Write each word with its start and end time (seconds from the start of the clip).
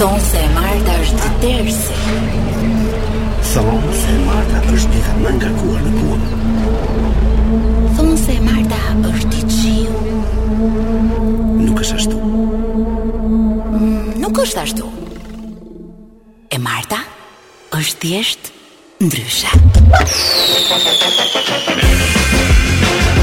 Thonë 0.00 0.20
se 0.26 0.40
Marta 0.56 0.94
është 1.08 1.26
terse 1.42 1.96
Thonë 3.50 3.90
se 3.98 4.14
Marta 4.24 4.62
është 4.76 4.94
një 5.00 5.16
më 5.24 5.32
nga 5.38 5.50
kua 5.58 5.80
në 5.84 5.90
kua 5.98 6.16
Thonë 7.98 8.14
se 8.22 8.36
Marta 8.46 8.78
është 9.10 9.34
i 9.36 9.42
qiu 9.50 9.92
Nuk 11.66 11.76
është 11.84 11.96
ashtu 11.98 12.16
mm, 13.76 14.08
Nuk 14.24 14.36
është 14.46 14.58
ashtu 14.64 14.88
E 16.48 16.56
Marta 16.68 17.02
është 17.80 17.96
thjesht 18.06 18.48
ndryshe 19.04 19.52
Thonë 19.52 20.00
është 20.00 22.19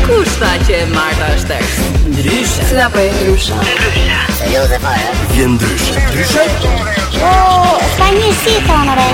Kushta 0.08 0.40
tha 0.40 0.66
që 0.66 0.76
e 0.80 0.84
marta 0.94 1.26
është 1.36 1.48
tërës? 1.52 1.80
Ndryshë 2.14 2.66
Si 2.70 2.76
da 2.78 2.86
për 2.94 3.10
po 3.10 3.10
e 3.10 3.10
ndryshë? 3.12 3.58
Ndryshë 3.66 4.36
Se 4.38 4.52
jo 4.54 4.62
dhe 4.72 4.78
për 4.84 4.86
po 4.86 5.02
e 5.04 5.34
Vje 5.34 5.48
ndryshë 5.52 6.04
Ndryshë 6.06 6.46
O, 7.28 7.32
s'ka 7.92 8.08
një 8.16 8.30
si 8.40 8.54
të 8.64 8.78
onore 8.78 9.08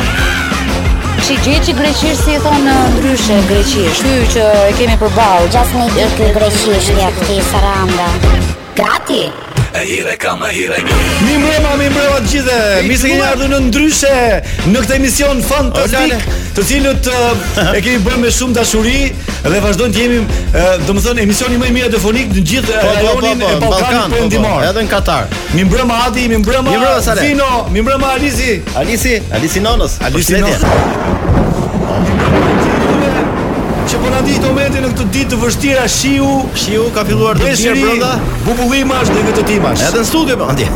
Që 1.25 1.39
gjithë 1.47 1.65
që 1.69 1.75
greqishë 1.79 2.13
si 2.21 2.35
e 2.37 2.43
onë 2.53 2.75
ndryshë 2.99 3.39
Greqishë 3.49 3.95
Ty 4.03 4.13
që 4.35 4.45
e 4.67 4.77
kemi 4.81 4.99
për 5.05 5.17
balë 5.17 5.49
Gjasë 5.57 5.81
me 5.81 5.89
dhe 5.97 6.05
të 6.19 6.29
greqishë 6.37 6.99
Ja 7.01 7.09
të 7.23 7.39
saranda 7.49 8.07
Grati 8.77 9.23
E 9.73 9.83
hire 9.89 10.13
kam 10.21 10.45
e 10.45 10.53
hire 10.53 10.77
një 10.85 10.99
Mi 11.25 11.41
mrema, 11.41 11.73
mi 11.81 11.89
mrema 11.89 12.21
të 12.21 12.33
gjithë 12.37 12.61
Mi 12.85 13.01
se 13.01 13.15
kënë 13.15 13.27
ardhë 13.31 13.49
në 13.55 13.63
ndryshë 13.71 14.15
Në 14.69 14.85
këtë 14.85 14.99
emision 15.01 15.41
fantastik 15.49 16.29
Të 16.53 16.67
cilët 16.69 17.09
e 17.71 17.79
kemi 17.81 17.97
bërë 18.05 18.23
me 18.27 18.35
shumë 18.35 18.59
dashuri 18.61 18.97
Dhe 19.43 19.59
vazhdojnë 19.59 19.93
të 19.93 19.99
jemi, 20.05 20.19
domethënë 20.87 21.21
emisioni 21.25 21.57
më 21.59 21.67
i 21.67 21.73
mirë 21.75 21.87
telefonik 21.91 22.29
në 22.31 22.43
gjithë 22.49 22.75
po, 22.79 22.83
po, 22.85 22.91
rajonin 22.95 23.41
po, 23.43 23.49
e 23.49 23.57
Ballkanit 23.59 24.13
Perëndimor. 24.15 24.61
Edhe 24.69 24.83
në 24.85 24.91
Katar. 24.93 25.25
Mi 25.53 25.65
mbrëmë 25.67 25.97
Adi, 26.05 26.25
mi 26.31 26.39
mbrëmë 26.39 26.75
Fino, 27.19 27.49
mi 27.75 27.83
mbrëmë 27.83 28.11
Alisi. 28.17 28.53
Alisi, 28.79 29.17
Alisi, 29.35 29.63
Nonos, 29.65 29.97
Alisi 30.07 30.39
Nonos. 30.43 30.63
Që 33.91 33.99
po 33.99 34.13
na 34.15 34.23
di 34.25 34.39
të 34.39 34.47
momentin 34.47 34.87
në 34.87 34.93
këtë 34.95 35.09
ditë 35.17 35.33
të 35.35 35.41
vështira, 35.43 35.83
shiu, 35.91 36.31
shiu 36.55 36.87
ka 36.95 37.03
filluar 37.05 37.35
të 37.43 37.51
vjerë 37.51 37.83
brenda. 37.83 38.15
Bubullimash 38.47 39.11
dhe 39.11 39.27
vetëtimash. 39.27 39.85
Edhe 39.91 40.05
në 40.07 40.11
studio 40.13 40.39
më. 40.39 40.51
Antje. 40.55 40.71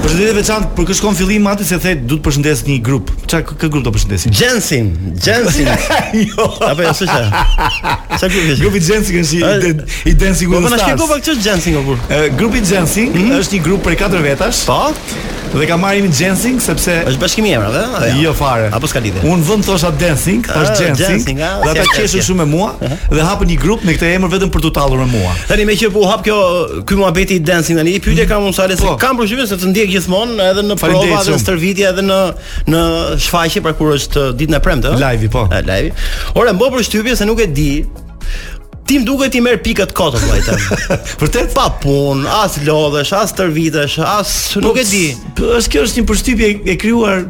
Përshëndetje 0.00 0.32
veçantë 0.38 0.68
për 0.78 0.86
kë 0.88 0.94
shkon 0.96 1.16
fillim 1.18 1.48
atë 1.50 1.64
se 1.68 1.76
the 1.82 1.90
du 2.08 2.16
të 2.16 2.24
përshëndes 2.24 2.62
një 2.66 2.76
grup. 2.84 3.10
Ç'a 3.28 3.40
kë 3.46 3.68
grup 3.72 3.84
do 3.84 3.92
përshëndesim? 3.92 4.32
Jensing. 4.36 4.88
Jensing. 5.20 5.68
jo. 6.32 6.46
Apo 6.66 6.86
jo, 6.86 6.92
s'është. 7.02 7.42
Sa 8.22 8.30
grup 8.30 8.46
është? 8.46 8.60
Grupi 8.62 8.80
Jensin 8.86 9.20
që 9.20 9.24
si 9.28 9.42
i 10.08 10.14
den 10.16 10.38
sigurisht. 10.38 10.70
Po, 10.70 10.70
po 10.70 10.72
na 10.74 10.80
shpjegoj 10.80 11.10
pak 11.12 11.26
ç'është 11.28 11.44
Jensin 11.50 11.76
apo. 11.82 11.98
Po. 11.98 12.14
Eh, 12.16 12.30
grupi 12.38 12.64
Jensing 12.64 13.12
mhm. 13.12 13.36
është 13.42 13.58
një 13.58 13.64
grup 13.68 13.84
prej 13.86 13.98
katër 14.04 14.24
vetash. 14.30 14.64
Po 14.70 14.78
dhe 15.58 15.66
ka 15.66 15.76
marrë 15.80 16.00
imin 16.04 16.12
dancing 16.14 16.58
sepse 16.62 16.92
është 17.10 17.18
bashkimi 17.20 17.50
i 17.50 17.54
emrave, 17.56 17.80
apo 17.88 18.10
Jo 18.22 18.32
fare. 18.38 18.68
Apo 18.76 18.86
s'ka 18.90 19.00
lidhje. 19.02 19.22
Un 19.26 19.42
vëmë 19.46 19.66
thosha 19.66 19.90
Dancing, 20.00 20.44
ah, 20.48 20.62
është 20.62 20.74
Jensing, 20.80 21.06
Jensing 21.08 21.40
ah, 21.42 21.62
dhe 21.64 21.72
ata 21.74 21.86
qeshën 21.96 22.22
shumë 22.26 22.44
me 22.44 22.46
mua 22.52 22.68
uh 22.72 22.82
-huh. 22.88 22.98
dhe 23.16 23.24
hapën 23.26 23.48
një 23.50 23.56
grup 23.60 23.84
me 23.84 23.92
këtë 23.96 24.12
emër 24.16 24.30
vetëm 24.34 24.50
për 24.54 24.60
të 24.64 24.70
tallur 24.78 24.98
me 25.02 25.06
mua. 25.10 25.32
Tani 25.48 25.64
me 25.66 25.72
që 25.80 25.86
u 25.88 25.92
po 25.96 26.04
hap 26.06 26.22
kjo 26.26 26.36
ky 26.86 26.94
muhabeti 27.02 27.34
i 27.40 27.42
Dancing 27.50 27.78
tani, 27.78 27.90
i 27.98 28.00
pyetja 28.00 28.26
kam 28.28 28.46
unë 28.46 28.54
sa 28.58 28.66
le 28.66 28.74
të 28.76 28.86
po. 28.86 28.96
kam 28.96 29.16
përgjithësi 29.18 29.46
se 29.46 29.56
të 29.62 29.66
ndiej 29.72 29.88
gjithmonë 29.94 30.40
edhe 30.50 30.62
në 30.68 30.76
prova 30.82 31.22
dhe 31.24 31.32
në 31.32 31.38
stërvitje 31.46 31.88
edhe 31.88 32.02
në 32.10 32.20
në 32.72 32.80
shfaqje 33.24 33.60
pra 33.66 33.72
kur 33.72 33.94
është 33.96 34.30
ditën 34.36 34.54
e 34.56 34.60
premtë, 34.68 34.94
live 35.04 35.28
po. 35.28 35.46
po. 35.50 35.54
live 35.72 35.90
Ora, 36.34 36.52
më 36.52 36.58
bëu 36.60 36.70
përshtypje 36.76 37.16
se 37.16 37.24
nuk 37.26 37.40
e 37.40 37.46
di 37.46 37.72
Ti 38.90 38.96
më 38.98 39.04
duhet 39.06 39.30
ti 39.30 39.38
merr 39.38 39.60
pikat 39.62 39.92
kot 39.94 40.16
apo 40.18 40.32
ai 40.34 40.40
Vërtet? 41.20 41.52
Pa 41.54 41.68
pun, 41.78 42.24
as 42.26 42.56
lodhesh, 42.66 43.12
as 43.14 43.30
tërvitesh, 43.38 44.00
as 44.02 44.32
nuk, 44.58 44.80
e 44.82 44.82
di. 44.88 45.02
Pës 45.38 45.68
kjo 45.70 45.84
është 45.86 46.00
një 46.02 46.06
përshtypje 46.10 46.48
e 46.74 46.76
krijuar, 46.82 47.22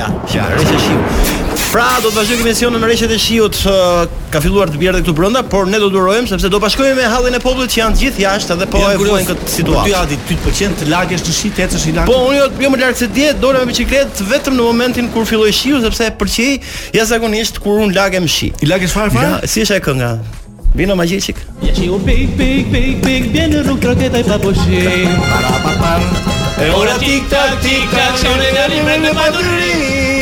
Ja, 0.00 0.08
ja, 0.32 0.46
rreshtë 0.54 0.80
shiu. 0.80 1.38
Pra 1.70 1.84
do 2.02 2.08
të 2.10 2.16
vazhdojmë 2.16 2.42
emisionin 2.42 2.80
në 2.82 2.88
rreshtet 2.88 3.12
e 3.14 3.18
shiut. 3.20 3.58
Uh, 3.68 4.00
ka 4.32 4.40
filluar 4.42 4.70
të 4.72 4.80
bjerë 4.80 5.02
këtu 5.04 5.14
brenda, 5.14 5.42
por 5.50 5.68
ne 5.70 5.78
do 5.78 5.86
të 5.90 5.94
durojmë 5.96 6.30
sepse 6.32 6.50
do 6.50 6.58
bashkohemi 6.62 6.98
me 7.02 7.10
halin 7.12 7.34
e 7.34 7.40
popullit 7.42 7.70
që 7.74 7.80
janë 7.84 8.00
gjithë 8.00 8.24
jashtë 8.24 8.56
dhe 8.62 8.68
po 8.72 8.82
e 8.88 8.96
vojnë 9.02 9.26
këtë 9.28 9.50
situatë. 9.54 9.90
Ty 9.90 9.96
adi, 10.00 10.18
ty 10.28 10.38
të 10.38 10.70
të 10.80 10.90
lagësh 10.90 11.26
të 11.28 11.36
shi, 11.36 11.52
të 11.54 11.66
ecësh 11.68 11.86
i 11.90 11.94
lagë. 11.98 12.10
Po 12.10 12.26
unë 12.30 12.38
jo, 12.40 12.48
jo 12.62 12.72
më 12.74 12.82
larg 12.84 12.98
se 12.98 13.10
Do 13.10 13.30
dola 13.42 13.60
me 13.62 13.70
bicikletë 13.70 14.26
vetëm 14.30 14.56
në 14.58 14.66
momentin 14.66 15.08
kur 15.14 15.26
filloi 15.30 15.52
shiu 15.54 15.80
sepse 15.82 16.10
e 16.10 16.14
pëlqej 16.22 16.52
jashtëzakonisht 16.98 17.60
kur 17.62 17.80
unë 17.86 17.96
lagem 17.98 18.26
shi. 18.30 18.52
I 18.64 18.68
lagësh 18.70 18.92
farfar? 18.94 19.26
Ja, 19.40 19.48
si 19.50 19.64
është 19.66 19.78
ai 19.78 19.88
kënga? 19.90 20.12
Vino 20.74 20.96
magjicik. 20.96 21.36
Ja 21.66 21.74
si 21.74 21.90
u 21.90 21.98
pik 21.98 22.28
pik 22.38 22.70
pik 22.72 23.00
pik 23.04 23.32
bien 23.32 23.62
ru 23.66 23.76
kroketa 23.80 24.18
i 24.18 24.24
papushi. 24.24 24.82
pa 25.64 25.72
pam. 25.80 26.02
E 26.64 26.70
ora 26.80 26.94
tik 26.98 27.22
tak 27.30 27.50
tik 27.62 27.86
tak 27.96 28.12
shonë 28.20 28.48
gani 28.56 28.78
me 28.86 28.94
në 29.06 29.10
padurri. 29.14 29.72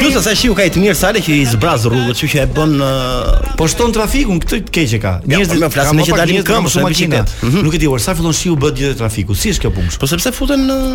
Plus 0.00 0.16
sa 0.24 0.34
shiu 0.34 0.54
ka 0.56 0.64
i 0.64 0.70
të 0.72 0.80
mirë 0.80 0.94
sale 0.96 1.20
që 1.20 1.36
i 1.42 1.46
zbraz 1.52 1.84
rrugët, 1.86 2.16
kështu 2.16 2.26
që 2.32 2.40
e 2.44 2.46
bën 2.56 2.72
uh... 2.80 3.54
po 3.58 3.66
shton 3.68 3.92
trafikun 3.92 4.40
këtë 4.40 4.60
të 4.68 4.72
keq 4.76 4.96
e 4.96 5.00
ka. 5.02 5.12
Njerëz 5.28 5.52
po, 5.52 5.60
më 5.66 5.72
flasin 5.74 6.00
me 6.00 6.06
që 6.08 6.18
dalin 6.22 6.42
këmbë 6.48 6.72
shumë 6.74 6.88
makinat. 6.88 7.34
Mhm. 7.44 7.62
Nuk 7.68 7.74
e 7.76 7.82
di, 7.84 7.90
sa 8.06 8.16
fillon 8.16 8.36
shiu 8.40 8.56
bëhet 8.56 8.78
gjithë 8.80 8.98
trafiku. 9.04 9.36
Si 9.36 9.52
është 9.52 9.66
kjo 9.66 9.74
punë? 9.76 9.96
Po 10.00 10.08
sepse 10.08 10.32
futen 10.32 10.64
uh... 10.72 10.86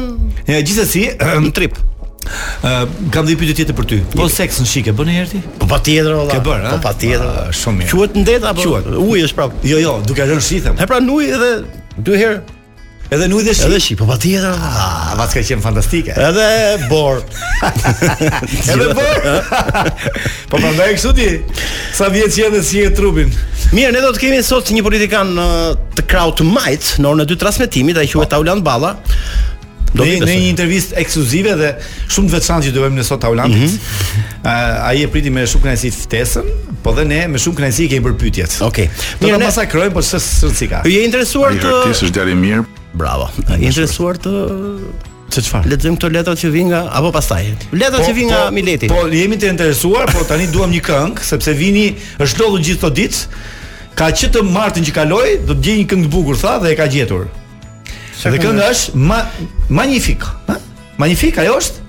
ja, 0.49 0.63
gjithsesi, 0.65 1.11
në 1.43 1.53
trip 1.53 1.77
kam 3.13 3.25
dhe 3.27 3.35
pyetje 3.39 3.59
tjetër 3.63 3.77
për 3.77 3.87
ty. 3.91 3.99
Po 4.15 4.29
seks 4.31 4.61
në 4.63 4.69
shikë, 4.73 4.95
bën 4.97 5.09
një 5.11 5.15
herë 5.19 5.31
ti? 5.33 5.41
Po 5.61 5.69
patjetër 5.69 6.15
tjetër 6.15 6.33
Ke 6.33 6.41
bër, 6.47 6.65
po 6.73 6.81
patjetër. 6.87 7.29
Ah, 7.29 7.53
shumë 7.61 7.81
mirë. 7.81 7.93
Quhet 7.95 8.19
ndet 8.23 8.49
apo? 8.49 8.67
Quhet. 8.73 8.91
Ujë 9.03 9.27
është 9.29 9.39
prap. 9.41 9.55
Jo, 9.73 9.81
jo, 9.83 9.97
duke 10.07 10.27
rënë 10.33 10.45
shitëm. 10.49 10.81
E 10.83 10.87
pra 10.91 10.99
nui 11.03 11.29
edhe 11.31 11.51
dy 11.99 12.17
herë. 12.23 12.41
Edhe 13.13 13.27
nujë 13.29 13.43
dhe 13.45 13.53
shi. 13.53 13.65
Edhe 13.69 13.79
shi, 13.83 13.95
po 13.99 14.07
pa 14.09 14.15
tjetër. 14.17 14.55
Ah, 14.55 15.11
vatska 15.19 15.43
qenë 15.45 15.61
fantastike. 15.61 16.15
Edhe 16.17 16.89
bor. 16.89 17.19
edhe 18.71 18.87
bor. 18.95 19.27
po 20.53 20.57
prandaj 20.63 20.95
kështu 20.95 21.13
ti. 21.19 21.27
Sa 21.93 22.07
vjet 22.13 22.31
që 22.33 22.47
janë 22.47 22.63
si 22.65 22.81
e 22.81 22.89
trupin. 22.95 23.29
Mirë, 23.73 23.91
ne 23.95 24.01
do 24.03 24.13
të 24.15 24.23
kemi 24.23 24.39
sot 24.45 24.71
një 24.73 24.83
politikan 24.85 25.35
të 25.93 26.07
kraut 26.09 26.41
Might 26.47 26.95
në 27.01 27.09
orën 27.11 27.23
e 27.25 27.29
dytë 27.29 27.41
transmetimit, 27.43 27.97
ai 28.01 28.07
quhet 28.09 28.33
Auland 28.37 28.61
Balla 28.65 28.95
do 29.97 30.03
në 30.05 30.25
një 30.25 30.49
intervistë 30.49 30.95
ekskluzive 31.03 31.53
dhe 31.59 31.69
shumë 32.11 32.31
të 32.31 32.35
veçantë 32.37 32.67
që 32.67 32.73
do 32.77 32.83
vëmë 32.83 32.99
ne 32.99 33.05
sot 33.05 33.21
Taulantit. 33.21 33.57
Mm 33.57 33.67
-hmm. 33.67 34.43
uh, 34.43 34.51
eh, 34.51 34.87
Ai 34.89 35.03
e 35.03 35.07
priti 35.07 35.29
me 35.29 35.43
shumë 35.45 35.63
kënaqësi 35.67 35.91
ftesën, 35.99 36.47
po 36.83 36.91
dhe 36.93 37.05
ne 37.07 37.27
me 37.27 37.37
shumë 37.39 37.57
kënaqësi 37.59 37.87
kemi 37.93 38.05
për 38.09 38.15
pyetjet. 38.19 38.61
Okej. 38.61 38.89
Okay. 38.89 38.89
Do 39.21 39.27
ta 39.37 39.43
masakroj, 39.45 39.89
por 39.91 40.03
s'së 40.03 40.19
s'si 40.19 40.67
ka. 40.67 40.81
Je 40.85 41.03
interesuar 41.05 41.51
të 41.53 41.73
Ti 41.87 41.93
s'është 42.05 42.33
mirë. 42.35 42.63
Bravo. 42.93 43.29
Je 43.59 43.65
interesuar 43.65 44.17
të 44.17 44.31
se 45.33 45.41
çfarë? 45.41 45.69
Lexojmë 45.69 45.97
këto 45.97 46.09
letra 46.11 46.33
që 46.35 46.49
vijnë 46.51 46.69
nga 46.69 46.81
apo 46.91 47.11
pastaj. 47.11 47.43
Letra 47.71 47.97
po, 47.97 48.03
që 48.05 48.13
vijnë 48.13 48.33
po, 48.33 48.39
nga 48.39 48.51
Mileti. 48.51 48.87
Po 48.87 49.07
jemi 49.07 49.35
të 49.37 49.49
interesuar, 49.49 50.05
po 50.13 50.23
tani 50.23 50.47
duam 50.47 50.69
një 50.71 50.81
këngë 50.81 51.21
sepse 51.23 51.53
vini 51.53 51.95
është 52.19 52.39
lodhur 52.39 52.59
gjithë 52.61 52.81
këtë 52.85 52.93
ditë. 52.93 53.25
Ka 53.95 54.05
që 54.09 54.29
të 54.33 54.41
martën 54.41 54.85
që 54.85 54.91
kaloi, 54.91 55.37
do 55.47 55.53
të 55.53 55.61
gjej 55.63 55.77
një 55.79 55.85
këngë 55.89 56.05
të 56.05 56.09
bukur 56.09 56.35
tha 56.37 56.59
dhe 56.61 56.69
e 56.73 56.75
ka 56.75 56.85
gjetur 56.85 57.25
dhe 58.21 58.37
kënga 58.39 58.69
është 58.71 58.97
ma, 59.09 59.17
magnifico. 59.69 60.29
Ma? 60.47 60.55
Magnifico 61.01 61.41
ajo 61.43 61.55
është? 61.59 61.83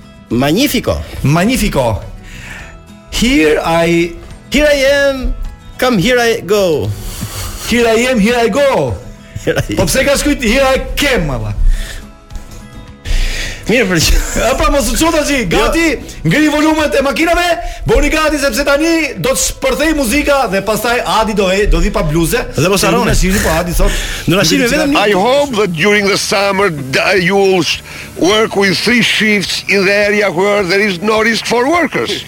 Magnifico. 0.45 0.95
Magnifico. 1.23 1.85
Here 3.13 3.61
I 3.65 4.13
here 4.57 4.69
I 4.71 4.79
am. 4.93 5.35
Come 5.79 5.99
here 5.99 6.19
I 6.21 6.41
go. 6.41 6.89
Here 7.69 7.87
I 7.93 7.97
am, 8.13 8.21
here 8.29 8.37
I 8.39 8.49
go. 8.57 8.95
Po 9.77 9.87
pse 9.89 10.05
ka 10.05 10.17
shkruajti 10.17 10.49
here 10.55 10.67
I 10.73 10.79
came, 11.03 11.29
valla. 11.29 11.53
Mirë 13.69 13.87
për 13.91 14.01
që 14.05 14.23
pra 14.59 14.69
mos 14.75 14.89
u 14.93 14.97
qëta 14.99 15.23
që 15.25 15.37
jo. 15.37 15.45
Gati, 15.55 15.85
jo. 15.95 16.15
ngri 16.29 16.51
volumet 16.53 16.97
e 16.99 17.03
makinave 17.05 17.45
Boni 17.89 18.11
gati 18.13 18.39
sepse 18.41 18.65
tani 18.67 18.93
Do 19.25 19.33
të 19.37 19.41
shpërthej 19.45 19.95
muzika 20.01 20.39
Dhe 20.53 20.61
pastaj 20.67 20.99
Adi 21.17 21.37
do 21.39 21.49
e 21.53 21.65
Do 21.73 21.81
dhi 21.85 21.93
pa 21.95 22.03
bluze 22.07 22.43
Dhe 22.59 22.71
mos 22.73 22.85
arone 22.85 23.13
Në 23.13 23.17
nashirin 23.17 23.45
po 23.45 23.55
Adi 23.61 23.77
thot 23.77 24.01
Në 24.31 24.39
nashirin 24.41 24.69
e 24.69 24.73
vedem 24.75 24.95
një 24.95 25.05
I 25.09 25.17
hope 25.19 25.57
that 25.61 25.77
during 25.81 26.09
the 26.13 26.21
summer 26.25 26.69
You 26.69 27.37
will 27.37 27.65
work 28.29 28.57
with 28.57 28.77
three 28.81 29.03
shifts 29.03 29.63
In 29.69 29.87
the 29.89 29.95
area 29.95 30.31
where 30.33 30.63
there 30.63 30.81
is 30.81 31.01
no 31.03 31.23
risk 31.23 31.47
for 31.47 31.65
workers 31.71 32.21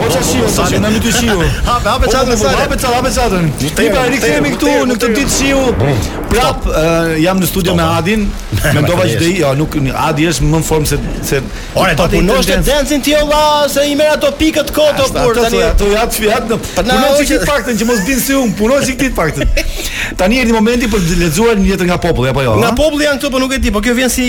po, 0.00 0.08
po 0.10 0.22
shiu 0.24 0.44
tash? 0.52 0.76
Na 0.82 0.88
më 0.92 1.00
të 1.04 1.12
shiu. 1.16 1.36
Hape, 1.68 1.68
po, 1.68 1.82
po, 1.82 1.90
hape 1.90 2.10
çadrën, 2.12 2.38
hape 2.62 2.78
çadrën, 2.80 2.98
hape 3.00 3.12
çadrën. 3.16 3.46
Ti 3.78 3.88
pa 3.94 4.04
rikthehemi 4.12 4.52
këtu 4.56 4.72
në 4.90 4.98
këtë 5.00 5.12
ditë 5.18 5.34
shiu. 5.38 5.62
Mm. 5.72 6.06
Prap 6.32 6.68
eh, 6.70 7.10
jam 7.24 7.40
në 7.42 7.50
studio 7.52 7.76
me 7.78 7.86
Adin. 7.96 8.26
Mendova 8.76 9.04
që 9.08 9.18
do 9.20 9.26
i, 9.28 9.36
jo, 9.40 9.50
nuk 9.58 9.74
a 9.96 10.08
di 10.16 10.26
është 10.30 10.46
më 10.46 10.60
në 10.60 10.68
formë 10.68 10.88
se 10.90 10.98
se 11.28 11.40
ora 11.78 11.94
do 11.98 12.06
punosh 12.12 12.48
të 12.48 12.58
dancin 12.66 13.02
ti 13.04 13.14
olla, 13.18 13.40
se 13.72 13.84
i 13.90 13.96
merr 13.98 14.16
ato 14.16 14.30
pikët 14.38 14.70
të 14.70 14.76
koto 14.76 15.06
kur 15.14 15.38
tani. 15.40 15.62
Ato 15.66 15.88
ja 15.92 16.04
çfiat 16.10 16.50
në. 16.50 16.58
Punon 16.78 17.16
si 17.20 17.26
ti 17.32 17.38
faktin 17.46 17.78
që 17.80 17.88
mos 17.88 18.02
bin 18.08 18.20
si 18.22 18.36
un, 18.36 18.52
punon 18.58 18.84
si 18.84 18.96
ti 18.98 19.10
faktin. 19.16 19.46
Tani 20.20 20.38
erdhi 20.40 20.54
momenti 20.54 20.86
për 20.90 21.02
të 21.02 21.16
lexuar 21.20 21.56
një 21.58 21.72
letër 21.74 21.88
nga 21.90 21.96
populli 22.00 22.30
apo 22.30 22.44
jo? 22.44 22.52
Nga 22.60 22.70
populli 22.78 23.04
janë 23.06 23.20
këtu, 23.20 23.30
po 23.32 23.40
nuk 23.42 23.52
e 23.56 23.58
di, 23.62 23.72
po 23.74 23.80
kjo 23.84 23.94
vjen 23.98 24.12
si 24.12 24.26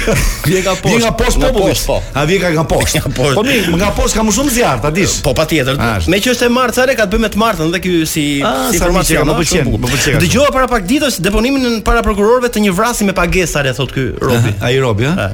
Vjen 0.46 0.66
nga 0.66 0.76
poshtë. 0.82 0.92
Vjen 0.98 1.06
nga 1.06 1.14
poshtë 1.22 1.48
populli. 1.48 1.78
Po. 1.86 2.00
A 2.14 2.26
vjen 2.30 2.58
nga 2.58 2.66
poshtë. 2.74 3.04
Po 3.16 3.46
mi, 3.48 3.56
nga 3.80 3.90
poshtë 3.98 4.20
kam 4.20 4.32
shumë 4.38 4.54
zjarr, 4.58 4.82
ta 4.84 4.92
dish. 4.94 5.22
Po 5.26 5.34
patjetër. 5.38 5.80
Meqë 6.12 6.34
është 6.36 6.50
e 6.50 6.54
martë, 6.60 6.78
sa 6.82 6.86
le 6.90 6.98
ka 7.00 7.08
të 7.08 7.16
bëjmë 7.16 7.26
me 7.26 7.32
të 7.36 7.42
martën 7.46 7.74
dhe 7.74 7.82
ky 7.86 7.96
si 8.14 8.26
ah, 8.46 8.68
si 8.70 8.76
informacion, 8.82 9.26
më 9.32 9.40
pëlqen. 9.40 9.72
Më 9.72 9.88
pëlqen 9.94 10.28
dëgjova 10.36 10.52
para 10.52 10.68
pak 10.68 10.84
ditës 10.84 11.16
deponimin 11.24 11.80
para 11.86 12.04
prokurorëve 12.04 12.50
të 12.52 12.62
një 12.66 12.72
vrasi 12.76 13.06
me 13.08 13.14
pagesa 13.16 13.64
le 13.64 13.72
thot 13.78 13.92
ky 13.96 14.08
Robi. 14.20 14.52
Ai 14.62 14.76
Robi, 14.84 15.08
ha? 15.08 15.30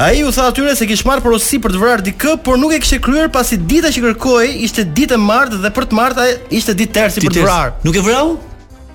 Ai 0.00 0.22
u 0.26 0.32
tha 0.34 0.48
atyre 0.48 0.72
se 0.76 0.86
kishte 0.88 1.06
marrë 1.08 1.22
porosi 1.22 1.60
për 1.62 1.74
të 1.76 1.80
vrarë 1.82 2.04
dikë, 2.08 2.32
por 2.44 2.56
nuk 2.58 2.72
e 2.74 2.80
kishte 2.82 2.98
kryer 3.04 3.28
pasi 3.32 3.58
dita 3.70 3.90
që 3.92 4.02
kërkoi 4.06 4.48
ishte 4.66 4.84
ditë 4.96 5.16
e 5.16 5.20
martë 5.20 5.60
dhe 5.62 5.70
për 5.76 5.86
të 5.92 5.98
martë 6.00 6.28
ishte 6.58 6.74
ditë 6.80 6.94
tersi 6.96 7.24
për 7.26 7.36
të 7.36 7.44
vrarë. 7.46 7.72
Nuk 7.86 7.96
e 8.00 8.04
vrau? 8.08 8.32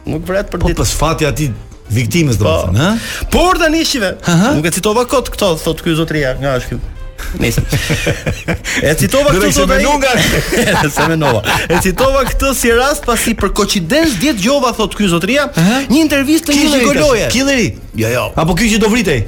Nuk 0.09 0.25
vret 0.27 0.49
për 0.49 0.57
po, 0.63 0.69
ditë. 0.69 0.77
Po 0.79 0.85
pas 0.85 0.93
fati 1.03 1.29
aty 1.29 1.51
viktimës 1.95 2.41
po. 2.41 2.55
thënë, 2.65 2.89
ha? 2.89 3.27
Por 3.37 3.61
tani 3.61 3.85
shive, 3.85 4.15
nuk 4.57 4.65
e 4.69 4.73
citova 4.79 5.05
kot 5.09 5.29
këto 5.35 5.53
thot 5.63 5.85
ky 5.85 5.93
zotria 6.01 6.33
nga 6.41 6.57
ashtu. 6.59 6.81
Nëse. 7.39 7.59
E 8.81 8.93
citova 8.97 9.31
këtë 9.35 9.49
sot 9.55 9.73
ai. 9.75 9.81
Se 10.89 11.07
më 11.09 11.17
nova. 11.21 11.41
E 11.71 11.79
citova 11.83 12.23
këtë 12.27 12.51
si 12.57 12.71
rast 12.75 13.05
pasi 13.07 13.35
për 13.37 13.51
koincidencë 13.57 14.17
dje 14.21 14.33
dëgova 14.39 14.71
thotë 14.77 14.99
ky 14.99 15.09
zotria, 15.13 15.47
një 15.91 16.01
intervistë 16.05 16.49
të 16.51 16.55
një 16.57 16.69
psikologe. 16.71 17.27
Killeri. 17.33 17.69
Jo, 17.99 18.09
jo. 18.15 18.25
Apo 18.39 18.55
ky 18.57 18.69
që 18.71 18.81
do 18.81 18.89
vritej. 18.91 19.19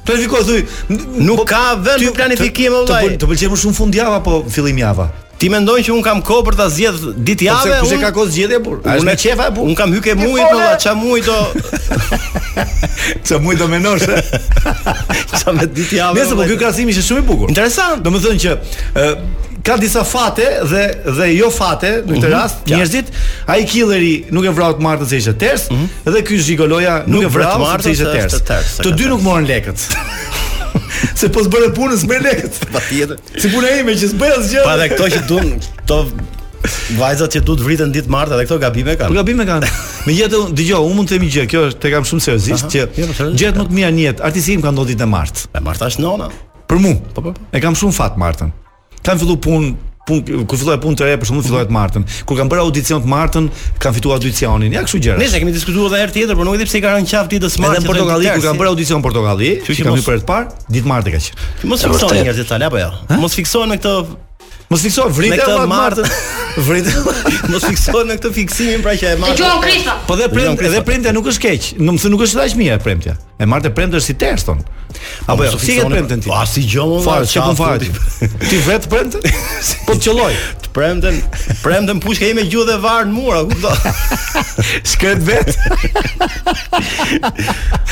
Planifikohem 0.10 1.24
Nuk 1.32 1.46
ka 1.50 1.64
vend 1.80 2.04
Të 2.10 2.16
planifikim 2.20 2.76
më 2.76 2.84
vlaj 2.92 3.14
Të 3.24 3.32
pëlqej 3.32 3.54
më 3.56 3.62
shumë 3.64 3.80
fund 3.80 3.98
java 4.04 4.20
Po 4.28 4.42
fillim 4.52 4.84
java 4.84 5.08
Ti 5.38 5.50
mendon 5.54 5.84
që 5.86 5.94
un 5.94 6.02
kam 6.06 6.22
kohë 6.26 6.46
për 6.50 6.56
ta 6.58 6.66
zgjedh 6.74 7.02
ditë 7.26 7.46
javë? 7.48 7.74
Po 7.84 7.88
pse 7.88 7.98
ka 8.02 8.10
kohë 8.16 8.32
zgjedhje 8.34 8.58
burr? 8.66 8.80
Unë 8.96 9.06
me 9.06 9.14
çefa 9.22 9.50
e 9.50 9.66
Un 9.66 9.76
kam 9.78 9.92
hyke 9.94 10.16
muaj 10.18 10.48
të 10.50 10.60
dha 10.60 10.70
ç'a 10.82 10.94
muaj 10.98 11.26
do? 11.28 11.38
ç'a 13.28 13.38
muaj 13.44 13.60
do 13.62 13.68
menosh? 13.70 14.08
Eh? 14.08 14.32
ç'a 15.38 15.54
me 15.54 15.68
ditë 15.70 16.00
javë? 16.00 16.18
Nëse 16.18 16.40
po 16.40 16.48
ky 16.50 16.58
krahasim 16.58 16.90
ishte 16.90 17.04
shumë 17.06 17.22
i 17.22 17.28
bukur. 17.30 17.54
Interesant. 17.54 18.02
Domethënë 18.08 18.42
që 18.46 18.56
ë 18.98 19.06
ka 19.68 19.78
disa 19.78 20.02
fate 20.08 20.48
dhe 20.72 20.84
dhe 21.20 21.30
jo 21.36 21.52
fate 21.52 21.92
në 22.02 22.08
këtë 22.08 22.22
mhm, 22.22 22.30
rast 22.34 22.62
mm 22.62 22.70
njerëzit 22.74 23.10
ai 23.52 23.60
killeri 23.68 24.14
nuk 24.34 24.48
e 24.48 24.56
vrau 24.58 24.72
të 24.78 24.86
martën 24.86 25.12
se 25.12 25.22
ishte 25.26 25.36
ters 25.44 25.68
mhm. 25.70 25.90
dhe 26.08 26.24
ky 26.24 26.40
zhigoloja 26.40 27.02
nuk, 27.06 27.28
e 27.28 27.34
vrau 27.36 27.62
martën 27.66 27.92
se 27.94 27.98
ishte 28.16 28.42
ters. 28.50 28.80
Të 28.82 28.96
dy 28.98 29.12
nuk 29.14 29.26
morën 29.28 29.50
lekët. 29.54 29.86
se 31.20 31.30
po 31.34 31.42
zbëre 31.46 31.70
punës 31.78 32.04
me 32.10 32.18
lekët. 32.24 32.60
Patjetër. 32.74 33.22
Si 33.40 33.52
puna 33.54 33.72
ime 33.82 33.96
që 33.98 34.12
s'bëj 34.14 34.34
asgjë. 34.38 34.66
Pa 34.66 34.76
dhe 34.82 34.88
këto 34.94 35.10
që 35.14 35.22
duan 35.30 35.52
këto 35.80 36.00
vajzat 37.00 37.36
që 37.38 37.42
duan 37.48 37.62
vritën 37.68 37.94
ditë 37.96 38.12
martë 38.14 38.38
edhe 38.38 38.48
këto 38.50 38.58
gabime 38.64 38.98
kanë. 39.00 39.18
gabime 39.22 39.46
kanë. 39.50 39.72
Me 40.08 40.16
jetë 40.16 40.42
dëgjoj, 40.56 40.84
u 40.88 40.94
mund 40.96 41.10
të 41.10 41.18
themi 41.18 41.30
gjë, 41.34 41.46
kjo 41.52 41.66
është 41.70 41.82
te 41.84 41.92
kam 41.92 42.06
shumë 42.08 42.24
seriozisht 42.24 42.70
që 42.72 42.80
jo, 42.96 43.10
po, 43.12 43.26
gjet 43.36 43.58
më 43.60 43.66
të 43.68 43.76
mia 43.76 43.90
një 43.92 44.06
jetë. 44.06 44.24
Artisti 44.30 44.56
im 44.56 44.64
ka 44.64 44.72
ndodhi 44.72 44.96
ditë 44.96 45.10
martë. 45.12 45.50
Me 45.54 45.64
martash 45.68 46.00
nona. 46.00 46.30
Për 46.68 46.80
mua. 46.84 47.00
Po, 47.12 47.22
po 47.26 47.34
po. 47.34 47.48
E 47.56 47.60
kam 47.64 47.76
shumë 47.76 47.96
fat 47.98 48.16
martën. 48.20 48.54
Kam 49.04 49.20
fillu 49.20 49.36
punë 49.44 49.87
pun 50.08 50.22
ku 50.48 50.56
filloi 50.60 50.78
punë 50.82 51.00
të 51.02 51.08
re, 51.10 51.18
për 51.20 51.30
shkakun 51.30 51.46
filloi 51.48 51.64
të 51.68 51.76
martën. 51.76 52.06
Kur 52.28 52.40
kanë 52.40 52.52
bërë 52.54 52.64
audicion 52.68 53.04
të 53.04 53.12
martën, 53.12 53.50
kanë 53.84 53.98
fituar 53.98 54.20
audicionin. 54.22 54.74
Ja 54.78 54.84
kështu 54.86 55.02
gjëra. 55.04 55.20
Nëse 55.22 55.42
kemi 55.44 55.54
diskutuar 55.56 55.90
edhe 55.92 56.00
herë 56.06 56.16
tjetër, 56.18 56.38
por 56.40 56.48
nuk 56.48 56.56
e 56.56 56.62
di 56.62 56.68
pse 56.70 56.80
i 56.80 56.84
ka 56.86 56.94
rënë 56.96 57.12
qafë 57.12 57.34
ditës 57.36 57.58
martë. 57.64 57.82
Edhe 57.82 57.86
në 57.86 57.92
Portokalli 57.92 58.30
kur 58.38 58.46
kanë 58.48 58.62
bërë 58.62 58.72
audicion 58.76 59.04
Portugali, 59.08 59.52
që 59.66 59.80
kanë 59.82 59.98
hyrë 59.98 60.08
për 60.08 60.24
të 60.24 60.32
parë, 60.32 60.64
ditë 60.78 60.94
martë 60.94 61.16
ka 61.18 61.22
qenë. 61.28 61.44
Mos 61.74 61.84
fiksohen 61.86 62.24
njerëzit 62.24 62.54
tani 62.54 62.70
apo 62.72 62.80
jo? 62.86 62.94
Mos 63.26 63.36
fiksohen 63.42 63.74
me 63.76 63.82
këtë 63.84 63.96
Mos 64.70 64.82
fikso 64.84 65.06
vritë 65.16 65.46
me 65.48 65.68
martën. 65.72 66.08
Vritë. 66.58 66.90
Mos 67.54 67.68
fikso 67.70 68.00
në 68.02 68.16
këtë 68.18 68.32
fiksimin 68.34 68.82
pra 68.82 68.96
që 68.98 69.12
e 69.14 69.18
martë. 69.22 69.38
Dëgjojmë 69.38 69.62
Krista. 69.62 69.94
Po 70.08 70.16
dhe 70.18 70.26
prem, 70.34 70.56
edhe 70.66 70.82
premtja 70.88 71.12
nuk 71.14 71.30
është 71.30 71.44
keq. 71.46 71.68
Do 71.78 71.94
të 71.94 72.02
thonë 72.02 72.14
nuk 72.16 72.24
është 72.26 72.40
dashmia 72.42 72.80
e 72.80 72.82
premtja. 72.82 73.14
E 73.38 73.46
martë 73.46 73.72
premtë 73.78 74.00
si 74.02 74.16
Terston. 74.18 74.64
Po, 74.66 75.36
Apo 75.36 75.46
jo, 75.46 75.60
si 75.62 75.76
e 75.78 75.86
premtën 75.86 76.24
ti? 76.26 76.32
Po, 76.32 76.40
si 76.50 76.64
gjomë. 76.66 77.04
Fare, 77.06 77.28
çka 77.30 77.52
do 77.54 77.70
të 77.86 78.40
Ti 78.50 78.60
vet 78.66 78.88
premtën? 78.90 79.28
Po 79.86 79.96
të 80.00 80.08
qelloj. 80.08 80.32
Të 80.64 80.72
premtën, 80.74 81.20
premtën 81.62 82.02
push 82.02 82.24
kemi 82.24 82.48
gjuhë 82.50 82.66
dhe 82.72 82.80
var 82.82 83.06
në 83.06 83.14
mur, 83.14 83.38
a 83.38 83.46
kupton? 83.46 84.74
Skret 84.88 85.22
vet. 85.30 85.54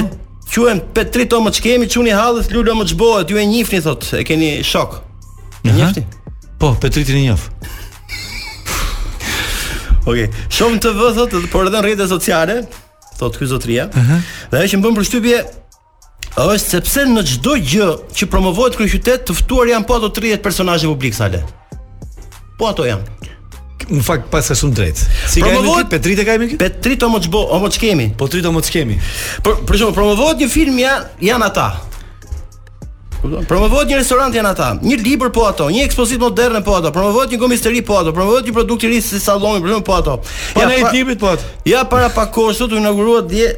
Quhem 0.55 0.79
Petri 0.97 1.27
Tomo 1.29 1.51
ç'kemi 1.53 1.85
çuni 1.93 2.09
hallës 2.15 2.47
Lulo 2.49 2.73
më 2.79 2.87
ç'bohet 2.89 3.29
ju 3.29 3.37
e 3.37 3.43
njihni 3.45 3.79
thotë 3.85 4.21
e 4.21 4.23
keni 4.25 4.49
shok. 4.65 4.97
E 5.63 5.73
njihni? 5.75 6.03
Po, 6.61 6.71
Petritin 6.81 7.19
e 7.21 7.27
njoh. 7.27 7.43
Okej, 10.09 10.25
okay. 10.25 10.43
shumë 10.55 10.79
të 10.81 10.91
vë 10.95 11.07
thotë, 11.19 11.39
por 11.51 11.67
edhe 11.67 11.75
në 11.77 11.83
rrjetet 11.85 12.09
sociale, 12.09 12.55
thotë 13.19 13.41
ky 13.43 13.49
zotria. 13.51 13.83
Dhe 13.93 14.57
ajo 14.63 14.71
që 14.71 14.79
më 14.79 14.85
bën 14.87 14.95
përshtypje 14.97 15.41
është 16.39 16.63
sepse 16.73 17.03
në 17.11 17.23
çdo 17.35 17.57
gjë 17.75 17.89
që 18.17 18.29
promovohet 18.31 18.79
kryeqytet, 18.79 19.27
të 19.27 19.35
ftuar 19.43 19.69
janë 19.69 19.85
po 19.89 19.99
ato 19.99 20.09
30 20.15 20.41
personazhe 20.41 20.89
publik 20.89 21.13
Po 22.57 22.67
ato 22.71 22.83
janë 22.87 23.18
në 23.97 24.03
fakt 24.05 24.27
pas 24.31 24.47
ka 24.49 24.55
shumë 24.57 24.77
drejt. 24.77 25.01
Si 25.33 25.43
ka 25.43 25.51
emri? 25.53 25.87
Petrit 25.91 26.21
e 26.21 26.25
ka 26.27 26.35
emrin? 26.37 26.57
Petrit 26.61 27.03
Omoç 27.09 27.29
bo, 27.31 27.45
Omoç 27.57 27.77
kemi. 27.81 28.11
Po 28.13 28.27
Petrit 28.27 28.45
Omoç 28.49 28.71
kemi. 28.73 28.97
Për 29.45 29.63
për 29.69 29.79
shembull, 29.81 29.95
promovohet 29.97 30.41
një 30.43 30.49
film 30.53 30.79
janë 30.81 31.27
janë 31.29 31.49
ata. 31.51 31.67
Promovohet 33.19 33.89
një 33.91 33.97
restorant 33.99 34.31
janë 34.35 34.53
ata, 34.53 34.67
një 34.79 34.95
libër 35.03 35.33
po 35.35 35.43
ato, 35.43 35.65
një 35.67 35.81
ekspozitë 35.89 36.23
moderne 36.23 36.61
po 36.63 36.77
ato, 36.77 36.87
promovohet 36.95 37.33
një 37.35 37.39
gomisteri 37.41 37.81
po 37.83 37.97
ato, 37.99 38.13
promovohet 38.15 38.47
një 38.47 38.53
produkt 38.55 38.85
i 38.87 38.93
ri 38.93 39.01
si 39.03 39.19
salloni, 39.19 39.59
po 39.83 39.97
ato. 39.97 40.21
Po 40.53 40.63
ja, 40.63 40.69
në 40.69 40.77
e 40.85 40.91
tipit 40.93 41.19
po 41.19 41.33
ato. 41.33 41.43
Ja 41.67 41.83
para 41.83 42.07
pak 42.15 42.31
kohë 42.31 42.55
sot 42.61 42.71
u 42.71 42.79
inaugurua 42.79 43.25
dje 43.27 43.49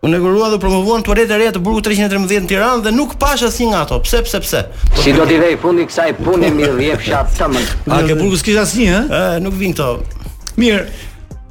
Unë 0.00 0.12
e 0.12 0.16
inaugurua 0.18 0.48
dhe 0.52 0.58
promovuan 0.62 1.02
tualetet 1.02 1.32
e 1.34 1.36
reja 1.42 1.52
të 1.56 1.60
burgut 1.64 1.82
313 1.88 2.44
në 2.44 2.48
Tiranë 2.52 2.82
dhe 2.84 2.92
nuk 2.94 3.16
pash 3.18 3.42
asnjë 3.48 3.68
nga 3.72 3.80
ato. 3.82 3.96
Pse, 4.04 4.20
pse, 4.22 4.40
pse? 4.44 4.60
Si 5.02 5.14
do 5.16 5.24
t'i 5.26 5.40
vej 5.42 5.56
fundi 5.58 5.86
kësaj 5.88 6.12
pune 6.22 6.52
mirë 6.54 6.84
jep 6.86 7.02
shaf 7.02 7.32
tamën. 7.34 7.64
A 7.90 7.98
ke 8.06 8.14
burgut 8.20 8.44
kish 8.46 8.60
asnjë, 8.62 8.84
ë? 8.86 9.00
Eh? 9.00 9.24
Ë, 9.38 9.40
nuk 9.42 9.56
vin 9.58 9.72
këto. 9.74 9.88
Mirë. 10.62 10.84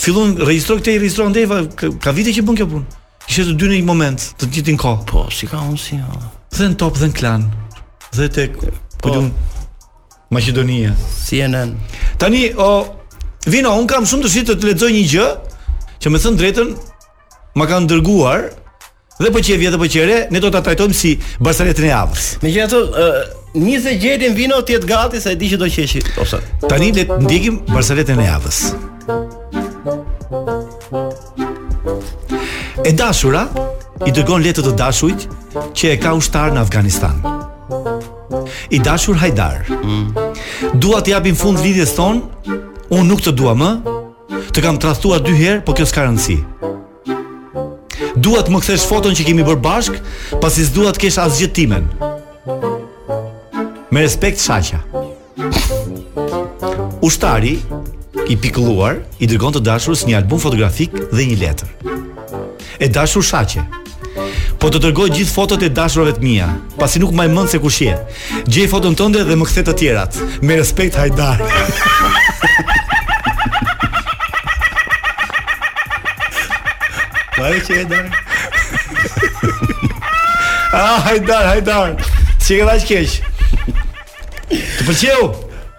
fillon 0.00 0.32
regjistro 0.48 0.78
këtë 0.80 0.96
i 0.96 1.02
regjistron 1.02 1.36
deri 1.36 1.66
ka 1.76 2.16
vite 2.16 2.32
që 2.38 2.46
bën 2.48 2.62
kjo 2.62 2.68
punë. 2.72 2.96
Kishe 3.28 3.44
të 3.50 3.54
dy 3.60 3.66
në 3.68 3.74
një 3.76 3.84
moment, 3.84 4.22
të 4.40 4.40
të 4.40 4.48
gjithin 4.56 4.78
ko 4.80 4.94
Po, 5.06 5.26
si 5.28 5.44
ka 5.46 5.60
unë 5.60 5.78
si 5.78 5.98
Dhe 6.00 6.70
në 6.72 6.78
top 6.80 6.96
dhe 6.96 7.10
në 7.10 7.16
klan 7.18 7.42
Dhe 8.16 8.28
të 8.32 8.46
këtë 8.54 8.76
Po 9.04 9.18
Macedonia 10.32 10.94
Tani, 12.20 12.40
o 12.56 12.70
Vino, 13.52 13.74
unë 13.80 13.90
kam 13.92 14.08
shumë 14.08 14.24
të 14.24 14.30
të 14.48 14.54
të 14.62 14.68
letëzoj 14.70 14.90
një 14.96 15.04
gjë 15.12 15.28
Që 16.00 16.12
me 16.14 16.20
thënë 16.24 16.40
drejtën 16.40 16.72
Ma 17.60 17.68
kanë 17.68 17.90
dërguar 17.92 18.48
Dhe 19.20 19.32
po 19.34 19.42
që 19.44 19.56
e 19.56 19.60
vjetë 19.60 19.74
dhe 19.76 19.82
po 19.82 19.90
që 19.92 20.00
e 20.00 20.06
re 20.08 20.18
Ne 20.32 20.42
do 20.44 20.48
të 20.48 20.60
atajtojmë 20.64 20.96
si 21.00 21.12
Barsaretën 21.42 21.88
e 21.90 21.94
avës 22.00 22.30
Me 22.42 22.54
që 22.54 22.64
e 22.64 22.70
të 22.72 23.08
Një 23.58 23.94
gjetin 24.04 24.36
vino 24.38 24.62
tjetë 24.62 24.88
gati 24.88 25.20
Sa 25.20 25.34
e 25.36 25.40
di 25.40 25.52
që 25.52 25.60
do 25.60 25.68
qeshi 25.76 26.00
Tani, 26.64 26.94
letë 26.96 27.20
ndikim 27.26 27.60
Barsaretën 27.74 28.16
e 28.16 28.22
Neavës. 28.22 28.64
E 32.86 32.92
dashura 32.94 33.46
i 34.06 34.12
dërgon 34.14 34.42
letër 34.44 34.64
të 34.68 34.72
dashujt 34.78 35.24
që 35.74 35.90
e 35.94 35.96
ka 36.02 36.12
ushtar 36.18 36.52
në 36.54 36.62
Afganistan. 36.62 37.16
I 38.70 38.78
dashur 38.84 39.16
Hajdar. 39.18 39.64
Mm. 39.82 40.12
Dua 40.78 41.00
të 41.02 41.10
japim 41.16 41.36
fund 41.38 41.60
lidhjes 41.62 41.94
ton. 41.96 42.20
Unë 42.92 43.04
nuk 43.10 43.22
të 43.24 43.32
dua 43.36 43.54
më. 43.58 43.70
Të 44.54 44.62
kam 44.64 44.78
tradhtuar 44.80 45.20
dy 45.24 45.34
herë, 45.40 45.62
po 45.66 45.74
kjo 45.76 45.84
s'ka 45.88 46.06
rëndësi. 46.06 46.38
Dua 48.22 48.40
të 48.44 48.54
më 48.54 48.60
kthesh 48.64 48.86
foton 48.88 49.14
që 49.16 49.26
kemi 49.28 49.44
bërë 49.46 49.60
bashk, 49.64 49.98
pasi 50.42 50.64
s'dua 50.66 50.94
të 50.94 51.02
kesh 51.06 51.18
asgjë 51.24 51.50
timen. 51.58 51.88
Me 53.92 54.04
respekt 54.04 54.42
Shaqa. 54.42 54.80
Ushtari 57.04 57.56
i 58.28 58.36
pikëlluar 58.36 59.00
i 59.20 59.26
dërgon 59.30 59.56
të 59.58 59.64
dashurës 59.68 60.06
një 60.08 60.18
album 60.22 60.42
fotografik 60.42 60.94
dhe 61.12 61.28
një 61.30 61.40
letër 61.44 61.96
e 62.80 62.88
dashur 62.88 63.22
shaqe. 63.22 63.60
Po 64.58 64.68
të 64.72 64.80
dërgoj 64.82 65.08
gjithë 65.14 65.30
fotot 65.34 65.62
e 65.62 65.68
dashurave 65.70 66.16
të 66.18 66.22
mia, 66.24 66.48
pasi 66.78 66.98
nuk 67.02 67.10
më 67.14 67.28
mend 67.34 67.50
se 67.52 67.58
kush 67.62 67.80
je. 67.84 67.94
Gjej 68.50 68.68
foton 68.72 68.94
tënde 68.98 69.20
dhe 69.28 69.34
më 69.38 69.44
kthe 69.48 69.62
të 69.68 69.72
tjerat. 69.80 70.12
Me 70.42 70.52
respekt 70.58 70.94
Hajdar. 70.98 71.38
Pare 77.38 77.56
po 77.60 77.60
që 77.68 77.72
e 77.78 77.80
dërë 77.86 78.10
A, 80.74 80.76
ah, 80.84 80.96
hajdar, 81.06 81.44
hajdar 81.46 81.90
Që 82.42 82.50
e 82.56 82.58
që 82.82 82.86
kesh 82.88 83.14
Të 84.50 84.82
përqeu 84.88 85.22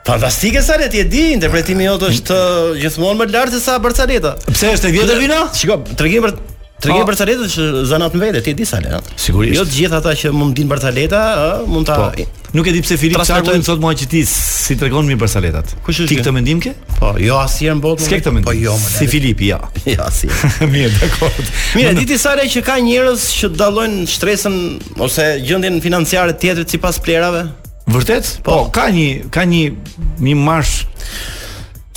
Fantastike 0.07 0.61
sa 0.63 0.73
ti 0.85 0.99
e 1.03 1.05
di, 1.11 1.23
interpretimi 1.35 1.83
jot 1.83 2.07
është 2.13 2.37
gjithmonë 2.79 3.17
më 3.19 3.25
lartë 3.33 3.51
se 3.57 3.61
sa 3.65 3.73
Barcaleta. 3.83 4.31
Pse 4.47 4.65
është 4.77 4.87
e 4.87 4.91
vjetër 4.95 5.19
vina? 5.21 5.41
Shikoj, 5.53 5.79
tregim 5.99 6.23
për 6.25 6.31
Tregje 6.79 7.03
për 7.09 7.15
po. 7.15 7.19
taletat 7.19 7.49
që 7.51 7.63
zanat 7.91 8.13
në 8.15 8.21
vete, 8.21 8.41
ti 8.45 8.51
e 8.53 8.55
di 8.55 8.65
sa 8.65 8.77
le. 8.79 8.99
Sigurisht. 9.19 9.55
Jo 9.57 9.65
të 9.67 9.73
gjithë 9.75 9.97
ata 9.99 10.13
që 10.15 10.29
mund 10.31 10.55
din 10.55 10.67
Bartaleta, 10.71 11.19
për 11.37 11.63
ë, 11.63 11.63
mund 11.73 11.89
ta. 11.89 11.97
Po. 12.05 12.27
Nuk 12.55 12.65
e 12.71 12.71
di 12.73 12.79
pse 12.81 12.95
Filip 12.97 13.19
çarton 13.27 13.57
mund... 13.57 13.65
sot 13.67 13.81
mua 13.83 13.91
që 13.99 14.07
ti 14.09 14.21
si 14.25 14.77
tregon 14.79 15.05
mi 15.07 15.17
për 15.19 15.31
taletat. 15.33 15.73
Kush 15.85 15.99
është? 16.05 16.09
Ti 16.13 16.17
këtë 16.21 16.31
mendim 16.37 16.61
ke? 16.63 16.71
Po, 16.95 17.11
jo 17.21 17.35
asnjë 17.43 17.75
në 17.75 17.83
botë. 17.83 18.07
Si 18.07 18.11
këtë 18.13 18.31
mendim? 18.37 18.47
Po 18.47 18.53
jo, 18.57 18.75
më. 18.79 18.91
Si 18.95 19.07
Filipi, 19.11 19.49
jo. 19.51 19.57
Ja. 19.83 19.89
jo 19.89 19.95
ja, 19.97 20.05
asnjë. 20.07 20.51
Mirë, 20.75 20.91
dakord. 21.03 21.51
Mirë, 21.75 21.93
di 21.99 22.05
ti 22.13 22.17
sa 22.23 22.33
le 22.39 22.45
që 22.53 22.63
ka 22.65 22.77
njerëz 22.85 23.25
që 23.41 23.49
dallojnë 23.59 24.05
stresin 24.15 24.55
ose 25.03 25.25
gjendjen 25.43 25.81
financiare 25.83 26.37
tjetër 26.39 26.63
sipas 26.67 27.01
plerave? 27.03 27.43
Vërtet? 27.91 28.37
Po. 28.47 28.55
po, 28.63 28.71
ka 28.79 28.87
një, 28.95 29.09
ka 29.35 29.43
një 29.49 29.65
një 30.27 30.37
marsh 30.47 30.79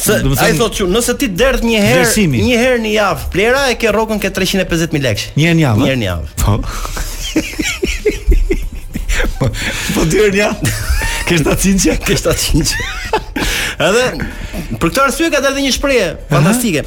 Se 0.03 0.17
do 0.27 0.31
të 0.35 0.43
ai 0.45 0.53
thotë 0.59 0.75
që 0.81 0.87
nëse 0.91 1.15
ti 1.21 1.29
derdh 1.31 1.63
një 1.67 1.81
herë, 1.85 2.13
një 2.43 2.57
herë 2.59 2.79
në 2.83 2.91
javë, 2.97 3.21
plera 3.35 3.61
e 3.71 3.73
ke 3.79 3.87
rrokën 3.95 4.19
ke 4.23 4.29
350000 4.35 5.03
lekë. 5.05 5.23
Një 5.39 5.45
herë 5.47 5.59
në 5.59 5.63
javë. 5.63 5.77
Një 5.79 5.87
herë 5.91 6.01
në 6.01 6.07
javë. 6.09 6.09
një 6.09 6.09
javë. 6.09 6.27
Po. 9.39 9.47
po 9.95 10.01
dy 10.11 10.17
herë 10.25 10.35
në 10.35 10.39
javë. 10.41 10.61
atë 11.23 11.37
stacin 11.45 11.77
që, 11.85 11.91
atë 12.01 12.15
stacin 12.23 12.61
që. 12.71 12.77
Edhe 13.83 14.07
për 14.83 14.87
këtë 14.89 14.99
arsye 15.05 15.29
ka 15.33 15.39
dalë 15.47 15.61
një 15.69 15.73
shprehje 15.79 16.09
fantastike. 16.35 16.81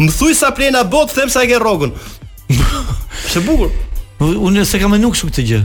Më 0.00 0.10
thuj 0.16 0.32
sa 0.40 0.46
plena 0.56 0.80
bot, 0.86 0.92
them 1.12 1.28
sa 1.32 1.42
e 1.44 1.46
ke 1.52 1.58
rrokën. 1.60 1.90
Shë 3.28 3.38
bukur. 3.50 3.68
Po, 4.16 4.24
unë 4.48 4.60
se 4.68 4.76
kam 4.80 4.94
nuk 4.96 5.12
kështu 5.18 5.28
këtë 5.28 5.42
gjë. 5.50 5.60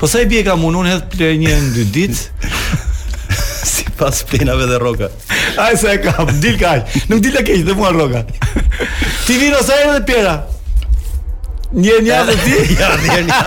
Po 0.00 0.04
sa 0.08 0.16
i 0.24 0.30
bie 0.32 0.40
kam 0.48 0.60
unë, 0.64 0.78
hedhë 0.94 1.16
hedh 1.28 1.36
një 1.44 1.52
në 1.60 1.70
dy 1.76 1.84
ditë. 1.98 2.20
si 3.66 3.84
pas 3.98 4.14
plenave 4.22 4.66
dhe 4.70 4.78
roka. 4.78 5.08
Ai 5.58 5.76
sa 5.76 5.90
e 5.94 5.98
kam, 5.98 6.30
dil 6.40 6.56
kaq. 6.58 7.10
Nuk 7.10 7.20
dil 7.20 7.34
ta 7.34 7.42
keq, 7.42 7.62
dhe 7.66 7.74
mua 7.74 7.90
roka. 7.92 8.22
Ti 9.26 9.34
vino 9.36 9.58
ose 9.58 9.74
ai 9.74 10.00
pjera. 10.06 10.36
Një 11.76 11.96
një 12.06 12.18
dhe 12.30 12.34
ti, 12.46 12.56
ja, 12.80 12.90
një 13.04 13.18
një. 13.26 13.38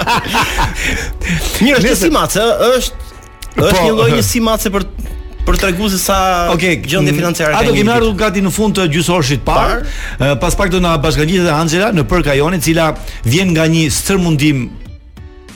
Mirë, 1.63 1.77
është 1.79 1.93
si 2.03 2.09
macë, 2.11 2.43
është 2.75 2.97
po, 2.99 3.69
është 3.69 3.85
një 3.85 3.93
lloj 3.95 4.09
një 4.19 4.25
si 4.27 4.41
macë 4.43 4.73
për 4.75 4.89
për 5.49 5.55
tregu 5.57 5.87
se 5.89 5.97
sa 5.97 6.15
okay, 6.53 6.75
gjendje 6.77 7.13
mm, 7.13 7.17
financiare 7.17 7.53
ka. 7.55 7.61
Ato 7.63 7.73
kemi 7.73 7.89
ardhur 7.89 8.11
gati 8.19 8.43
në 8.45 8.51
fund 8.53 8.75
të 8.77 8.85
gjysorshit 8.93 9.41
par, 9.47 9.79
par, 10.19 10.35
pas 10.43 10.57
pak 10.59 10.69
do 10.69 10.81
na 10.83 10.91
bashkëngjitet 11.01 11.49
Angela 11.49 11.87
në 11.95 12.03
Përkajonin, 12.11 12.59
e 12.59 12.65
cila 12.67 12.91
vjen 13.25 13.55
nga 13.55 13.65
një 13.71 13.87
stërmundim 13.89 14.67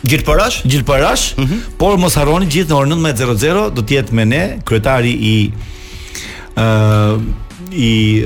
Gjilparash? 0.08 0.62
Gjilparash, 0.64 1.38
mm 1.38 1.46
-hmm. 1.46 1.58
por 1.78 1.98
mos 1.98 2.16
harroni 2.18 2.46
gjithë 2.52 2.68
në 2.70 2.76
orën 2.76 3.14
19:00 3.14 3.74
do 3.74 3.82
të 3.82 3.92
jetë 3.96 4.12
me 4.14 4.26
ne 4.26 4.44
kryetari 4.66 5.10
i 5.10 5.36
ë 6.56 7.16
uh, 7.16 7.22
i 7.72 8.24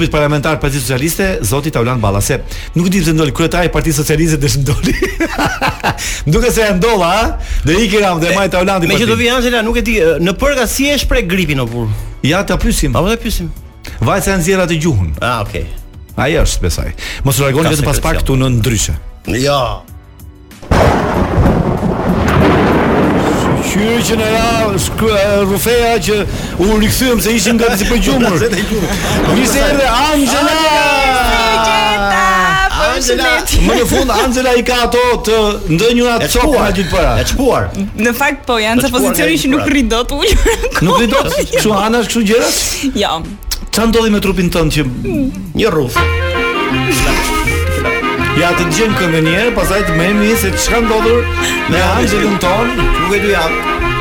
uh, 0.00 0.10
parlamentar 0.10 0.60
Parti 0.60 0.80
Socialiste, 0.80 1.38
zoti 1.42 1.70
Taulan 1.70 2.00
Ballase. 2.00 2.38
Nuk 2.74 2.86
e 2.86 2.90
di 2.90 3.00
pse 3.02 3.12
ndoli 3.12 3.32
kryetari 3.32 3.66
i 3.66 3.68
Partisë 3.70 3.92
Socialiste 3.92 4.36
dhe 4.36 4.48
s'm 4.48 4.64
doli. 4.64 4.94
Nuk 6.26 6.44
e 6.46 6.50
se 6.50 6.60
e 6.62 6.74
ndolla, 6.74 7.06
ha? 7.12 7.38
Dhe 7.64 7.74
i 7.84 7.88
kiram 7.88 8.20
dhe 8.20 8.34
Maj 8.34 8.48
i 8.82 8.86
Me 8.86 8.94
që 8.94 9.06
do 9.06 9.14
vi 9.14 9.30
Angela, 9.30 9.62
nuk 9.62 9.76
e 9.76 9.82
di, 9.82 9.98
në 10.00 10.32
përga 10.38 10.66
si 10.66 10.86
e 10.90 10.98
shpreh 10.98 11.26
gripin 11.26 11.60
opur. 11.60 11.88
Ja 12.22 12.44
ta 12.46 12.56
pyesim. 12.56 12.96
Apo 12.96 13.08
ta 13.08 13.16
pyesim. 13.16 13.48
Vajza 14.00 14.34
e 14.34 14.38
nxjerrat 14.38 14.70
të 14.70 14.78
gjuhën. 14.82 15.10
Ah, 15.20 15.40
okay. 15.46 15.64
Ai 16.16 16.32
është 16.34 16.60
besaj 16.60 16.90
Mos 17.24 17.38
u 17.38 17.42
largoni 17.42 17.68
vetëm 17.70 17.84
pas 17.84 18.00
pak 18.00 18.16
këtu 18.22 18.34
në 18.36 18.48
ndryshe. 18.58 18.92
Jo. 19.26 19.34
Ja. 19.36 19.62
Shqyri 23.70 23.98
që 24.10 24.16
në 24.20 24.30
ra 24.30 24.46
që 26.00 26.16
u 26.60 26.66
rikëthyëm 26.80 27.20
se 27.22 27.34
ishën 27.38 27.58
nga 27.58 27.68
të 27.72 27.78
si 27.80 27.88
përgjumër 27.90 28.44
Njësë 28.50 29.60
e 29.60 29.74
rrë 29.78 29.90
Angela 29.90 30.56
Më 33.00 33.76
në 33.78 33.84
fund, 33.88 34.10
Angela 34.12 34.52
i 34.60 34.64
ka 34.66 34.76
ato 34.86 35.04
të 35.26 35.38
ndë 35.74 35.90
një 35.96 36.08
atë 36.16 36.28
të 36.34 36.42
kuha 36.46 36.66
gjithë 36.78 36.92
përra 36.92 37.12
E 37.22 37.28
që 37.30 37.38
puar 37.38 37.68
Në 38.04 38.14
fakt 38.18 38.42
po, 38.48 38.58
janë 38.60 38.84
të 38.84 38.92
pozicioni 38.96 39.38
që 39.44 39.52
nuk 39.54 39.70
rridot 39.76 40.12
u 40.16 40.20
Nuk 40.86 40.98
rridot, 40.98 41.32
që 41.54 41.74
anë 41.84 42.02
është 42.02 42.10
kështu 42.10 42.26
gjerës? 42.32 42.58
Ja 43.04 43.14
jo. 43.20 43.38
Që 43.70 43.84
anë 43.86 43.96
dodi 43.96 44.12
me 44.14 44.20
trupin 44.24 44.52
tënë 44.52 44.76
që 44.76 44.84
mm. 44.84 45.24
një 45.56 45.72
rrufe? 45.76 46.04
Një 46.70 47.19
Ja 48.38 48.52
të 48.54 48.62
gjem 48.74 48.92
këndë 48.94 49.20
njerë, 49.26 49.50
pasaj 49.56 49.80
të 49.88 49.94
me 49.98 50.04
emi 50.12 50.28
se 50.38 50.48
që 50.54 50.66
ka 50.70 50.78
ndodhur, 50.84 51.22
dhur 51.26 51.34
Në 51.72 51.78
hajë 51.82 52.18
në 52.26 52.36
tonë, 52.44 52.72
ku 52.94 53.02
këtë 53.10 53.26
u 53.26 53.28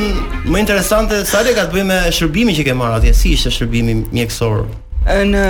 më 0.53 0.63
interesante 0.67 1.23
sa 1.29 1.43
le 1.47 1.57
ka 1.57 1.69
të 1.69 1.79
bëjë 1.79 1.89
me 1.93 2.01
shërbimin 2.19 2.57
që 2.61 2.69
ke 2.71 2.77
marr 2.83 3.01
atje, 3.01 3.15
si 3.23 3.33
ishte 3.37 3.53
shërbimi 3.61 4.01
mjekësor? 4.13 4.65
Në 5.31 5.47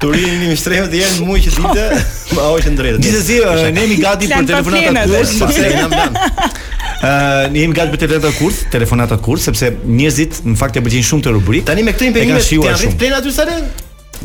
Turinin 0.02 0.48
në 0.50 0.56
shtremët 0.64 0.90
janë 0.98 1.14
shumë 1.20 1.36
që 1.44 1.50
ditë, 1.60 1.82
eh, 1.92 1.92
pa 2.34 2.40
hoqë 2.50 2.70
drejtë. 2.82 3.02
Disa 3.06 3.20
si 3.28 3.34
ne 3.46 3.52
jemi 3.86 3.96
gati 4.02 4.26
për 4.26 4.98
telefonata 5.06 5.06
të 5.06 5.08
kurs, 5.20 5.30
sepse 5.44 5.60
ne 5.62 5.66
jam 5.76 5.90
dan. 5.94 6.12
Uh, 7.02 7.08
ne 7.54 7.58
jemi 7.62 7.74
gati 7.78 7.90
për 7.94 8.00
të 8.02 8.06
vetë 8.16 8.30
kurs, 8.40 8.56
telefonata 8.74 9.14
të 9.20 9.24
kurs, 9.28 9.42
sepse 9.46 9.66
njerëzit 9.86 10.32
në 10.50 10.56
fakt 10.58 10.74
e 10.76 10.78
bëjnë 10.88 11.06
shumë 11.12 11.22
të 11.28 11.30
rubrik. 11.38 11.62
Tani 11.70 11.82
me 11.86 11.90
këtë 11.94 12.02
imperim, 12.10 12.34
ti 12.42 12.56
arrit 12.74 12.94
plan 13.00 13.14
aty 13.22 13.32
sa 13.38 13.44
le? 13.48 13.54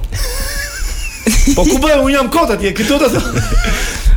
Po 1.57 1.65
ku 1.69 1.79
bëu 1.83 1.99
unë 2.07 2.15
jam 2.17 2.29
kot 2.33 2.51
atje, 2.55 2.71
këto 2.75 2.99
ato. 3.09 3.21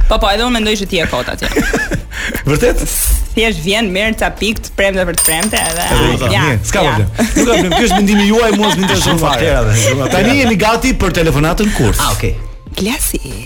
Po 0.07 0.17
po, 0.19 0.29
edhe 0.31 0.45
unë 0.45 0.53
mendoj 0.55 0.77
se 0.79 0.86
ti 0.88 1.00
je 1.01 1.07
kot 1.12 1.27
atje. 1.31 1.50
Vërtet? 2.48 2.86
Ti 3.36 3.43
jesh 3.45 3.60
vjen 3.65 3.89
merr 3.91 4.15
ca 4.19 4.29
pikë 4.39 4.71
premte 4.79 5.03
për 5.10 5.19
premte 5.19 5.60
edhe. 5.60 5.89
Ja, 6.31 6.45
s'ka 6.63 6.86
problem. 6.88 7.12
Nuk 7.19 7.36
ka 7.36 7.43
problem, 7.51 7.69
ky 7.75 7.83
është 7.89 8.00
mendimi 8.00 8.29
juaj, 8.31 8.50
mua 8.60 8.71
s'm'interesoj 8.75 9.19
fare. 9.19 10.10
Tani 10.15 10.39
jemi 10.39 10.60
gati 10.60 10.93
për 11.03 11.19
telefonatën 11.19 11.75
kurs. 11.75 12.00
Ah, 12.00 12.13
okay. 12.15 12.36
Glasi. 12.79 13.43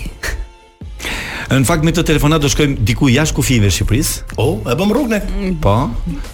Në 1.46 1.60
fakt 1.68 1.84
me 1.86 1.92
të 1.94 2.02
telefonat 2.08 2.42
do 2.42 2.48
shkojmë 2.50 2.84
diku 2.88 3.06
jashtë 3.10 3.36
kufive 3.36 3.68
të 3.70 3.74
Shqipërisë. 3.76 4.38
Oh, 4.42 4.56
e 4.66 4.74
bëm 4.80 4.92
rrugën. 4.94 5.58
Po. 5.62 5.74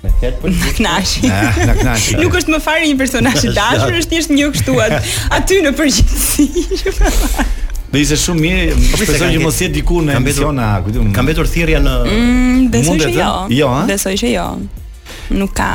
Në 0.00 0.74
knashi. 0.80 2.20
Nuk 2.20 2.36
është 2.38 2.54
më 2.54 2.58
fare 2.64 2.84
një 2.90 2.98
personazh 3.00 3.46
i 3.50 3.54
dashur, 3.56 3.96
është 4.00 4.36
një 4.36 4.50
kështuat 4.58 5.12
aty 5.38 5.62
në 5.64 5.72
përgjithësi. 5.78 6.70
Do 7.90 7.98
ishte 7.98 8.14
shumë 8.22 8.38
mirë, 8.44 8.66
po, 8.78 8.98
shpresoj 9.02 9.28
që 9.34 9.38
mos 9.42 9.56
jetë 9.58 9.74
diku 9.74 9.96
në 10.06 10.12
emision 10.20 10.58
a, 10.62 10.66
Ka 11.16 11.24
mbetur 11.26 11.48
thirrja 11.50 11.80
në 11.82 11.94
mm, 12.06 12.66
të. 12.70 12.84
Jo, 13.16 13.30
jo 13.50 13.70
a? 13.74 13.80
Besoj 13.88 14.12
që 14.20 14.28
jo. 14.30 14.44
Nuk 15.34 15.52
ka. 15.58 15.66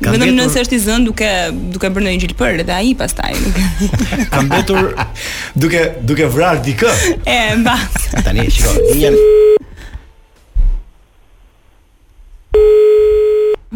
Vetëm 0.00 0.32
nëse 0.36 0.62
është 0.62 0.76
i 0.76 0.78
zënë 0.86 1.08
duke 1.10 1.28
duke 1.74 1.90
bërë 1.92 2.06
ndonjë 2.06 2.22
gjilpër 2.22 2.62
dhe 2.68 2.72
ai 2.78 2.94
pastaj. 2.96 3.34
Nuk... 3.40 3.60
ka 4.32 4.40
mbetur 4.46 4.88
duke 5.60 5.82
duke 6.08 6.28
vrarë 6.32 6.64
dikë. 6.70 6.94
e 7.28 7.36
mba. 7.60 7.76
Tani 8.24 8.48
shiko, 8.52 8.72
i 8.94 9.04
janë 9.04 9.20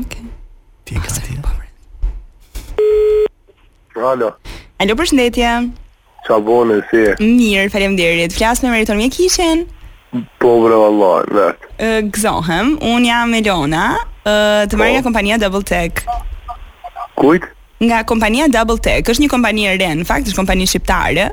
Okay. 0.07 0.25
Ti 0.89 0.97
ka 0.97 1.21
ti. 1.21 1.37
Po 3.93 4.09
Alo. 4.17 4.33
Alo, 4.81 4.97
përshëndetje. 4.97 5.53
Qa 6.23 6.37
bone, 6.39 6.79
si 6.91 7.03
Mirë, 7.27 7.65
falem 7.73 7.97
dirit 7.99 8.35
Flas 8.37 8.61
me 8.63 8.71
meriton 8.71 8.99
me 9.01 9.09
kishen 9.11 9.65
Po, 10.39 10.53
bre, 10.63 10.77
Allah, 10.77 11.15
në 11.27 11.97
Gëzohem, 12.15 12.75
unë 12.93 13.09
jam 13.09 13.33
Melona, 13.33 13.87
Të 14.23 14.79
marrë 14.79 14.99
nga 14.99 15.03
po. 15.03 15.07
kompania 15.09 15.39
Double 15.43 15.65
Tech 15.67 16.05
Kujt? 17.19 17.49
Nga 17.83 18.05
kompania 18.07 18.47
Double 18.53 18.79
Tech 18.79 19.09
është 19.11 19.25
një 19.25 19.33
kompani 19.33 19.67
e 19.67 19.75
re, 19.81 19.89
në 19.97 20.07
fakt, 20.07 20.31
është 20.31 20.39
kompani 20.43 20.69
shqiptare 20.71 21.31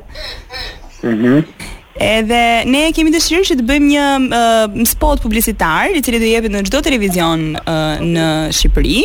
Mhm 1.04 1.18
mm 1.18 1.68
Edhe 2.00 2.64
ne 2.70 2.84
kemi 2.96 3.10
dëshirë 3.12 3.42
që 3.44 3.54
të 3.58 3.64
bëjmë 3.66 3.86
një 3.90 4.04
uh, 4.32 4.84
spot 4.88 5.20
publicitar 5.20 5.90
i 5.92 6.00
cili 6.00 6.20
do 6.22 6.28
jepet 6.30 6.52
në 6.54 6.62
çdo 6.70 6.80
televizion 6.86 7.42
uh, 7.58 7.98
në 8.00 8.28
Shqipëri. 8.56 9.00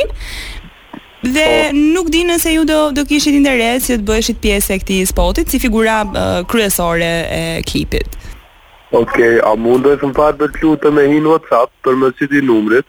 Dhe 1.26 1.70
po. 1.72 1.74
nuk 1.78 2.08
di 2.14 2.22
nëse 2.28 2.50
ju 2.54 2.64
do 2.70 2.92
do 2.94 3.04
kishit 3.10 3.34
interes 3.38 3.88
që 3.90 3.98
të 3.98 4.06
bëheshit 4.10 4.42
pjesë 4.46 4.74
e 4.76 4.82
këtij 4.84 5.06
spotit 5.14 5.50
si 5.50 5.60
figura 5.64 5.98
uh, 6.06 6.42
kryesore 6.52 7.10
e 7.40 7.42
ekipit. 7.62 8.18
Okej, 8.92 9.40
okay, 9.40 9.40
a 9.42 9.56
mund 9.60 9.88
të 9.90 9.98
më 10.12 10.16
fal 10.20 10.36
të 10.40 10.52
lutem 10.62 10.94
me 11.00 11.08
një 11.14 11.24
WhatsApp 11.32 11.72
për 11.88 11.98
më 12.04 12.14
e 12.30 12.42
numrit? 12.52 12.86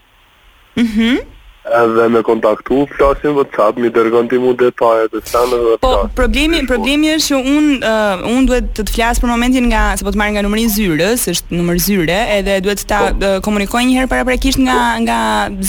Mhm. 0.75 1.13
Mm 1.13 1.35
edhe 1.75 2.09
me 2.15 2.23
kontaktu 2.23 2.77
flasin 2.97 3.35
WhatsApp 3.39 3.79
mi 3.83 3.91
dërgon 3.97 4.29
ti 4.31 4.39
mua 4.39 4.55
detajet 4.63 5.15
e 5.19 5.21
sa 5.31 5.43
Po 5.83 5.93
problemi 6.21 6.61
problemi 6.71 7.11
është 7.17 7.31
që 7.33 7.41
un 7.59 7.67
uh, 7.91 8.27
un 8.37 8.47
duhet 8.49 8.71
të 8.77 8.85
të 8.87 8.95
flas 8.95 9.21
për 9.23 9.33
momentin 9.33 9.67
nga 9.73 9.85
se 9.99 10.07
po 10.07 10.13
të 10.15 10.21
marr 10.21 10.35
nga 10.37 10.45
numri 10.47 10.65
i 10.69 10.73
zyrës 10.77 11.27
është 11.35 11.59
numër 11.61 11.81
zyre 11.89 12.19
edhe 12.39 12.61
duhet 12.67 12.85
ta 12.93 13.01
oh. 13.09 13.15
uh, 13.19 13.39
komunikoj 13.49 13.83
një 13.89 14.01
herë 14.01 14.13
paraprakisht 14.15 14.63
nga 14.63 14.79
oh. 14.87 15.01
nga 15.07 15.19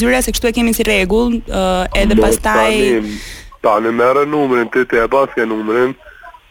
zyra 0.02 0.22
se 0.22 0.36
kështu 0.36 0.52
e 0.52 0.56
kemi 0.60 0.76
si 0.78 0.86
rregull 0.88 1.40
uh, 1.42 1.86
edhe 2.04 2.20
pastaj 2.22 2.74
tani 3.66 3.94
merë 4.02 4.28
numrin 4.34 4.70
ti 4.74 4.86
të 4.86 5.06
e 5.06 5.08
bash 5.08 5.38
numërin 5.38 5.56
numrin 5.66 5.96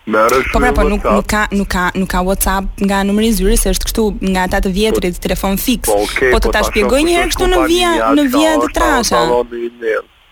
Merresh. 0.06 0.54
Po 0.54 0.62
pra, 0.62 0.70
po 0.72 0.86
nuk 0.86 1.02
nuk 1.02 1.26
ka 1.26 1.42
nuk 1.50 1.66
ka 1.68 1.90
nuk 1.98 2.06
ka 2.06 2.22
WhatsApp 2.22 2.70
nga 2.78 3.02
numri 3.02 3.26
i 3.26 3.34
zyrës, 3.34 3.66
është 3.74 3.88
kështu 3.90 4.02
nga 4.30 4.46
ata 4.46 4.60
të 4.62 4.70
vjetrit 4.70 5.18
po, 5.18 5.22
telefon 5.26 5.58
fix. 5.58 5.90
Po, 5.90 5.98
okay, 6.06 6.30
po, 6.30 6.38
po 6.38 6.46
të 6.46 6.52
ta 6.54 6.62
shpjegoj 6.68 7.00
një 7.08 7.14
herë 7.18 7.30
këtu 7.34 7.46
në 7.50 7.58
via 7.66 7.90
në 8.14 8.24
via 8.34 8.52
të 8.62 8.68
trasha. 8.78 9.22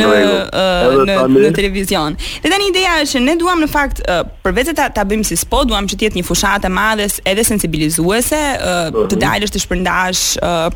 në 0.00 0.06
uh, 0.08 1.00
në 1.04 1.14
në, 1.34 1.48
televizion. 1.56 2.14
Dhe 2.40 2.48
tani 2.48 2.70
ideja 2.70 2.94
është 3.02 3.16
që 3.16 3.20
ne 3.24 3.34
duam 3.40 3.58
në 3.60 3.66
fakt 3.68 3.98
uh, 4.08 4.22
përveç 4.46 4.70
ta 4.78 4.86
ta 4.96 5.02
bëjmë 5.08 5.26
si 5.28 5.36
spot, 5.36 5.66
duam 5.68 5.84
që 5.90 5.96
të 6.00 6.06
jetë 6.08 6.18
një 6.20 6.26
fushatë 6.28 6.68
e 6.68 6.72
madhe 6.72 7.08
edhe 7.30 7.44
sensibilizuese, 7.44 8.40
uh, 8.60 8.88
të 8.94 9.16
mhm. 9.16 9.20
dalësh 9.26 9.52
të 9.52 9.60
shpërndash 9.64 10.22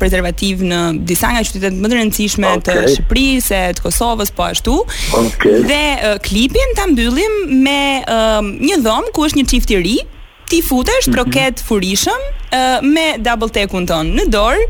prezervativ 0.01 0.61
në 0.69 0.81
disa 1.09 1.31
nga 1.33 1.41
qytetet 1.47 1.77
më 1.81 1.89
të 1.91 1.97
rëndësishme 1.97 2.51
okay. 2.57 2.61
të 2.61 2.93
Shqipërisë, 2.99 3.63
të 3.79 3.85
Kosovës 3.87 4.33
po 4.37 4.45
ashtu. 4.49 4.77
Okay. 5.23 5.57
Dhe 5.69 6.15
klipin 6.29 6.77
ta 6.77 6.85
mbyllim 6.91 7.41
me 7.65 7.81
um, 8.05 8.53
një 8.61 8.81
dhomë 8.85 9.13
ku 9.15 9.25
është 9.29 9.41
një 9.41 9.49
çift 9.55 9.73
i 9.77 9.81
ri, 9.81 9.97
ti 10.49 10.59
futesh 10.65 11.07
proket 11.13 11.59
mhm. 11.61 11.67
furishëm 11.69 12.21
uh, 12.29 12.87
me 12.93 13.05
double 13.27 13.51
tekun 13.57 13.85
ton 13.89 14.09
në 14.17 14.25
dorë 14.33 14.65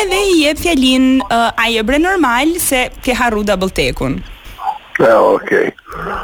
edhe 0.00 0.20
i 0.30 0.36
jep 0.44 0.60
fjalin 0.66 1.08
uh, 1.24 1.48
a 1.56 1.64
je 1.72 1.82
bre 1.88 1.98
normal 2.08 2.52
se 2.66 2.84
ke 3.02 3.16
harru 3.16 3.42
double 3.50 3.70
tekun. 3.72 4.20
Ja, 5.00 5.16
okay. 5.32 5.70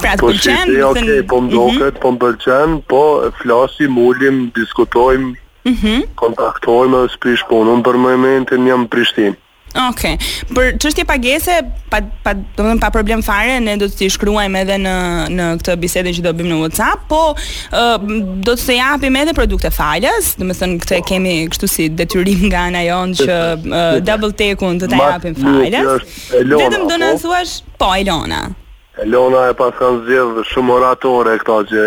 Pra 0.03 0.13
të 0.17 0.21
po, 0.21 0.29
pëlqen, 0.35 0.75
po 0.79 0.91
okay, 0.93 1.07
mhm. 1.09 1.29
po 1.31 1.41
më 1.41 1.51
duket, 1.55 2.01
po 2.03 2.13
më 2.15 2.19
pëlqen, 2.27 2.77
po 2.93 3.03
flasim, 3.41 3.97
ulim, 4.11 4.43
diskutojmë, 4.59 5.33
mhm. 5.73 5.97
kontaktojmë, 6.23 7.03
spiç 7.17 7.47
punon 7.51 7.81
për 7.87 7.99
mëjmentin 8.05 8.69
jam 8.71 8.87
në 8.87 8.91
Prishtinë. 8.93 9.37
Okej. 9.87 10.17
Okay. 10.17 10.29
Për 10.57 10.79
çështje 10.83 11.05
pagese, 11.09 11.57
pa 11.93 12.01
pa 12.25 12.33
domethënë 12.35 12.83
pa 12.83 12.91
problem 12.95 13.23
fare, 13.25 13.59
ne 13.63 13.77
do 13.81 13.87
të 13.91 13.99
ti 14.03 14.09
shkruajmë 14.13 14.63
edhe 14.65 14.79
në 14.83 14.95
në 15.39 15.49
këtë 15.61 15.77
bisedë 15.85 16.15
që 16.19 16.25
do 16.27 16.33
bëjmë 16.39 16.53
në 16.55 16.59
WhatsApp, 16.65 17.05
po 17.11 17.21
ë 17.31 17.85
uh, 17.85 18.09
do 18.49 18.57
të 18.59 18.69
të 18.69 18.79
japim 18.79 19.21
edhe 19.23 19.37
produkte 19.37 19.71
falas, 19.75 20.33
domethënë 20.41 20.81
këtë 20.83 20.99
e 20.99 21.03
kemi 21.13 21.37
kështu 21.55 21.71
si 21.75 21.89
detyrim 22.01 22.49
nga 22.51 22.67
ana 22.73 22.83
jonë 22.89 23.23
që 23.23 23.37
uh, 23.37 23.95
double 24.11 24.35
take-un 24.43 24.83
do 24.83 24.91
ta 24.91 25.15
japim 25.15 25.39
falas. 25.39 26.19
Vetëm 26.33 26.89
do 26.91 26.99
na 27.05 27.13
thuash 27.23 27.61
po 27.79 27.93
Elona. 27.99 28.43
Elona 29.05 29.47
e 29.53 29.57
pas 29.57 29.71
kanë 29.79 30.45
shumë 30.51 30.79
oratore 30.81 31.39
këta 31.39 31.63
që 31.71 31.87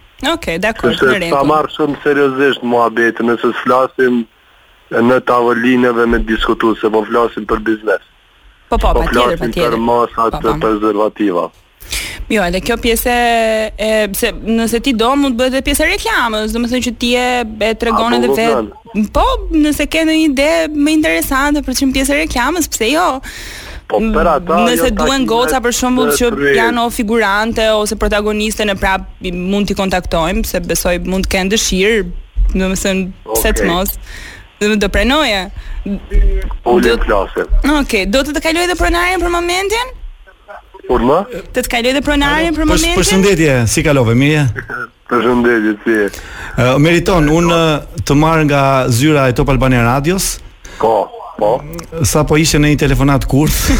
Okej, 0.23 0.33
okay, 0.57 0.57
dakor, 0.61 0.89
me 0.89 1.19
rregull. 1.19 1.33
Sa 1.39 1.45
marr 1.49 1.67
shumë 1.73 1.97
seriozisht 2.03 2.63
muhabetin, 2.65 3.25
nëse 3.31 3.49
flasim 3.63 4.19
në 4.93 5.17
tavolinëve 5.25 6.05
me 6.09 6.19
se 6.45 6.89
po 6.95 7.01
flasim 7.09 7.45
për 7.45 7.59
biznes. 7.59 8.03
Po 8.69 8.77
po, 8.77 8.93
po 8.93 9.01
patjetër, 9.01 9.37
patjetër. 9.39 9.71
Për 9.71 9.77
masat 9.79 10.35
po, 10.37 10.41
po, 10.41 10.53
prezervativa. 10.61 11.47
Jo, 12.31 12.43
edhe 12.47 12.61
kjo 12.63 12.77
pjesë 12.79 13.15
e 13.81 13.89
pse 14.13 14.29
nëse 14.45 14.79
ti 14.85 14.93
do 14.93 15.09
mund 15.19 15.33
të 15.35 15.39
bëhet 15.39 15.53
edhe 15.57 15.65
pjesë 15.65 15.89
reklamës, 15.89 16.53
domethënë 16.55 16.85
që 16.85 16.93
ti 17.01 17.09
e 17.19 17.71
tregon 17.81 18.15
edhe 18.19 18.29
po, 18.29 18.37
vet. 18.37 19.09
Po, 19.17 19.25
nëse 19.57 19.89
ke 19.91 20.05
ndonjë 20.05 20.27
ide 20.29 20.51
më 20.71 20.95
interesante 20.99 21.65
për 21.65 21.81
çim 21.81 21.91
pjesë 21.97 22.21
reklamës, 22.21 22.69
pse 22.71 22.91
jo? 22.93 23.09
Po 23.91 23.99
për 24.15 24.27
ata, 24.35 24.57
nëse 24.67 24.89
jo 24.89 24.93
duen 24.95 25.25
goca 25.27 25.59
për 25.63 25.73
shembull 25.75 26.11
që 26.17 26.29
janë 26.55 26.83
o 26.83 26.89
figurante 26.93 27.65
ose 27.75 27.97
protagoniste 27.99 28.63
në 28.69 28.77
prap 28.79 29.07
mund 29.35 29.67
t'i 29.67 29.75
kontaktojmë 29.77 30.45
se 30.47 30.61
besoj 30.63 30.95
mund 31.11 31.27
të 31.27 31.33
kenë 31.35 31.51
dëshirë, 31.53 32.03
domethënë 32.53 33.07
pse 33.31 33.39
okay. 33.39 33.57
të 33.59 33.67
mos. 33.67 33.95
Dhe 34.61 34.75
do 34.77 34.89
prenoje. 34.93 35.45
klasë. 36.63 37.47
Okej, 37.81 38.05
do 38.15 38.21
të 38.23 38.35
të 38.37 38.43
kaloj 38.45 38.63
edhe 38.69 38.75
pronarin 38.79 39.21
për 39.23 39.33
momentin? 39.33 39.91
Por 40.87 41.03
më? 41.07 41.19
Të 41.55 41.63
të 41.65 41.71
kaloj 41.73 41.91
edhe 41.95 42.03
pronarin 42.05 42.55
për 42.57 42.67
momentin? 42.69 42.95
Përshëndetje, 42.99 43.55
si 43.71 43.83
kalove, 43.85 44.13
mirë? 44.17 44.45
Përshëndetje, 45.11 45.73
si. 45.83 46.21
meriton 46.79 47.27
unë 47.39 47.57
të 48.07 48.15
marr 48.15 48.45
nga 48.47 48.63
zyra 48.93 49.27
e 49.27 49.33
Top 49.35 49.49
Albania 49.51 49.81
Radios. 49.89 50.37
Po 50.79 50.93
po. 51.41 51.51
Sa 52.05 52.21
po 52.29 52.37
ishe 52.37 52.59
në 52.61 52.75
një 52.75 52.79
telefonat 52.85 53.25
kurth. 53.29 53.73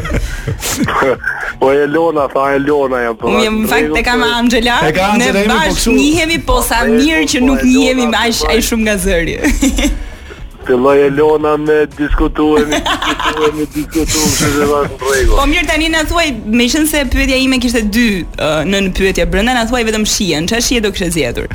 po 1.61 1.71
e 1.73 1.85
Lona, 1.89 2.27
tha 2.33 2.45
e 2.55 2.59
Lona 2.61 3.01
jam 3.05 3.17
po. 3.19 3.31
Unë 3.33 3.53
në 3.61 3.71
fakt 3.71 3.99
e 4.01 4.03
kam 4.05 4.25
Angela, 4.27 4.79
ne 5.17 5.31
bashkë 5.37 5.77
po 5.89 5.97
njihemi, 5.97 6.41
po 6.51 6.59
sa 6.67 6.83
mirë 6.85 7.23
po, 7.25 7.31
që 7.33 7.39
po, 7.43 7.47
nuk 7.51 7.63
njihemi 7.67 8.09
më 8.13 8.25
aq 8.27 8.43
ai 8.53 8.59
shumë 8.67 8.89
nga 8.89 8.97
zëri. 9.07 9.37
Filloi 10.67 10.99
Elona 11.01 11.55
me 11.57 11.87
diskutuar, 11.97 12.65
me 12.67 12.75
diskutuar, 12.79 13.51
me 13.59 13.65
diskutuar 13.75 14.27
se 14.27 14.47
do 14.59 14.67
vas 14.71 14.95
rregull. 15.01 15.39
Po 15.39 15.45
mirë 15.47 15.67
tani 15.69 15.87
na 15.93 16.01
thuaj, 16.09 16.27
më 16.59 16.67
qen 16.73 16.87
se 16.91 17.05
pyetja 17.13 17.39
ime 17.39 17.59
kishte 17.63 17.85
dy 17.93 18.07
në 18.67 18.81
në 18.89 18.91
pyetje 18.97 19.25
brenda 19.31 19.53
na 19.55 19.63
thuaj 19.69 19.85
vetëm 19.87 20.03
shihen, 20.11 20.49
çfarë 20.51 20.65
shihe 20.67 20.83
do 20.87 20.91
kishte 20.91 21.09
zgjetur. 21.15 21.47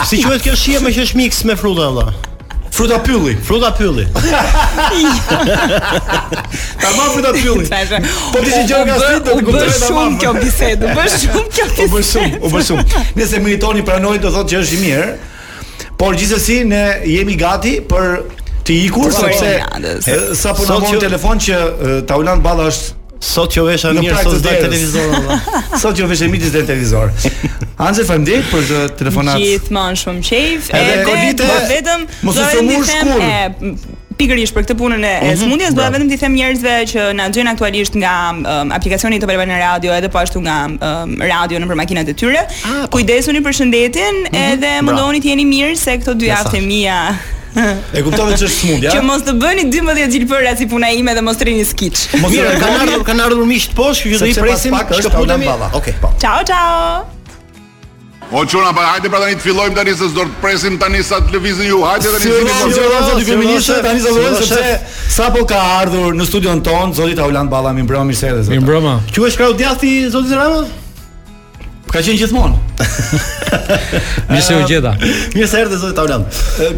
Si 0.08 0.22
që 0.22 0.28
vetë 0.30 0.42
kjo 0.46 0.54
shije 0.56 0.78
më 0.80 0.84
me 0.86 0.92
që 0.96 1.00
është 1.04 1.16
mix 1.20 1.32
me 1.44 1.56
fruta 1.60 1.84
e 1.90 1.92
la? 1.98 2.06
Fruta 2.72 2.98
pylli. 3.04 3.32
Fruta 3.44 3.70
pylli. 3.76 4.04
Ta 5.26 6.88
ma 6.94 7.04
fruta 7.10 7.32
pylli. 7.36 7.64
Po 7.66 8.38
të 8.40 8.42
shi 8.46 8.62
gjërë 8.70 8.84
nga 8.88 8.96
së 8.96 9.06
ditë, 9.18 9.30
u 9.36 9.38
bërë 9.52 9.74
shumë 9.82 10.16
kjo 10.22 10.30
bisedë, 10.38 10.82
u 10.86 10.88
bërë 10.96 11.14
shumë 11.24 11.50
kjo 11.58 11.66
bisedë. 11.68 11.82
U 11.84 11.86
bërë 11.92 12.08
shumë, 12.14 12.32
u 12.32 12.34
bërë 12.54 12.66
shumë. 12.70 12.86
Nëse 13.18 13.36
me 13.44 13.48
i 13.52 13.54
toni 13.60 13.82
pranojnë 13.84 14.22
të 14.24 14.28
thotë 14.36 14.48
që 14.54 14.58
është 14.62 14.74
i 14.78 14.78
mirë, 14.86 15.10
por 16.00 16.10
gjithsesi 16.16 16.56
ne 16.72 16.84
jemi 17.12 17.34
gati 17.42 17.74
për 17.92 18.06
të 18.64 18.70
ikur, 18.86 19.08
sa 19.12 19.18
për 19.28 19.34
po 19.66 20.64
na 20.70 20.74
mërë 20.86 21.02
telefon 21.04 21.36
që 21.48 21.56
Taulant 22.14 22.42
Balla 22.46 22.64
është 22.72 22.88
Sot 23.20 23.52
që 23.52 23.62
vesha 23.68 23.90
në 23.92 24.04
sot 24.24 24.36
të 24.36 24.52
televizorit. 24.64 25.48
Sot 25.82 25.96
që 25.98 26.06
vesh 26.08 26.22
emitis 26.24 26.54
në 26.54 26.62
televizor. 26.66 27.10
Anse 27.84 28.04
faleminderit 28.08 28.48
për 28.48 28.68
të 28.68 28.82
telefonat. 29.00 29.40
Gjithmonë 29.42 30.00
shumë 30.02 30.24
qejf. 30.28 30.70
Edhe 30.74 31.02
godite 31.06 31.48
vetëm 31.68 32.06
mos 32.26 32.38
u 32.40 32.46
sumush 32.54 32.92
kur 33.04 33.98
pikërisht 34.20 34.52
për 34.52 34.64
këtë 34.66 34.74
punën 34.76 35.04
e 35.04 35.10
mhm, 35.10 35.36
sëmundjes 35.40 35.76
do 35.76 35.80
vetëm 35.80 35.94
vendim 35.96 36.10
ti 36.12 36.18
them 36.20 36.34
njerëzve 36.36 36.72
që 36.92 37.04
na 37.16 37.28
xhojn 37.32 37.48
aktualisht 37.54 37.94
nga 37.96 38.12
um, 38.36 38.72
aplikacioni 38.76 39.16
i 39.16 39.22
televizionit 39.22 39.62
radio 39.64 39.94
edhe 39.96 40.10
po 40.12 40.20
ashtu 40.20 40.42
nga 40.44 40.58
um, 40.76 41.14
radio 41.24 41.60
nëpër 41.60 41.80
makinat 41.84 42.12
e 42.12 42.16
tyre. 42.24 42.42
Ah, 42.68 42.84
po. 42.86 42.98
Kujdesuni 42.98 43.40
për 43.44 43.60
shëndetin 43.62 44.24
mhm, 44.28 44.46
edhe 44.56 44.74
mundohuni 44.88 45.20
të 45.24 45.32
jeni 45.34 45.44
mirë 45.48 45.76
se 45.80 46.00
këto 46.02 46.16
dy 46.20 46.32
javë 46.32 46.56
të 46.56 46.64
mia 46.68 46.98
E 47.94 48.02
kupton 48.06 48.30
ç'është 48.36 48.52
smundja? 48.54 48.90
Që 48.94 49.00
mos 49.06 49.24
të 49.26 49.34
bëni 49.42 49.64
12 49.74 50.08
gjilpëra 50.14 50.52
si 50.58 50.66
puna 50.70 50.90
ime 50.94 51.14
dhe 51.16 51.22
mos 51.26 51.40
rini 51.44 51.64
skiç. 51.66 52.04
Mos 52.22 52.34
e 52.34 52.44
kanë 52.62 52.82
ardhur, 52.84 53.04
kanë 53.08 53.24
ardhur 53.26 53.48
miq 53.50 53.66
të 53.72 53.78
poshtë, 53.78 54.12
që 54.12 54.20
do 54.20 54.28
i 54.30 54.36
presim 54.38 54.76
të 54.78 55.00
shkojmë 55.08 55.48
balla. 55.48 55.70
Okej, 55.80 55.96
po. 56.02 56.12
Ciao, 56.22 56.44
ciao. 56.46 57.00
O 58.32 58.44
çuna, 58.46 58.70
pa, 58.72 58.84
hajde 58.94 59.08
pra 59.10 59.18
tani 59.24 59.34
të 59.34 59.42
fillojmë 59.48 59.74
tani 59.74 59.94
se 59.98 60.06
do 60.14 60.22
të 60.22 60.36
presim 60.42 60.76
tani 60.78 61.00
sa 61.02 61.18
të 61.18 61.32
lëvizin 61.34 61.66
ju. 61.66 61.80
Hajde 61.82 62.12
tani 62.12 62.20
të 62.22 62.36
fillojmë. 62.38 62.58
Si 62.60 62.76
do 62.76 62.84
të 62.84 63.40
bëjmë 63.40 63.80
tani 63.88 64.04
do 64.04 64.12
të 64.14 64.44
sepse 64.44 65.08
sapo 65.16 65.42
ka 65.50 65.64
ardhur 65.80 66.14
në 66.14 66.28
studion 66.30 66.62
ton 66.62 66.94
zoti 66.94 67.18
Tauland 67.18 67.50
Balla, 67.50 67.74
mirëmbrëmje 67.74 68.20
se 68.20 68.30
erdhe 68.30 68.46
zoti. 68.46 68.60
Mirëmbrëmje. 68.60 68.94
Ju 69.16 69.26
është 69.26 69.42
Claudia 69.42 69.74
zoti 70.14 70.38
Rama? 70.38 70.62
Ka 71.90 71.98
qenë 72.06 72.20
gjithmonë. 72.22 72.58
Mirë 74.30 74.44
se 74.46 74.54
u 74.54 74.62
gjeta. 74.70 74.92
Mirë 75.34 75.48
se 75.50 75.58
erdhe 75.58 75.78
zot 75.82 75.96
Taulan. 75.98 76.22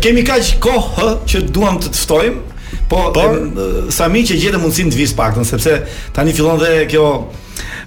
Kemi 0.00 0.22
kaq 0.24 0.54
kohë 0.64 1.08
që 1.28 1.42
duam 1.52 1.76
të 1.82 1.90
të 1.92 2.00
ftojmë, 2.00 2.42
po 2.88 3.04
Por... 3.12 3.36
sa 3.92 4.08
mi 4.12 4.22
që 4.24 4.38
gjetë 4.40 4.60
mundësinë 4.62 4.92
të 4.94 5.00
vizë 5.02 5.16
paktën, 5.18 5.46
sepse 5.48 5.76
tani 6.16 6.32
fillon 6.36 6.60
dhe 6.60 6.86
kjo 6.88 7.04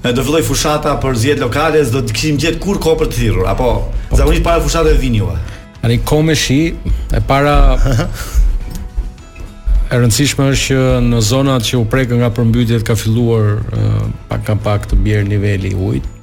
do 0.06 0.22
filloj 0.22 0.44
fushata 0.46 0.94
për 1.02 1.18
zjet 1.24 1.42
lokale, 1.42 1.82
do 1.90 2.04
të 2.06 2.14
kishim 2.14 2.38
gjetë 2.42 2.62
kur 2.62 2.78
kohë 2.82 3.00
për 3.02 3.10
të 3.10 3.20
thirrur, 3.24 3.46
apo 3.50 3.72
po, 4.12 4.20
zakonisht 4.20 4.46
para 4.46 4.62
fushatave 4.62 4.94
vini 5.02 5.24
ju. 5.24 5.32
Ani 5.86 5.98
komë 6.06 6.38
shi 6.38 6.60
e 7.20 7.26
para 7.26 7.58
E 9.86 9.98
rëndësishme 10.02 10.48
është 10.50 10.64
që 10.74 10.78
në 11.06 11.20
zonat 11.22 11.68
që 11.68 11.76
u 11.78 11.84
prekën 11.94 12.18
nga 12.24 12.32
përmbytjet 12.34 12.82
ka 12.88 12.96
filluar 12.98 13.60
pak 14.32 14.48
a 14.50 14.56
pak 14.58 14.88
të 14.90 14.98
bjerë 15.06 15.28
niveli 15.30 15.76
ujtë, 15.78 16.14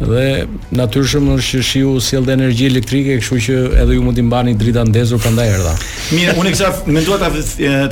dhe 0.00 0.46
natyrshëm 0.74 1.28
është 1.36 1.46
që 1.52 1.60
shiu 1.66 1.90
sjell 2.02 2.24
dhe 2.26 2.32
energji 2.36 2.66
elektrike, 2.70 3.16
kështu 3.20 3.38
që 3.46 3.58
edhe 3.84 3.94
ju 3.96 4.02
mund 4.02 4.16
t'i 4.18 4.24
mbani 4.26 4.54
drita 4.58 4.82
ndezur 4.88 5.20
prandaj 5.22 5.48
erdha. 5.54 5.72
Mirë, 6.16 6.34
unë 6.42 6.52
kisha 6.54 6.70
menduar 6.94 7.20
ta 7.22 7.28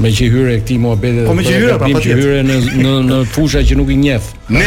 me 0.00 0.10
që 0.14 0.28
hyre 0.34 0.58
këtij 0.62 0.78
muhabete. 0.84 1.24
Po 1.28 1.34
me 1.36 1.44
që 1.46 1.56
hyre, 1.56 1.78
pra 1.80 1.90
që 2.00 2.16
hyre 2.20 2.42
në 2.46 2.58
në 2.82 2.94
në 3.08 3.20
fusha 3.34 3.62
që 3.70 3.80
nuk 3.80 3.90
i 3.94 3.98
njeh. 4.04 4.30
Ne 4.54 4.66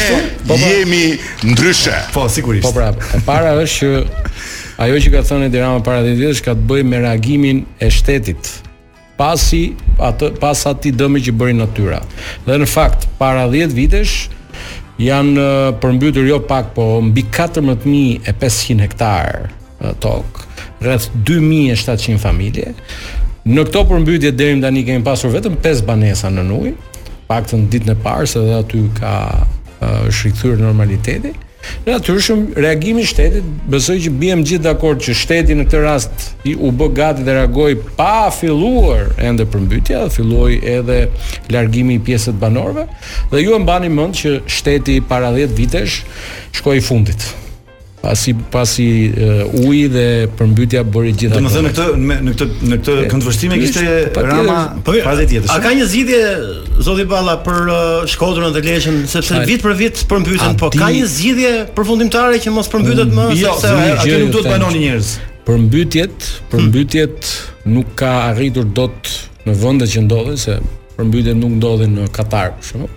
po, 0.49 0.59
jemi 0.59 1.03
ndryshe. 1.53 1.95
Po, 2.15 2.25
sigurisht. 2.31 2.65
Po 2.67 2.73
pra, 2.75 2.91
e 3.17 3.21
para 3.27 3.55
është 3.61 3.77
që 3.77 4.03
Ajo 4.81 4.97
që 4.97 5.11
ka 5.13 5.21
thënë 5.27 5.49
Edirama 5.51 5.83
para 5.85 6.01
10 6.01 6.17
vjetësh 6.17 6.39
ka 6.47 6.53
të 6.57 6.63
bëjë 6.69 6.85
me 6.89 7.01
reagimin 7.03 7.59
e 7.77 7.89
shtetit 7.93 8.49
pasi 9.19 9.75
atë 10.01 10.31
pas 10.41 10.63
atë 10.71 10.91
dëmi 10.97 11.21
që 11.27 11.33
bëri 11.37 11.53
natyra. 11.59 11.99
Dhe 12.47 12.55
në 12.57 12.67
fakt 12.71 13.05
para 13.19 13.43
10 13.51 13.75
vitesh 13.77 14.15
janë 15.03 15.45
përmbytur 15.83 16.25
jo 16.27 16.39
pak 16.49 16.71
po 16.73 16.87
mbi 17.05 17.21
14500 17.29 18.81
hektar 18.81 19.29
tokë, 20.01 20.49
rreth 20.81 21.07
2700 21.29 22.17
familje. 22.23 22.73
Në 23.45 23.67
këto 23.69 23.85
përmbytje 23.91 24.33
deri 24.39 24.57
tani 24.63 24.81
kemi 24.87 25.05
pasur 25.05 25.29
vetëm 25.37 25.61
5 25.61 25.85
banesa 25.85 26.33
në 26.33 26.47
ujë, 26.57 26.75
paktën 27.29 27.69
ditën 27.69 27.93
e 27.93 27.99
parë 28.05 28.25
se 28.33 28.41
dhe 28.41 28.57
aty 28.57 28.87
ka 28.97 29.15
shikthyr 30.09 30.57
normaliteti. 30.65 31.35
Natyrshëm 31.85 32.53
reagimi 32.55 33.01
i 33.03 33.07
shtetit, 33.07 33.45
besoj 33.71 33.97
që 34.05 34.11
bëhem 34.21 34.41
gjithë 34.47 34.63
dakord 34.65 35.01
që 35.03 35.15
shteti 35.19 35.57
në 35.57 35.65
këtë 35.67 35.81
rast 35.83 36.27
i 36.47 36.53
u 36.67 36.71
bë 36.79 36.87
gati 36.97 37.25
dhe 37.27 37.35
reagoi 37.37 37.75
pa 37.97 38.29
filluar 38.35 39.11
ende 39.29 39.45
përmbytja, 39.53 40.05
dhe 40.07 40.15
filloi 40.15 40.57
edhe 40.77 41.01
largimi 41.53 41.99
i 41.99 42.03
pjesës 42.07 42.31
të 42.33 42.41
banorëve. 42.45 42.87
Dhe 43.35 43.43
ju 43.43 43.55
e 43.57 43.61
mbani 43.67 43.91
mend 43.91 44.17
që 44.23 44.35
shteti 44.47 44.99
para 45.11 45.33
10 45.35 45.55
vitesh 45.59 46.01
shkoi 46.59 46.81
fundit 46.83 47.33
pasi 48.03 48.31
pasi 48.53 48.87
uji 49.67 49.83
dhe 49.95 50.07
përmbytja 50.35 50.81
bëri 50.91 51.13
gjithë 51.15 51.31
Do 51.31 51.39
Domethënë 51.39 51.69
në 51.69 51.71
këtë 51.71 51.99
në 52.03 52.33
këtë 52.33 52.69
në 52.71 52.79
këtë 52.83 52.95
këndvështrime 53.13 53.59
kishte 53.61 53.85
Rama 54.27 54.55
pa 54.75 54.91
po 54.91 54.95
jo, 54.97 55.05
dhe 55.21 55.27
tjetër. 55.31 55.47
A 55.55 55.59
ka 55.63 55.71
një 55.77 55.85
zgjidhje 55.87 56.21
Zoti 56.83 57.05
Balla 57.07 57.37
për 57.45 57.71
Shkodrën 58.11 58.51
dhe 58.55 58.63
Lezhën 58.67 58.97
sepse 59.07 59.39
vit 59.47 59.63
për 59.63 59.77
vit 59.79 60.01
përmbyten, 60.11 60.57
po 60.59 60.67
ka 60.75 60.89
një 60.91 61.05
zgjidhje 61.15 61.53
përfundimtare 61.77 62.41
që 62.43 62.53
mos 62.57 62.67
përmbytet 62.73 63.13
më 63.15 63.23
mm, 63.23 63.37
jo, 63.39 63.53
sepse 63.61 63.93
aty 63.95 64.17
nuk 64.17 64.33
duhet 64.33 64.47
të 64.49 64.51
banonin 64.51 64.83
njerëz. 64.87 65.13
Përmbytjet, 65.47 66.27
përmbytjet 66.51 67.31
hmm. 67.31 67.77
nuk 67.77 67.95
ka 67.99 68.11
arritur 68.33 68.67
dot 68.75 69.13
në 69.47 69.55
vendet 69.63 69.95
që 69.95 70.03
ndodhen 70.09 70.39
se 70.47 70.57
përmbytjet 70.99 71.39
nuk 71.39 71.55
ndodhin 71.59 71.95
në 72.01 72.09
Katar, 72.15 72.51
për 72.59 72.69
shembull 72.73 72.91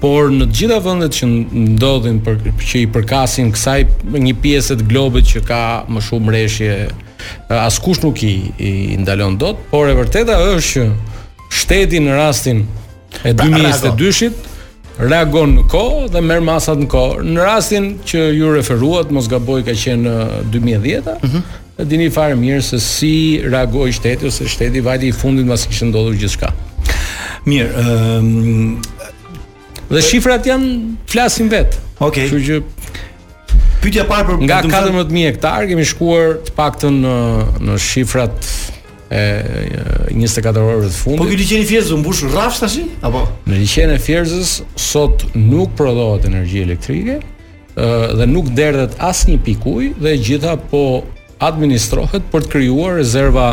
por 0.00 0.30
në 0.34 0.46
të 0.50 0.56
gjitha 0.58 0.78
vendet 0.82 1.16
që 1.18 1.28
ndodhin 1.76 2.20
për 2.26 2.40
që 2.62 2.80
i 2.84 2.88
përkasin 2.94 3.52
kësaj 3.54 3.78
një 4.16 4.34
pjesë 4.42 4.78
të 4.80 4.88
globit 4.90 5.28
që 5.30 5.42
ka 5.48 5.60
më 5.92 6.02
shumë 6.08 6.32
rreshje, 6.34 6.70
askush 7.62 8.00
nuk 8.02 8.22
i, 8.26 8.34
i 8.66 8.72
ndalon 9.02 9.36
dot, 9.40 9.62
por 9.70 9.90
e 9.92 9.96
vërteta 9.98 10.38
është 10.56 10.80
që 10.80 10.88
shteti 11.52 12.00
në 12.02 12.16
rastin 12.18 12.64
e 13.28 13.34
2022-shit 13.38 14.34
pra, 14.38 14.48
reagon 15.08 15.54
në 15.58 15.62
kohë 15.72 16.10
dhe 16.12 16.20
merr 16.24 16.42
masat 16.44 16.82
në 16.82 16.88
kohë. 16.92 17.22
Në 17.32 17.46
rastin 17.46 17.86
që 18.06 18.26
ju 18.38 18.50
referuat, 18.56 19.10
mos 19.16 19.28
gaboj 19.32 19.62
ka 19.66 19.72
qenë 19.76 20.18
2010-a. 20.54 21.16
Mm 21.22 21.34
-hmm 21.34 21.58
dini 21.88 22.10
fare 22.14 22.34
mirë 22.36 22.60
se 22.62 22.78
si 22.80 23.40
reagoi 23.50 23.92
shteti 23.92 24.26
ose 24.26 24.48
shteti 24.48 24.80
vajti 24.80 25.06
i 25.06 25.12
fundit 25.12 25.48
pasi 25.48 25.68
kishte 25.68 25.84
ndodhur 25.86 26.14
gjithçka. 26.20 26.52
Mirë, 27.48 27.68
ëm 27.70 28.74
Dhe 29.92 30.00
shifrat 30.04 30.46
janë 30.46 30.72
flasin 31.10 31.50
vet. 31.52 31.76
Okej. 32.00 32.24
Okay. 32.28 32.46
Që 32.46 33.72
pyetja 33.82 34.06
parë 34.08 34.28
për 34.30 34.38
nga 34.48 34.60
14000 34.64 35.12
dhe... 35.12 35.24
hektar 35.28 35.66
kemi 35.68 35.84
shkuar 35.86 36.38
të 36.46 36.54
paktën 36.56 36.98
në 37.02 37.16
në 37.68 37.74
shifrat 37.82 38.48
e 39.12 39.24
24 40.08 40.64
orëve 40.64 40.88
të 40.88 40.96
fundit. 40.96 41.20
Po 41.20 41.26
ju 41.28 41.36
liçeni 41.42 41.68
Fierzës 41.68 41.92
u 41.92 42.00
mbush 42.00 42.22
rrafsh 42.32 42.62
tash? 42.64 42.78
Apo 43.04 43.26
në 43.50 43.60
liçen 43.60 43.92
e 43.92 43.98
Fierzës 44.00 44.54
sot 44.80 45.26
nuk 45.36 45.74
prodhohet 45.76 46.24
energji 46.30 46.64
elektrike, 46.64 47.18
dhe 48.16 48.30
nuk 48.32 48.48
derdhet 48.56 48.96
asnjë 49.10 49.42
pikë 49.44 49.76
ujë 49.76 49.92
dhe 50.06 50.16
gjitha 50.24 50.56
po 50.72 50.86
administrohet 51.42 52.24
për 52.32 52.46
të 52.48 52.52
krijuar 52.54 52.96
rezerva 53.02 53.48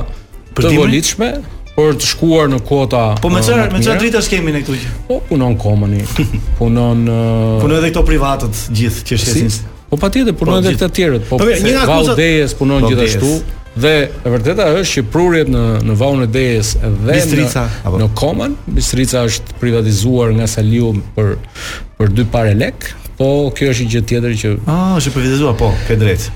të 0.55 0.73
volitshme 0.77 1.33
për 1.79 1.97
të 2.01 2.07
shkuar 2.11 2.49
në 2.51 2.59
kota. 2.67 3.03
Po 3.23 3.31
me 3.31 3.39
eh, 3.41 3.47
çfarë 3.47 3.71
me 3.75 3.81
çfarë 3.83 4.03
dritash 4.03 4.29
kemi 4.33 4.53
ne 4.55 4.61
këtu 4.65 4.77
Po 5.09 5.19
punon 5.29 5.55
komani. 5.61 6.03
Punon 6.59 7.05
uh... 7.07 7.55
Punon 7.61 7.77
edhe 7.79 7.93
këto 7.93 8.03
privatët 8.07 8.65
gjithë 8.77 9.05
që 9.11 9.15
po 9.15 9.21
shesin. 9.23 9.53
Si? 9.55 9.67
Po 9.89 9.97
patjetër 9.97 10.35
punon 10.37 10.59
po, 10.59 10.65
edhe 10.65 10.75
të 10.79 10.89
tjerët, 10.97 11.23
po. 11.31 11.39
po 11.39 11.47
Valdejes 11.89 12.53
punon 12.59 12.83
gjithashtu. 12.89 13.39
Dhe 13.77 13.91
e 14.25 14.29
vërteta 14.33 14.65
është 14.79 14.97
që 14.97 15.03
prurjet 15.13 15.49
në 15.53 15.63
në 15.85 15.95
vaun 15.99 16.23
e 16.25 16.29
Dejes 16.33 16.71
dhe 16.81 17.13
Bistrica, 17.13 17.67
në 17.69 17.83
apo? 17.85 17.99
në 18.01 18.07
Koman, 18.17 18.55
Bistrica 18.73 19.27
është 19.29 19.59
privatizuar 19.61 20.33
nga 20.37 20.47
Saliu 20.49 20.95
për 21.15 21.35
për 21.99 22.11
dy 22.15 22.25
parë 22.31 22.55
lek, 22.57 22.89
po 23.19 23.27
kjo 23.53 23.69
është 23.73 23.83
një 23.85 23.91
gjë 23.93 24.01
tjetër 24.09 24.35
që 24.41 24.51
Ah, 24.63 24.75
oh, 24.75 24.93
është 24.97 25.11
privatizuar 25.13 25.57
po, 25.59 25.67
ke 25.85 25.97
drejt. 25.99 26.29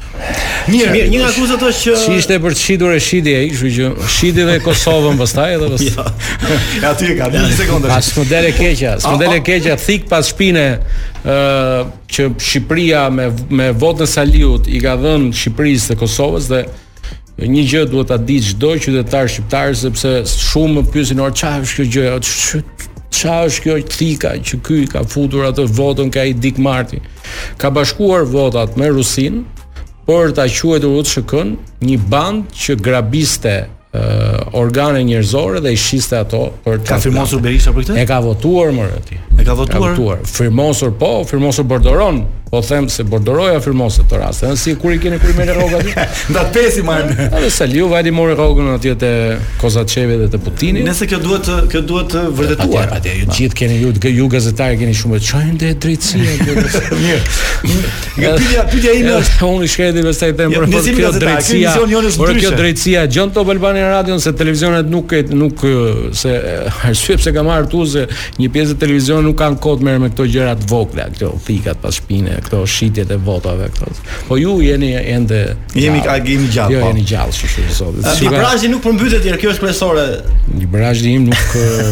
Mirë, 0.67 0.91
mirë, 0.93 1.07
një 1.11 1.21
akuzat 1.31 1.63
është 1.69 1.83
që 1.87 1.95
Si 2.03 2.17
ishte 2.19 2.37
për 2.43 2.55
të 2.55 2.61
shitur 2.65 2.93
e 2.95 2.99
shiti 3.07 3.33
ai, 3.35 3.49
kështu 3.53 3.71
që 3.77 3.89
shiti 4.17 4.45
dhe 4.51 4.57
Kosovën 4.67 5.17
pastaj 5.19 5.47
edhe 5.57 5.71
pastaj. 5.73 6.05
ja, 6.83 6.91
aty 6.91 7.09
e 7.15 7.17
ka 7.19 7.31
2 7.33 7.43
sekonda. 7.63 7.89
Pas 7.91 8.11
modele 8.19 8.53
keqja, 8.59 8.93
pas 8.99 9.09
modele 9.15 9.41
keqja 9.49 9.75
thik 9.81 10.05
pas 10.11 10.29
shpine 10.29 10.67
ë 10.77 10.85
uh, 11.25 11.81
që 12.13 12.29
Shqipëria 12.37 13.07
me 13.11 13.29
me 13.49 13.71
votën 13.85 14.07
Saliut 14.11 14.67
i 14.71 14.79
ka 14.83 14.95
dhënë 15.01 15.31
Shqipërisë 15.35 15.93
dhe 15.95 15.99
Kosovës 16.03 16.51
dhe 16.53 16.65
Një 17.41 17.63
gjë 17.65 17.83
duhet 17.89 18.11
ta 18.13 18.17
di 18.21 18.35
çdo 18.45 18.75
qytetar 18.77 19.25
shqiptar 19.27 19.71
sepse 19.73 20.09
shumë 20.51 20.75
më 20.75 20.83
pyesin 20.93 21.21
or 21.23 21.31
ç'a 21.33 21.55
është 21.63 21.75
kjo 21.79 21.85
gjë, 21.95 22.61
ç'a 23.13 23.37
është 23.47 23.63
kjo 23.65 23.77
tika 23.89 24.33
që 24.37 24.59
ky 24.67 24.83
ka 24.93 25.01
futur 25.09 25.47
atë 25.49 25.65
votën 25.73 26.11
ka 26.13 26.27
i 26.29 26.35
Dik 26.37 26.61
Marti. 26.61 27.01
Ka 27.57 27.71
bashkuar 27.73 28.27
votat 28.29 28.77
me 28.77 28.91
Rusin 28.93 29.41
për 30.05 30.35
ta 30.37 30.45
quajtur 30.45 30.93
UÇK-n, 30.99 31.55
një 31.87 31.97
band 32.11 32.51
që 32.53 32.77
grabiste 32.85 33.55
organe 34.57 35.01
njerëzore 35.05 35.59
dhe 35.61 35.73
i 35.75 35.77
shiste 35.77 36.17
ato 36.17 36.47
për 36.65 36.79
të 36.81 36.87
ka 36.89 37.01
firmosur 37.01 37.41
Berisha 37.45 37.73
për 37.73 37.85
këtë? 37.87 37.97
E 38.01 38.05
ka 38.09 38.21
votuar 38.25 38.71
më 38.77 38.87
rëti. 38.93 39.19
E 39.41 39.43
ka 39.45 39.53
votuar. 39.55 39.93
Ka 39.95 40.01
votuar. 40.01 40.17
Firmosur 40.25 40.91
po, 40.99 41.23
firmosur 41.27 41.63
Bordoron. 41.63 42.25
Po 42.51 42.61
them 42.61 42.85
se 42.89 43.01
Bordoroja 43.03 43.57
firmose 43.65 44.03
të 44.09 44.19
rastë. 44.21 44.49
Ëh 44.53 44.57
si 44.61 44.75
kur 44.77 44.93
i 44.93 44.99
keni 45.01 45.17
kur 45.17 45.31
i 45.31 45.33
merr 45.39 45.55
rrogat 45.57 45.79
aty? 45.79 46.11
Nda 46.35 46.41
pesi 46.53 46.83
marrin. 46.85 47.13
Edhe 47.33 47.47
Saliu 47.53 47.87
vali 47.89 48.11
mori 48.13 48.35
rrogën 48.37 48.67
aty 48.75 48.91
te 49.01 49.09
Kozaçevi 49.61 50.19
dhe 50.21 50.27
te 50.29 50.37
Putini. 50.43 50.83
Nëse 50.85 51.07
kjo 51.09 51.17
duhet 51.23 51.49
kjo 51.71 51.81
duhet 51.89 52.13
të 52.13 52.21
vërtetuar. 52.37 52.91
Atje 52.99 53.15
ju 53.17 53.25
gjithë 53.39 53.57
keni 53.57 53.79
ju 53.79 53.93
ju 54.19 54.27
gazetarë 54.35 54.77
keni 54.83 54.93
shumë 54.99 55.21
çajin 55.29 55.55
te 55.63 55.71
drejtësia. 55.85 56.59
Mirë. 57.01 57.23
Nga 58.19 58.35
pyetja 58.37 58.67
pyetja 58.69 58.93
ime 58.99 59.15
është 59.23 59.49
unë 59.49 59.71
shkëndi 59.77 60.05
më 60.09 60.13
sa 60.19 60.29
i 60.29 60.35
them 60.43 60.53
për 60.53 60.77
jo, 60.77 60.83
kjo 61.01 61.11
drejtësia. 61.17 61.73
Por 62.21 62.35
kjo 62.37 62.53
drejtësia 62.59 63.07
gjon 63.17 63.33
Top 63.33 63.49
Albania 63.55 63.89
Radio 63.95 64.19
se 64.21 64.29
televizionet 64.43 64.93
nuk 64.93 65.17
nuk 65.33 65.65
se 66.21 66.37
arsye 66.85 67.17
pse 67.17 67.33
ka 67.33 67.47
marrë 67.49 67.71
tuze 67.73 68.05
një 68.37 68.53
pjesë 68.53 68.77
televizion 68.85 69.22
nuk 69.23 69.37
kanë 69.39 69.59
kohë 69.63 69.79
të 69.81 69.85
me 70.01 70.09
këto 70.11 70.25
gjëra 70.33 70.53
të 70.59 70.67
vogla, 70.69 71.05
këto 71.15 71.29
fikat 71.45 71.81
pas 71.83 71.97
shpine, 71.99 72.35
këto 72.45 72.61
shitjet 72.69 73.11
e 73.13 73.17
votave 73.25 73.69
këto. 73.73 73.91
Po 74.29 74.37
ju 74.39 74.55
jeni 74.65 74.91
ende 75.15 75.39
jemi 75.79 76.01
ka 76.05 76.17
gjemi 76.25 76.49
gjallë. 76.53 76.77
Jo 76.77 76.81
po. 76.83 76.91
jeni 76.91 77.05
gjallë 77.09 77.37
shumë 77.39 77.77
sot. 77.79 77.99
Si 78.19 78.29
brazhi 78.31 78.71
nuk 78.73 78.83
përmbytet 78.85 79.25
tjerë, 79.25 79.39
kjo 79.41 79.53
është 79.55 79.63
kryesore. 79.65 80.05
Një 80.59 80.69
brazh 80.73 81.07
im 81.13 81.27
nuk 81.31 81.47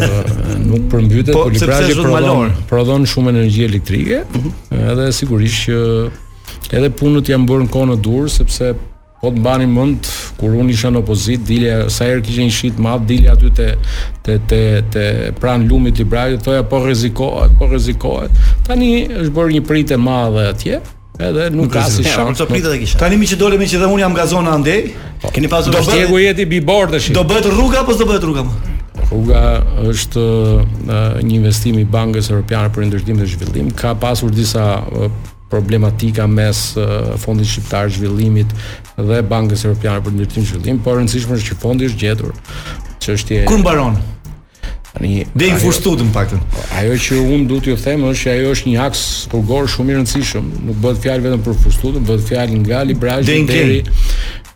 nuk 0.70 0.86
përmbytet, 0.92 1.34
po, 1.34 1.48
po 1.48 1.56
një 1.56 1.66
brazh 1.66 1.96
prodhon, 2.02 2.56
prodhon 2.72 3.10
shumë 3.14 3.34
energji 3.36 3.68
elektrike, 3.72 4.24
mhm. 4.38 4.56
edhe 4.96 5.10
sigurisht 5.22 5.70
që 5.70 5.82
Edhe 6.72 6.88
punët 6.96 7.28
janë 7.28 7.48
bërë 7.50 7.64
në 7.66 7.70
kohë 7.74 7.86
të 7.92 7.96
durë 8.06 8.30
sepse 8.32 8.68
Po 9.22 9.30
të 9.30 9.38
bani 9.46 9.68
mund 9.70 10.08
kur 10.40 10.56
unë 10.58 10.74
isha 10.74 10.90
në 10.90 11.02
opozit, 11.04 11.44
dilja 11.46 11.84
sa 11.94 12.08
herë 12.10 12.24
kishte 12.26 12.42
një 12.42 12.54
shit 12.56 12.80
madh, 12.82 13.04
dilja 13.06 13.36
aty 13.36 13.52
te 13.54 13.68
te 14.26 14.38
te 14.50 14.62
te 14.94 15.04
pranë 15.38 15.68
lumit 15.70 15.94
të 16.00 16.06
Ibrahimit, 16.08 16.42
thoja 16.42 16.64
po 16.66 16.80
rrezikohet, 16.82 17.54
po 17.60 17.68
rrezikohet. 17.70 18.40
Tani 18.66 18.88
është 19.20 19.30
bërë 19.36 19.54
një 19.60 19.62
pritje 19.70 20.00
madhe 20.02 20.48
atje, 20.56 20.80
edhe 21.22 21.50
nuk 21.54 21.70
ka 21.74 21.84
si 21.86 22.02
kisha. 22.02 22.98
Tani 23.04 23.20
më 23.22 23.30
që 23.36 23.38
dole, 23.38 23.54
dolem 23.60 23.70
që 23.70 23.84
dhe 23.84 23.90
unë 23.94 24.04
jam 24.08 24.18
nga 24.18 24.26
zona 24.32 24.56
andej, 24.58 24.88
po, 25.22 25.30
keni 25.36 25.52
pasur 25.54 25.76
do 25.78 25.84
të 25.84 25.92
shkegu 25.92 26.22
jeti 26.26 26.46
bi 26.50 26.62
bord 26.72 26.98
Do 27.14 27.24
bëhet 27.24 27.52
rruga 27.54 27.84
apo 27.86 27.94
s'do 27.94 28.08
bëhet 28.10 28.26
rruga 28.26 28.48
më? 28.48 28.60
Rruga 29.12 29.46
është 29.92 30.26
një 31.22 31.36
investim 31.38 31.78
i 31.78 31.86
Bankës 31.86 32.32
europiane 32.34 32.74
për 32.74 32.88
Ndërtim 32.90 33.22
dhe 33.22 33.30
Zhvillim, 33.38 33.70
ka 33.72 33.94
pasur 33.96 34.34
disa 34.34 34.66
problematika 35.52 36.26
mes 36.28 36.76
uh, 36.78 37.18
fondit 37.20 37.46
shqiptar 37.52 37.90
zhvillimit 37.92 38.48
dhe 39.12 39.20
Bankës 39.28 39.68
Evropiane 39.68 40.02
për 40.06 40.16
Ndërtim 40.16 40.48
Zhvillim, 40.48 40.80
por 40.86 40.98
rëndësishmë 41.02 41.38
është 41.42 41.52
që 41.52 41.60
fondi 41.66 41.92
është 41.92 42.02
gjetur. 42.06 42.34
Çështja 43.04 43.46
Kur 43.52 43.60
mbaron? 43.66 44.00
Tani 44.92 45.22
dhe 45.40 45.48
i 45.48 45.54
fushtut 45.60 46.02
në 46.04 46.10
pak. 46.16 46.34
Ajo 46.80 46.96
që 47.04 47.20
un 47.32 47.46
duhet 47.48 47.64
t'ju 47.64 47.78
them 47.80 48.02
është 48.10 48.24
se 48.26 48.32
ajo 48.34 48.50
është 48.54 48.68
një 48.74 48.80
aks 48.88 49.04
kurgor 49.32 49.70
shumë 49.72 49.94
i 49.94 50.00
rëndësishëm, 50.00 50.50
nuk 50.68 50.82
bëhet 50.84 51.00
fjalë 51.06 51.28
vetëm 51.30 51.46
për 51.46 51.60
fushtutën, 51.66 52.08
bëhet 52.10 52.26
fjalë 52.32 52.60
nga 52.66 52.82
librazhi 52.90 53.38
deri 53.52 53.80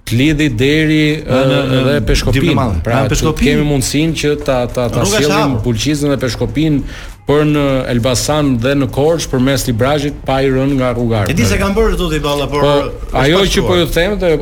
të 0.06 0.16
lidhi 0.20 0.48
deri 0.54 1.04
edhe 1.40 1.96
Peshkopin. 2.06 2.60
Pra 2.86 3.04
Peshkopin 3.10 3.56
kemi 3.56 3.66
mundësinë 3.68 4.14
që 4.22 4.34
ta 4.46 4.60
ta 4.70 4.86
ta 4.94 5.06
sjellim 5.10 5.58
Pulqizën 5.66 6.14
dhe 6.14 6.18
Peshkopin 6.22 6.80
për 7.26 7.42
në 7.50 7.64
Elbasan 7.96 8.54
dhe 8.62 8.76
në 8.84 8.90
Korçë 8.94 9.32
përmes 9.32 9.66
Librazhit 9.70 10.18
pa 10.28 10.40
i 10.46 10.50
rënë 10.54 10.78
nga 10.78 10.94
rrugarët. 10.94 11.34
E 11.34 11.38
di 11.40 11.48
se 11.50 11.58
kanë 11.58 11.78
bërë 11.80 11.98
tutje 12.04 12.22
valla, 12.22 12.46
por, 12.52 12.66
por 12.66 13.22
ajo 13.26 13.42
që 13.56 13.66
po 13.70 13.78
ju 13.82 13.90
them 13.96 14.20
të 14.22 14.34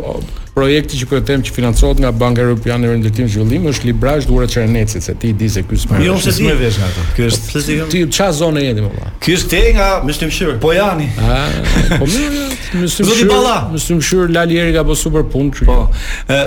projekti 0.54 0.98
që 1.02 1.08
po 1.10 1.20
them 1.26 1.42
që 1.46 1.54
financohet 1.56 2.00
nga 2.04 2.12
Banka 2.14 2.44
Evropiane 2.46 2.90
për 2.90 3.00
ndërtim 3.02 3.30
zhvillim 3.34 3.64
është 3.72 3.88
Librazh 3.90 4.28
Dura 4.30 4.46
Çernecit, 4.50 5.04
se 5.06 5.16
ti 5.20 5.32
di 5.38 5.48
se 5.50 5.64
ky 5.66 5.80
smë. 5.82 6.02
Jo, 6.06 6.16
se 6.22 6.54
vesh 6.60 6.80
ato. 6.86 7.06
Ky 7.18 7.26
është 7.30 7.48
po, 7.50 7.88
ti 7.94 8.04
ç'a 8.14 8.28
zonë 8.40 8.66
jeni 8.68 8.84
më 8.86 8.92
valla? 8.94 9.12
Ky 9.24 9.36
është 9.38 9.52
te 9.56 9.62
nga 9.78 9.88
Mysim 10.06 10.32
Shyr. 10.38 10.54
Po 10.62 10.74
jani. 10.76 11.08
Ah, 11.22 11.56
po 11.98 12.06
mirë, 12.06 12.44
Mysim 12.84 13.08
Shyr. 13.08 13.10
Zoti 13.10 13.26
Balla, 13.30 13.56
Mysim 13.74 14.02
Lali 14.34 14.60
Eri 14.62 14.76
po 14.86 14.96
super 15.00 15.26
punë 15.26 15.66
Po. 15.70 15.80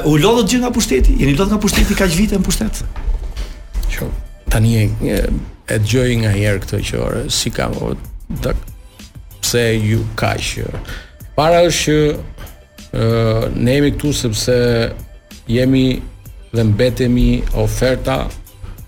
U 0.07 0.15
lodhët 0.23 0.53
gjithë 0.53 0.63
nga 0.65 0.73
pushteti? 0.79 1.19
Jeni 1.25 1.35
lodhë 1.35 1.57
nga 1.57 1.61
pushteti 1.65 1.99
kaq 1.99 2.15
vite 2.15 2.39
në 2.39 2.47
pushtet? 2.47 2.85
Jo. 3.97 4.11
Tani 4.53 4.77
e 4.85 4.89
e 5.67 5.81
dëgjoj 5.83 6.13
nga 6.23 6.31
herë 6.31 6.61
këtë 6.63 6.79
që 6.89 6.99
orë 7.03 7.25
si 7.35 7.51
ka 7.51 7.67
pse 9.43 9.63
ju 9.83 9.99
kaq. 10.19 10.71
Para 11.37 11.59
është 11.67 11.83
që 11.85 11.99
ne 13.57 13.75
jemi 13.77 13.91
këtu 13.95 14.13
sepse 14.15 14.57
jemi 15.49 16.01
dhe 16.55 16.63
mbetemi 16.65 17.43
oferta 17.55 18.27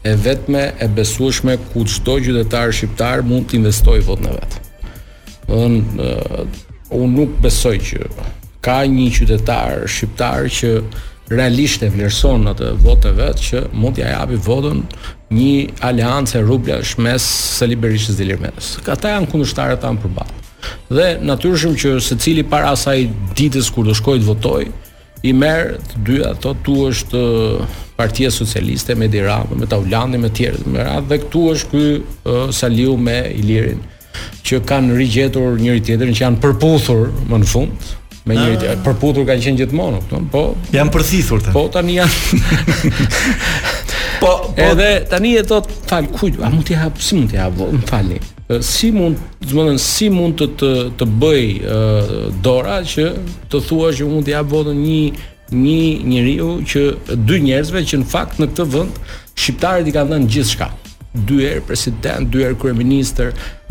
e 0.04 0.12
vetme 0.24 0.64
e 0.84 0.88
besueshme 0.96 1.58
ku 1.72 1.84
çdo 1.92 2.14
qytetar 2.24 2.68
shqiptar 2.76 3.18
mund 3.28 3.44
të 3.50 3.58
investojë 3.60 4.06
votën 4.08 4.26
e 4.30 4.34
vet. 4.38 4.54
Do 5.48 5.60
unë 6.98 7.12
nuk 7.18 7.34
besoj 7.44 7.76
që 7.88 8.02
ka 8.64 8.78
një 8.88 9.08
qytetar 9.18 9.84
shqiptar 9.94 10.40
që 10.58 10.70
realisht 11.34 11.82
e 11.86 11.92
vlerëson 11.92 12.48
atë 12.54 12.72
votë 12.84 13.02
të 13.04 13.12
vet 13.20 13.36
që 13.50 13.58
mund 13.80 13.98
t'i 13.98 14.06
japë 14.06 14.40
votën 14.48 14.78
një 15.36 15.52
aleancë 15.90 16.40
rublash 16.48 16.96
mes 17.04 17.20
Selibërisë 17.60 18.16
dhe 18.16 18.28
Lirmetës. 18.30 18.76
Ata 18.88 19.12
janë 19.14 19.28
kundërshtarët 19.32 19.82
tanë 19.84 20.02
përballë 20.06 20.44
dhe 20.88 21.06
natyrshëm 21.24 21.74
që 21.80 21.90
secili 22.04 22.44
para 22.44 22.72
asaj 22.76 23.00
ditës 23.38 23.70
kur 23.74 23.86
do 23.88 23.94
shkojë 23.96 24.22
të 24.22 24.28
votoj, 24.30 24.62
i 25.26 25.32
merr 25.34 25.74
të 25.90 26.00
dy 26.06 26.18
ato 26.28 26.52
tu 26.64 26.76
është 26.86 27.22
Partia 27.98 28.30
Socialiste 28.30 28.94
me 28.94 29.08
Dirama, 29.10 29.56
me 29.58 29.66
Taulandi 29.66 30.18
me 30.22 30.28
të 30.30 30.36
tjerë 30.38 30.68
me 30.74 30.84
radh 30.86 31.08
dhe 31.10 31.18
këtu 31.24 31.40
është 31.52 31.70
ky 31.72 32.52
Saliu 32.54 32.94
me 33.02 33.16
Ilirin 33.34 33.80
që 34.46 34.60
kanë 34.70 34.94
rigjetur 34.98 35.58
njëri 35.58 35.82
tjetrin 35.90 36.14
që 36.14 36.22
janë 36.24 36.40
përputhur 36.44 37.10
më 37.32 37.40
në 37.42 37.48
fund 37.50 37.90
me 38.30 38.36
njëri 38.38 38.60
tjetër. 38.60 38.78
Ah. 38.78 38.84
përputhur 38.86 39.26
kanë 39.26 39.44
qenë 39.48 39.60
gjithmonë 39.64 40.00
këtu 40.06 40.22
po 40.34 40.44
janë 40.78 40.94
përthithur 40.96 41.42
tani. 41.42 41.58
po 41.58 41.66
tani 41.74 41.98
janë 41.98 42.16
po, 44.22 44.32
po 44.46 44.70
edhe 44.70 44.88
tani 45.10 45.34
e 45.42 45.44
thot 45.50 45.70
fal 45.90 46.06
kujt 46.14 46.38
a 46.42 46.50
mund 46.54 46.70
t'i 46.70 46.78
hap 46.78 47.02
si 47.02 47.18
mund 47.18 47.34
t'i 47.34 47.42
hap 47.42 47.58
më 47.60 47.82
falni 47.90 48.22
si 48.64 48.88
mund, 48.92 49.20
thonë 49.44 49.74
si 49.82 50.08
mund 50.12 50.38
të 50.40 50.46
të, 50.58 50.70
të 50.96 51.08
bëj 51.20 51.42
uh, 51.58 52.14
dora 52.42 52.78
që 52.84 53.04
të 53.52 53.60
thuash 53.68 54.00
që 54.00 54.08
mund 54.08 54.24
të 54.24 54.32
jap 54.38 54.48
votën 54.48 54.78
një 54.78 55.00
një 55.48 56.08
njeriu 56.08 56.48
që 56.68 56.82
dy 57.28 57.38
njerëzve 57.44 57.84
që 57.92 58.00
në 58.02 58.08
fakt 58.12 58.40
në 58.40 58.48
këtë 58.50 58.66
vend 58.74 58.96
shqiptarët 59.38 59.86
i 59.88 59.92
kanë 59.94 60.12
dhënë 60.14 60.28
gjithçka. 60.32 60.68
Dy 61.28 61.38
herë 61.44 61.62
president, 61.70 62.28
dy 62.28 62.42
herë 62.44 62.58
kryeminist, 62.60 63.20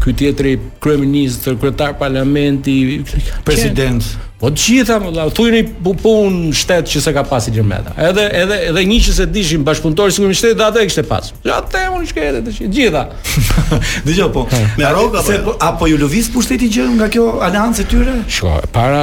ky 0.04 0.14
tjetri 0.14 0.60
kryeminist, 0.80 1.50
kryetar 1.60 1.98
parlamenti, 1.98 3.04
president. 3.44 4.04
po 4.38 4.52
të 4.54 4.62
gjitha 4.70 5.00
më 5.02 5.12
dha, 5.16 5.24
thuj 5.34 5.48
një 5.50 5.62
bupun 5.82 6.36
shtet 6.54 6.86
që 6.92 7.00
se 7.02 7.14
ka 7.16 7.24
pasi 7.26 7.50
gjërmeta. 7.56 7.96
Edhe, 8.10 8.26
edhe, 8.38 8.58
edhe 8.70 8.84
një 8.86 8.98
që 9.08 9.16
se 9.18 9.26
dishim 9.34 9.64
bashkëpuntori 9.66 10.14
së 10.14 10.22
kërmi 10.22 10.36
shtetit, 10.38 10.60
dhe 10.60 10.68
atë 10.68 10.84
e 10.84 10.90
kështë 10.92 11.02
e 11.02 11.08
pas. 11.10 11.32
Ja, 11.48 11.56
te, 11.66 11.82
unë 11.96 12.10
shkete, 12.12 12.44
të 12.46 12.54
shkete, 12.54 12.70
gjitha. 12.78 13.02
Dgjoj 14.06 14.14
gjitha, 14.14 14.28
po, 14.36 14.46
me 14.78 14.86
arroga, 14.86 15.24
apo, 15.26 15.40
po- 15.48 15.58
apo 15.72 15.90
ju 15.90 15.98
lëviz 16.04 16.30
për 16.36 16.46
shteti 16.46 16.70
gjë 16.78 16.86
nga 17.00 17.10
kjo 17.16 17.26
aleancë 17.50 17.82
e 17.82 17.88
tyre? 17.90 18.14
Shko, 18.38 18.54
para, 18.78 19.02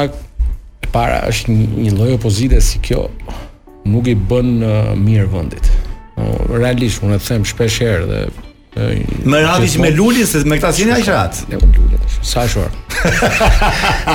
para 0.94 1.18
është 1.32 1.58
një 1.58 1.96
lloj 1.98 2.12
opozite 2.20 2.62
si 2.62 2.78
kjo, 2.86 3.08
nuk 3.90 4.06
i 4.06 4.14
bën 4.14 4.54
uh, 4.60 4.94
mirë 5.02 5.26
vëndit. 5.34 5.72
Uh, 6.14 6.30
realisht, 6.60 7.02
unë 7.02 7.18
e 7.18 7.24
them 7.26 7.42
shpesh 7.42 7.82
herë 7.82 8.06
dhe 8.12 8.22
Më 9.24 9.38
radhi 9.44 9.68
që 9.70 9.78
me 9.84 9.90
po- 9.90 9.96
lullin, 10.00 10.26
se 10.26 10.40
me 10.44 10.56
këta 10.58 10.72
si 10.74 10.84
një 10.86 10.96
ajë 10.96 11.12
ratë. 11.14 11.44
Ne 11.48 11.56
u 11.58 11.60
po 11.60 11.68
lullin, 11.76 12.08
sa 12.26 12.42
shorë. 12.50 12.80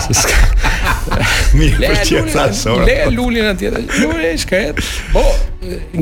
Mi 1.59 1.69
për 1.75 1.95
që 2.05 2.19
sa 2.33 2.45
shorë. 2.55 2.87
Le 2.87 2.97
lullin 3.15 3.47
atje, 3.53 3.71
lullin 4.01 4.33
e 4.33 4.33
shkret. 4.41 4.81
Po, 5.13 5.23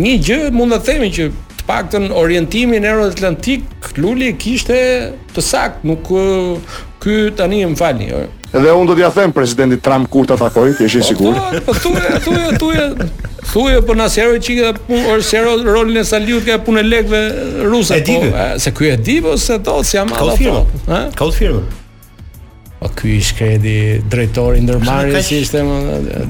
një 0.05 0.15
gjë 0.25 0.39
mund 0.57 0.73
të 0.73 0.79
themi 0.89 1.11
që 1.17 1.29
të 1.59 1.67
pak 1.69 1.89
të 1.93 2.01
në 2.07 2.11
orientimin 2.23 2.85
e 2.87 2.95
Atlantik, 3.11 3.91
lullin 4.01 4.37
kishte 4.41 4.81
të 5.35 5.43
sakë, 5.51 5.85
nuk 5.91 6.09
kë 7.05 7.17
tani 7.37 7.61
më 7.69 7.77
falni. 7.77 8.09
Jo. 8.09 8.25
Edhe 8.55 8.71
unë 8.71 8.87
do 8.87 8.93
t'ja 8.95 9.09
them 9.11 9.33
presidentit 9.35 9.81
Trump 9.83 10.07
kur 10.11 10.27
ta 10.29 10.37
takoj, 10.39 10.69
ti 10.77 10.85
je 10.87 11.01
i 11.11 11.15
po, 11.19 11.31
po 11.65 11.73
Thuaj, 11.75 12.05
thuaj, 12.23 12.45
thuaj. 12.61 13.09
Thuaj 13.51 13.81
po 13.87 13.95
na 13.95 14.07
sero 14.11 14.37
çika 14.39 14.71
pun 14.87 15.03
or 15.11 15.23
sero 15.23 15.57
rolin 15.63 15.99
e 15.99 16.03
Saliut 16.07 16.45
ka 16.47 16.55
punë 16.63 16.83
lekëve 16.87 17.21
ruse. 17.67 17.99
Po, 18.07 18.21
e 18.23 18.47
se 18.63 18.71
ky 18.71 18.93
e 18.93 18.97
di 18.97 19.17
po 19.21 19.35
se 19.37 19.59
do 19.59 19.81
si 19.83 19.97
jam 19.99 20.07
ato. 20.13 20.31
Ka 20.31 20.35
firmë. 20.39 20.63
Ë? 20.87 21.03
Po, 21.11 21.11
ka 21.19 21.25
firmë. 21.41 21.61
Po 22.79 22.91
ky 22.95 23.15
ish 23.19 23.35
kredi 23.35 23.77
drejtori 24.07 24.63
ndërmarrjes 24.63 25.27
si 25.27 25.41
ishte 25.43 25.63
më. 25.67 25.75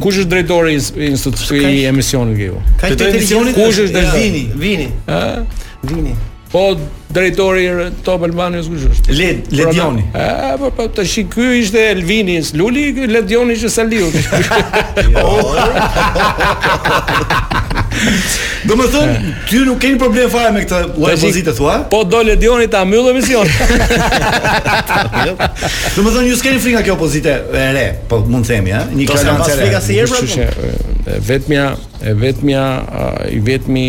Kush 0.01 0.23
është 0.23 0.29
drejtori 0.33 0.77
i 0.77 1.09
institutit 1.11 1.57
i 1.69 1.85
emisionit 1.91 2.37
këtu? 2.41 2.65
Ka 2.81 2.89
të 2.93 2.99
televizionit. 3.03 3.57
Kush 3.61 3.83
është 3.85 4.05
Vini? 4.17 4.45
Vini. 4.65 4.89
Ë? 5.05 5.43
Vini. 5.85 6.17
Po 6.51 6.71
drejtori 7.09 7.63
i 7.63 7.69
Top 8.03 8.23
Albanios 8.23 8.67
kush 8.71 8.87
është? 8.91 9.13
Led 9.15 9.51
Ledioni. 9.55 10.03
Po 10.59 10.71
po 10.75 10.87
tash 10.91 11.23
ky 11.33 11.47
ishte 11.63 11.81
Elvini, 11.93 12.39
Luli, 12.59 12.89
Ledioni 13.07 13.53
ishte 13.55 13.69
Saliu. 13.71 14.07
Do 18.67 18.75
më 18.77 18.85
thonë, 18.93 19.13
ty 19.49 19.57
nuk 19.65 19.79
keni 19.81 19.97
problem 19.97 20.27
fare 20.29 20.51
me 20.53 20.59
këtë 20.69 20.99
uaj 21.01 21.15
pozitë, 21.23 21.53
thua? 21.57 21.77
Po 21.89 22.03
do 22.05 22.19
Ledioni 22.27 22.67
ta 22.69 22.83
mbyllë 22.85 23.09
emisionin. 23.09 23.55
Do 25.33 26.03
më 26.05 26.11
thonë, 26.13 26.25
ju 26.27 26.35
s'keni 26.37 26.61
frikë 26.61 26.75
nga 26.75 26.83
kjo 26.85 26.97
pozitë 26.99 27.33
e 27.57 27.63
re, 27.73 27.85
po 28.11 28.19
mund 28.27 28.45
të 28.45 28.53
themi, 28.53 28.75
ha, 28.75 28.83
një 28.91 29.07
kalancë 29.09 29.17
e 29.17 29.57
re. 29.61 29.69
Do 29.79 30.05
të 30.13 30.31
thonë, 30.35 31.17
vetmja 31.25 31.63
e 31.97 32.13
vetmja 32.13 32.63
i 33.33 33.37
vetmi 33.47 33.87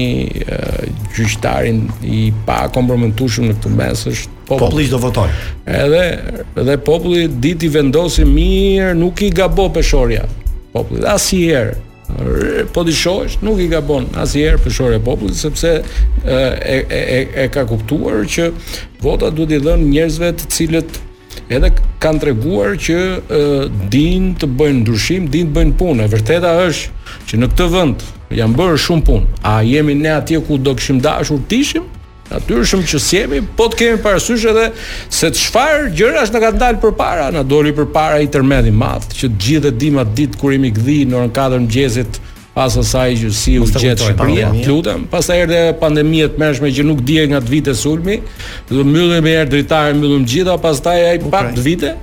gjyqtarin 1.18 1.82
i 2.08 2.22
pa 2.48 2.62
kompromet 2.72 3.07
mundueshëm 3.08 3.46
në 3.48 3.54
këtë 3.56 3.74
mes 3.78 4.02
është 4.12 4.30
populli. 4.46 4.60
populli 4.60 4.88
do 4.92 4.98
votoj. 5.02 5.28
Edhe 5.66 6.44
edhe 6.62 6.78
populli 6.84 7.26
ditë 7.28 7.68
i 7.68 7.72
vendosi 7.78 8.24
mirë, 8.28 8.92
nuk 9.00 9.22
i 9.26 9.30
gabon 9.34 9.72
peshorja. 9.74 10.24
Populli 10.74 11.04
asnjëherë 11.08 11.76
po 12.72 12.80
di 12.88 12.94
shohësh 12.96 13.42
nuk 13.44 13.58
i 13.60 13.66
gabon 13.68 14.06
asnjëherë 14.16 14.62
peshorja 14.64 15.00
e 15.00 15.02
popullit 15.04 15.36
sepse 15.36 15.74
e, 15.84 16.76
e 16.76 16.78
e 16.88 17.20
e 17.44 17.48
ka 17.52 17.66
kuptuar 17.68 18.24
që 18.24 18.46
vota 19.04 19.28
duhet 19.30 19.58
i 19.58 19.60
dhënë 19.66 19.90
njerëzve 19.92 20.30
të 20.38 20.48
cilët 20.54 20.96
edhe 21.52 21.68
kanë 22.00 22.22
treguar 22.24 22.72
që 22.80 22.96
dinë 23.92 24.34
të 24.40 24.48
bëjnë 24.60 24.80
ndryshim, 24.84 25.28
dinë 25.32 25.50
të 25.50 25.54
bëjnë 25.58 25.76
punë. 25.80 26.04
E 26.04 26.12
vërteta 26.14 26.54
është 26.66 27.20
që 27.28 27.40
në 27.40 27.50
këtë 27.52 27.68
vend 27.74 28.06
janë 28.40 28.56
bërë 28.58 28.80
shumë 28.86 29.06
punë. 29.06 29.26
A 29.48 29.52
jemi 29.64 29.94
ne 29.96 30.10
atje 30.16 30.40
ku 30.46 30.58
do 30.60 30.74
kishim 30.76 30.98
dashur 31.00 31.40
të 31.48 31.62
ishim? 31.64 31.86
natyrshëm 32.30 32.82
që 32.88 33.00
siemi, 33.00 33.38
po 33.56 33.68
të 33.72 33.78
kemi 33.82 34.00
parasysh 34.04 34.44
edhe 34.52 34.64
se 35.14 35.30
çfarë 35.34 35.92
gjërash 35.96 36.32
na 36.34 36.42
ka 36.42 36.50
dalë 36.54 36.80
përpara, 36.82 37.30
na 37.34 37.44
doli 37.46 37.72
përpara 37.76 38.20
Intermed 38.24 38.68
i 38.68 38.72
madh, 38.74 39.08
që 39.18 39.30
të 39.30 39.38
gjithë 39.44 39.70
e 39.72 39.76
dimë 39.84 40.02
atë 40.04 40.16
ditë 40.20 40.40
kur 40.40 40.54
jemi 40.56 40.72
gdhi 40.76 40.98
në 41.08 41.20
orën 41.22 41.34
4 41.36 41.54
të 41.58 41.62
mëngjesit 41.62 42.20
pas 42.58 42.74
asaj 42.80 43.12
që 43.20 43.28
si 43.38 43.52
u 43.62 43.66
gjetë 43.70 44.08
Shqipëria, 44.08 44.48
lutem, 44.66 45.04
pas 45.12 45.26
ta 45.30 45.36
erdhe 45.38 45.60
pandemia 45.78 46.26
të 46.32 46.42
mërshme 46.42 46.72
që 46.74 46.84
nuk 46.88 47.04
dje 47.06 47.28
nga 47.30 47.38
të 47.44 47.52
vite 47.54 47.74
sulmi, 47.78 48.16
dhe 48.66 48.82
mëllëm 48.82 49.22
me 49.22 49.34
erë 49.44 49.52
dritarë, 49.52 49.94
mëllëm 50.00 50.24
gjitha, 50.26 50.56
pastaj 50.64 50.98
ta 51.04 51.12
e 51.14 51.20
po, 51.22 51.30
pak 51.30 51.52
pra, 51.52 51.54
të 51.54 51.66
vite, 51.68 51.94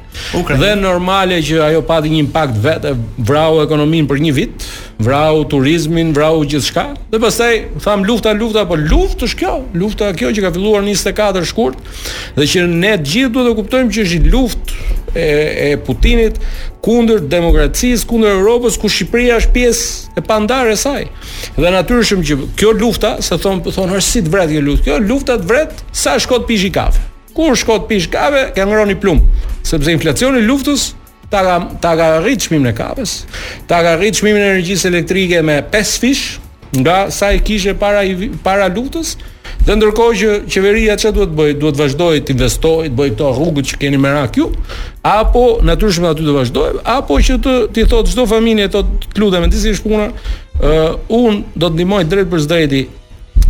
Dhe 0.57 0.75
normale 0.79 1.39
që 1.43 1.57
ajo 1.69 1.81
pati 1.87 2.09
një 2.11 2.19
impakt 2.25 2.57
vetë, 2.63 2.93
vrau 3.27 3.59
ekonominë 3.63 4.07
për 4.09 4.19
një 4.23 4.31
vit, 4.35 4.65
vrau 5.03 5.43
turizmin, 5.51 6.11
vrau 6.15 6.39
gjithë 6.47 6.67
shka, 6.69 6.85
dhe 7.11 7.19
pastaj 7.23 7.51
thamë 7.83 8.07
lufta, 8.07 8.33
lufta, 8.35 8.63
po 8.69 8.77
luft 8.79 9.23
është 9.27 9.39
kjo, 9.41 9.51
lufta 9.77 10.11
kjo 10.17 10.31
që 10.35 10.45
ka 10.45 10.51
filluar 10.55 10.83
në 10.85 10.95
24 10.95 11.45
shkurt, 11.51 11.95
dhe 12.39 12.47
që 12.51 12.63
ne 12.71 12.93
gjithë 13.03 13.33
duhet 13.35 13.49
dhe 13.51 13.55
kuptojmë 13.59 13.95
që 13.97 14.05
është 14.07 14.33
luft 14.35 14.73
e, 15.15 15.25
e 15.65 15.69
Putinit 15.85 16.39
kundër 16.85 17.21
demokracisë, 17.31 18.05
kundër 18.09 18.37
Europës, 18.37 18.77
ku 18.81 18.89
Shqipëria 18.93 19.39
është 19.41 19.53
pjesë 19.55 20.15
e 20.21 20.23
pandar 20.29 20.69
e 20.73 20.77
saj. 20.79 21.03
Dhe 21.57 21.71
natyrshëm 21.73 22.23
që 22.27 22.39
kjo 22.61 22.73
lufta, 22.77 23.17
se 23.25 23.37
thonë, 23.41 23.73
thonë, 23.73 23.99
është 24.01 24.09
si 24.17 24.23
të 24.25 24.33
vret 24.37 24.53
kjo 24.53 24.63
luft, 24.69 24.87
kjo 24.89 24.99
lufta 25.05 25.37
të 25.41 25.49
vret, 25.51 25.83
sa 26.05 26.15
shkot 26.21 26.47
pish 26.49 26.69
i 26.69 26.71
kafe. 26.77 27.03
Kur 27.35 27.55
shkot 27.59 27.87
pish 27.89 28.07
kafe, 28.09 28.47
ke 28.55 28.63
ngroni 28.65 28.95
plumb, 28.95 29.19
sepse 29.67 29.91
inflacioni 29.91 30.39
luftës 30.45 30.93
ta 31.29 31.41
ka, 31.43 31.55
ta 31.83 31.91
ka 31.99 32.07
rrit 32.23 32.45
çmimin 32.45 32.71
e 32.71 32.75
kafes, 32.77 33.25
ta 33.67 33.81
ka 33.83 33.97
rrit 33.99 34.15
çmimin 34.15 34.39
e 34.39 34.45
energjisë 34.53 34.87
elektrike 34.87 35.41
me 35.41 35.57
5 35.73 35.97
fish 35.99 36.23
nga 36.79 37.09
sa 37.11 37.33
e 37.35 37.39
kishe 37.43 37.73
para 37.75 38.03
i, 38.07 38.29
para 38.43 38.69
luftës. 38.71 39.17
Dhe 39.65 39.73
ndërkohë 39.75 40.15
që 40.19 40.31
qeveria 40.53 40.95
çfarë 40.99 41.15
duhet 41.17 41.33
bëj, 41.39 41.53
duhet 41.59 41.75
të 41.75 41.81
vazhdojë 41.83 42.23
të 42.27 42.33
investojë, 42.35 42.89
të 42.93 42.97
bëjë 42.99 43.15
këto 43.15 43.29
rrugët 43.35 43.69
që 43.71 43.79
keni 43.83 43.99
merak 44.03 44.37
ju, 44.39 44.47
apo 45.03 45.45
natyrisht 45.65 46.03
më 46.03 46.11
aty 46.13 46.25
të 46.27 46.35
vazhdojë, 46.37 46.79
apo 46.99 47.17
që 47.25 47.37
të 47.45 47.55
ti 47.75 47.83
thotë 47.89 48.13
çdo 48.15 48.27
familje 48.31 48.69
të 48.77 48.83
lutem, 49.19 49.49
disi 49.49 49.73
është 49.75 49.89
puna, 49.89 50.07
uh, 50.61 51.17
un 51.17 51.39
do 51.55 51.67
të 51.67 51.73
ndihmoj 51.79 52.03
drejt 52.11 52.29
për 52.31 52.45
drejti 52.53 52.83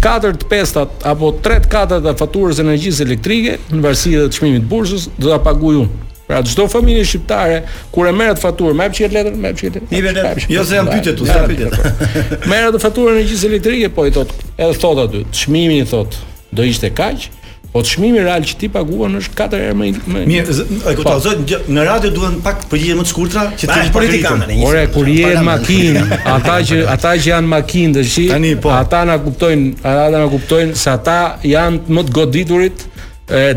katërt 0.06 0.46
pestat 0.52 0.90
apo 1.10 1.32
3 1.44 1.70
katërt 1.72 2.06
të 2.06 2.14
faturës 2.20 2.60
energjisë 2.64 3.06
elektrike 3.08 3.56
në 3.74 3.82
varësi 3.86 4.12
të 4.20 4.28
çmimit 4.38 4.66
të 4.66 4.72
bursës 4.72 5.08
do 5.18 5.32
ta 5.32 5.40
paguaj 5.48 5.80
unë. 5.84 6.02
Pra 6.26 6.40
çdo 6.42 6.66
familje 6.70 7.04
shqiptare 7.12 7.58
kur 7.94 8.08
e 8.10 8.12
atë 8.26 8.42
faturën, 8.42 8.78
më 8.80 8.88
jep 8.88 8.96
çet 9.00 9.14
letër, 9.18 9.36
më 9.44 9.52
jep 9.52 9.60
çet. 9.60 9.76
Ti 9.92 10.00
vetë, 10.02 10.28
jo 10.50 10.64
se 10.66 10.80
janë 10.80 10.94
pyetë 10.96 11.14
tu, 11.20 11.28
sa 11.30 11.44
pyetë. 11.46 12.40
Merret 12.50 12.80
faturën 12.82 13.20
energjisë 13.20 13.50
elektrike, 13.52 13.92
po 13.94 14.08
i 14.10 14.14
thot, 14.16 14.32
edhe 14.58 14.78
thot 14.82 15.04
aty, 15.06 15.22
çmimi 15.42 15.82
i 15.84 15.90
thot, 15.90 16.18
do 16.58 16.66
ishte 16.66 16.90
kaq, 16.98 17.28
Po 17.76 17.82
çmimi 17.84 18.20
real 18.24 18.40
që 18.48 18.54
ti 18.62 18.68
paguan 18.72 19.18
është 19.20 19.36
katër 19.36 19.60
herë 19.66 19.76
më 19.76 19.86
më. 20.14 20.20
Mirë, 20.30 20.54
e 20.88 20.92
kuptoj 20.96 21.18
zot, 21.26 21.50
në 21.76 21.84
radio 21.84 22.12
duhen 22.16 22.38
pak 22.46 22.62
përgjigje 22.72 22.94
më 22.96 23.04
të 23.04 23.10
shkurtra 23.12 23.42
që 23.60 23.68
ti 23.74 23.90
politikanë. 23.98 24.46
Ora 24.64 24.86
kur 24.94 25.10
je 25.12 25.32
në 25.36 25.42
makinë, 25.44 26.04
ata 26.38 26.56
që 26.70 26.78
ata 26.94 27.12
që 27.20 27.34
janë 27.34 27.52
makinë 27.52 27.98
të 27.98 28.04
shi, 28.08 28.26
po. 28.64 28.72
ata 28.78 29.02
na 29.10 29.18
kuptojnë, 29.26 29.68
ata 29.84 30.06
na 30.14 30.24
kuptojnë 30.32 30.80
se 30.86 30.94
ata 30.94 31.18
janë 31.44 31.98
më 31.98 32.06
të 32.08 32.16
goditurit 32.16 32.86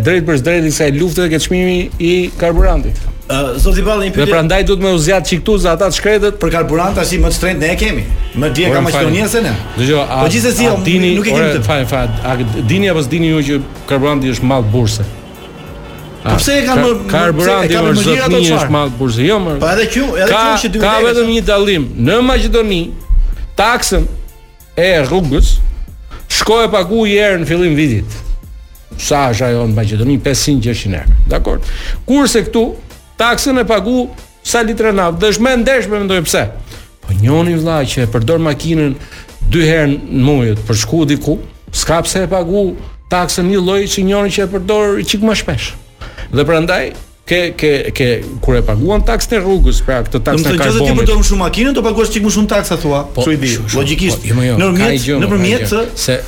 drejt 0.03 0.27
për 0.27 0.43
drejtë 0.49 0.66
disa 0.66 0.91
lufte 0.99 1.23
të 1.29 1.31
këtë 1.37 1.47
çmimi 1.47 1.79
i 2.11 2.16
karburantit. 2.43 2.99
Eh, 3.31 3.59
zot 3.61 3.76
i 3.76 3.83
balli 3.85 4.07
një 4.09 4.14
pyetje. 4.16 4.24
Ne 4.31 4.33
prandaj 4.33 4.62
duhet 4.64 4.81
më 4.85 4.91
u 4.97 5.01
zjat 5.05 5.26
çiktuza 5.29 5.72
ata 5.76 5.91
të 5.93 5.97
shkretët 5.99 6.37
për 6.41 6.53
karburant 6.55 6.95
tash 6.97 7.11
më 7.20 7.29
të 7.29 7.37
shtrenjtë 7.37 7.61
ne 7.61 7.68
e 7.68 7.76
kemi. 7.76 8.05
Më 8.41 8.49
di 8.57 8.64
e 8.64 8.70
kam 8.72 8.87
Makedoniasën. 8.89 9.49
Dgjoj, 9.76 10.01
po 10.22 10.31
gjithsesi 10.33 10.64
unë 10.70 10.95
nuk 11.18 11.29
e 11.29 11.35
kemi 11.35 11.51
të 11.59 11.64
fajin 11.66 11.91
fat. 11.91 12.22
A 12.24 12.37
dini 12.64 12.89
apo 12.89 13.03
s'dini 13.05 13.29
ju 13.35 13.43
që 13.51 13.59
karburanti 13.91 14.33
është 14.33 14.49
mall 14.49 14.64
burse? 14.72 15.05
Po 16.24 16.39
pse 16.41 16.57
e 16.57 16.64
kanë 16.70 16.89
karburanti 17.12 17.76
më 17.76 17.95
zot 18.01 18.33
një 18.33 18.43
është 18.62 18.72
mall 18.79 18.95
burse. 18.97 19.20
Jo 19.29 19.37
më. 19.45 19.59
Po 19.61 19.68
edhe 19.74 19.85
këtu, 19.93 20.07
edhe 20.14 20.31
këtu 20.33 20.64
që 20.64 20.72
dy. 20.79 20.83
Ka 20.89 20.95
vetëm 21.05 21.31
një 21.35 21.45
dallim. 21.53 21.85
Në 22.09 22.16
Maqedoni 22.33 22.81
taksën 23.61 24.09
e 24.72 24.91
rrugës 25.05 25.59
shkoi 26.41 26.72
pagu 26.72 27.05
i 27.05 27.20
erë 27.20 27.45
në 27.45 27.53
fillim 27.53 27.76
vitit. 27.76 28.16
Sa 28.97 29.26
është 29.35 29.51
ajo 29.53 29.68
në 29.68 29.76
Maqedoni 29.83 30.16
500-600 30.33 31.03
euro. 31.03 31.22
Dakor. 31.29 31.61
Kurse 32.09 32.47
këtu 32.49 32.66
taksën 33.19 33.59
e 33.59 33.64
pagu 33.66 34.07
sa 34.47 34.62
litra 34.62 34.93
naftë. 34.95 35.19
Dhe 35.23 35.33
shme 35.37 35.57
ndesh 35.61 35.91
me 35.91 35.99
mendoj 35.99 36.23
pse. 36.29 36.45
Po 37.05 37.12
njëri 37.19 37.59
vla 37.61 37.81
që 37.91 38.07
e 38.07 38.11
përdor 38.14 38.41
makinën 38.47 38.95
dy 39.53 39.66
herë 39.66 39.91
në 39.91 40.23
mujët 40.29 40.62
për 40.69 40.81
shku 40.85 41.03
diku, 41.11 41.37
s'ka 41.75 42.01
pse 42.07 42.25
e 42.29 42.31
pagu 42.31 42.69
taksën 43.12 43.47
një 43.51 43.64
lloj 43.66 43.83
që 43.95 44.07
njoni 44.09 44.35
që 44.39 44.47
e 44.47 44.55
përdor 44.55 44.97
çik 45.09 45.25
më 45.27 45.37
shpesh. 45.43 45.69
Dhe 46.31 46.45
prandaj 46.47 46.85
ke 47.29 47.41
ke 47.61 47.71
ke 47.99 48.07
kur 48.45 48.57
e 48.57 48.62
paguan 48.64 49.03
taksën 49.09 49.35
e 49.35 49.41
rrugës, 49.43 49.81
pra 49.89 49.99
këtë 50.07 50.21
taksën 50.29 50.55
e 50.55 50.61
karbonit. 50.61 50.79
Do 50.79 50.79
të 50.79 50.79
thotë 50.79 50.85
që 50.85 50.87
ti 50.87 51.01
përdor 51.03 51.19
më 51.23 51.27
shumë 51.29 51.43
makinën, 51.43 51.77
do 51.77 51.85
paguash 51.89 52.12
çik 52.14 52.25
më 52.29 52.33
shumë 52.37 52.53
taksa 52.53 52.79
thua, 52.85 53.01
po, 53.16 53.25
çu 53.27 53.35
i 53.35 53.41
di. 53.43 53.51
Logjikisht. 53.75 54.29
Po, 54.33 54.45
jo, 54.47 54.55
jo, 54.55 54.71
jo 55.09 55.19
nëpërmjet 55.25 55.75
se 56.07 56.19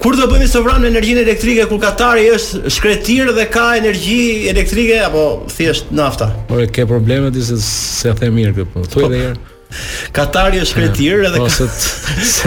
Kur 0.05 0.19
do 0.21 0.29
bëjmë 0.35 0.51
sovran 0.53 0.85
në 0.85 0.91
energjinë 0.93 1.25
elektrike 1.25 1.65
kur 1.73 1.81
Katari 1.87 2.29
është 2.37 2.67
shkretir 2.77 3.33
dhe 3.39 3.49
ka 3.51 3.71
energji 3.81 4.21
elektrike 4.53 5.01
apo 5.09 5.25
thjesht 5.57 5.89
nafta. 5.97 6.29
Por 6.53 6.61
e 6.61 6.69
ke 6.69 6.85
probleme 6.87 7.33
disë 7.33 7.57
se 7.65 8.13
e 8.13 8.19
the 8.21 8.29
mirë 8.29 8.59
këtu. 8.61 8.85
Thuaj 8.93 9.07
edhe 9.07 9.09
një 9.25 9.33
po, 9.33 9.41
herë. 9.41 9.55
Katari 10.17 10.61
është 10.63 10.77
kretir 10.79 11.25
edhe 11.29 11.41
po, 11.43 11.49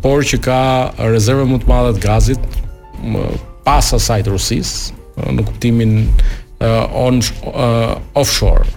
por 0.04 0.26
që 0.28 0.40
ka 0.44 0.58
rezerve 1.14 1.46
më 1.48 1.62
të 1.64 1.70
madhe 1.72 1.94
të 1.96 2.04
gazit 2.04 2.60
më 3.14 3.24
pas 3.66 3.88
asaj 3.96 4.22
të 4.26 4.34
Rusisë, 4.36 5.02
në 5.32 5.46
kuptimin 5.48 5.96
uh, 6.04 7.04
on, 7.08 7.22
uh, 7.54 7.96
offshore, 8.20 8.68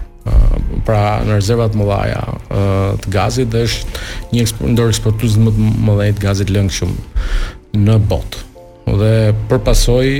pra 0.86 1.16
në 1.26 1.38
rezervat 1.40 1.74
mëdhaja 1.74 2.20
të 3.02 3.10
gazit 3.12 3.48
dhe 3.50 3.64
është 3.66 4.02
një 4.36 4.44
ndër 4.76 4.90
eksportues 4.92 5.34
më 5.40 5.50
të 5.56 5.70
mëdhej 5.86 6.10
të 6.18 6.22
gazit 6.24 6.52
lëngshëm 6.54 6.92
në 7.88 7.96
botë 8.10 8.44
dhe 8.86 9.12
për 9.50 9.64
pasoj 9.68 10.12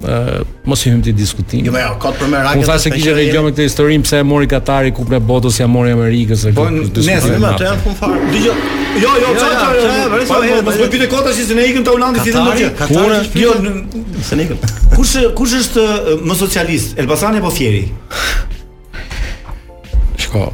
Uh, 0.00 0.46
mos 0.64 0.80
i 0.86 0.88
hym 0.88 1.02
ti 1.04 1.12
diskutimin. 1.12 1.66
Jo, 1.68 1.74
jo, 1.76 1.90
kot 2.00 2.14
për 2.16 2.30
merakun. 2.32 2.62
Po 2.62 2.70
thashë 2.70 2.86
se 2.86 2.92
kishte 2.94 3.12
rregjo 3.18 3.42
me 3.44 3.50
këtë 3.52 3.66
histori 3.66 3.98
pse 4.00 4.22
e 4.22 4.24
mori 4.24 4.46
Katari 4.48 4.94
kupën 4.96 5.18
e 5.18 5.20
botës, 5.28 5.58
ja 5.60 5.66
mori 5.68 5.92
Amerikës. 5.92 6.46
apo. 6.48 6.62
Po 6.64 6.70
ne 6.70 6.86
se 6.94 7.34
më 7.42 7.50
të 7.58 7.66
janë 7.68 7.82
funfar. 7.84 8.14
Dgjoj. 8.32 8.54
Jo, 9.02 9.10
jo, 9.26 9.34
çfarë? 9.34 9.92
Vëresh 10.14 10.32
me 10.32 10.48
herë, 10.54 10.64
po 10.64 10.72
më 10.78 10.88
bëni 10.96 11.10
kota 11.16 11.36
si 11.36 11.44
ne 11.52 11.66
ikëm 11.68 11.84
te 11.84 11.92
Holandi 11.92 12.24
si 12.24 12.32
ndonjë. 12.32 12.70
Katari, 12.80 13.20
jo, 13.20 13.22
se 13.28 13.44
jo, 13.44 13.52
jo. 13.60 13.74
ne 14.40 14.48
ikëm. 14.48 14.58
Jo, 14.58 14.90
kush 14.96 15.16
kush 15.36 15.58
është 15.60 15.86
më 16.24 16.40
socialist, 16.40 16.96
Elbasani 16.96 17.44
apo 17.44 17.52
Fieri? 17.58 17.84
Shko. 20.16 20.48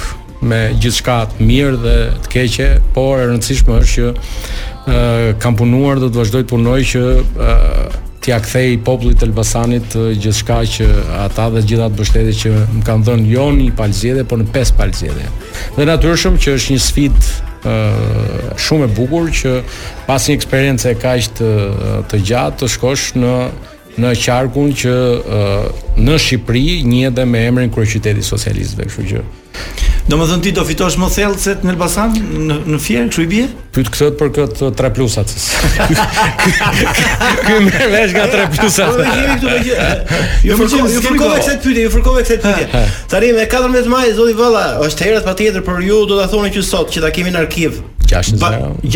me 0.47 0.63
gjithçka 0.79 1.21
të 1.33 1.45
mirë 1.49 1.77
dhe 1.83 1.97
të 2.23 2.31
keqe, 2.31 2.67
por 2.95 3.19
e 3.19 3.25
rëndësishme 3.31 3.79
është 3.81 4.11
që 4.13 4.75
Eh, 4.87 5.35
kam 5.43 5.57
punuar 5.59 5.99
dhe 5.99 6.09
të 6.13 6.15
vazhdoj 6.23 6.43
të 6.47 6.51
punoj 6.53 6.81
që 6.87 7.01
eh, 7.19 7.95
t'i 8.23 8.31
a 8.31 8.37
kthej 8.39 8.77
popullit 8.87 9.19
të 9.19 9.27
Elbasanit 9.27 9.97
eh, 9.99 10.13
gjithçka 10.15 10.61
gjithë 10.63 10.77
shka 10.79 11.07
që 11.11 11.17
ata 11.25 11.47
dhe 11.57 11.63
të 11.67 11.89
bështete 12.01 12.35
që 12.43 12.53
më 12.77 12.83
kanë 12.87 13.05
dhënë 13.09 13.27
jo 13.33 13.47
një 13.57 13.73
palëzjede, 13.81 14.23
po 14.31 14.39
në 14.39 14.47
pesë 14.55 14.77
palëzjede. 14.79 15.27
Dhe 15.79 15.87
natyrshëm 15.91 16.37
që 16.39 16.55
është 16.59 16.77
një 16.77 16.85
sfit 16.91 17.33
shumë 18.63 18.87
e 18.87 18.93
bukur 18.95 19.25
që 19.35 19.53
pas 20.07 20.23
një 20.29 20.37
eksperiencë 20.39 20.93
e 20.93 20.99
ka 21.03 21.17
ishtë 21.19 21.49
të 22.13 22.21
gjatë 22.29 22.61
të 22.61 22.69
shkosh 22.77 23.07
në 23.19 23.33
në 24.05 24.13
qarkun 24.23 24.71
që 24.77 24.95
në 25.99 26.19
Shqipëri 26.23 26.63
një 26.87 27.11
dhe 27.17 27.25
me 27.27 27.41
emrin 27.49 27.73
kërë 27.75 27.91
qytetit 27.97 28.29
socialistve, 28.29 28.87
kështu 28.87 29.07
që 29.11 29.25
Do 30.07 30.15
më 30.21 30.27
thënë 30.31 30.45
ti 30.47 30.51
do 30.55 30.63
fitosh 30.63 30.95
më 31.03 31.07
thellë 31.17 31.39
se 31.43 31.53
në 31.67 31.73
Elbasan, 31.73 32.13
në, 32.47 32.57
në 32.71 32.77
fjerë, 32.79 33.07
kështu 33.11 33.23
i 33.25 33.27
bje? 33.31 33.47
Pytë 33.75 33.93
këtë 33.95 34.11
për 34.21 34.29
këtë 34.37 34.67
tre 34.79 34.91
plusat. 34.95 35.33
Këtë 37.41 37.57
me 37.65 37.89
vesh 37.91 38.15
nga 38.15 38.29
tre 38.31 38.45
plusat. 38.53 39.01
Jo 40.47 40.59
më 40.61 40.69
qimë, 40.73 40.93
jo 40.95 41.03
fërkove 41.09 41.41
këtë 41.41 41.57
pytje, 41.67 41.83
jo 41.89 41.93
fërkove 41.97 42.23
këtë 42.29 42.37
pytje. 42.61 42.85
Tari 43.11 43.33
me 43.35 43.49
14 43.51 43.91
maj, 43.91 44.05
zoti 44.21 44.37
Valla, 44.39 44.63
është 44.87 45.07
herët 45.09 45.27
pa 45.27 45.35
tjetër, 45.43 45.67
për 45.67 45.83
ju 45.89 45.99
do 46.13 46.21
të 46.23 46.29
thonë 46.37 46.53
që 46.55 46.65
sot, 46.71 46.95
që 46.95 47.03
ta 47.03 47.11
kemi 47.19 47.35
në 47.35 47.43
arkiv. 47.43 47.83
6-0. 48.07 48.41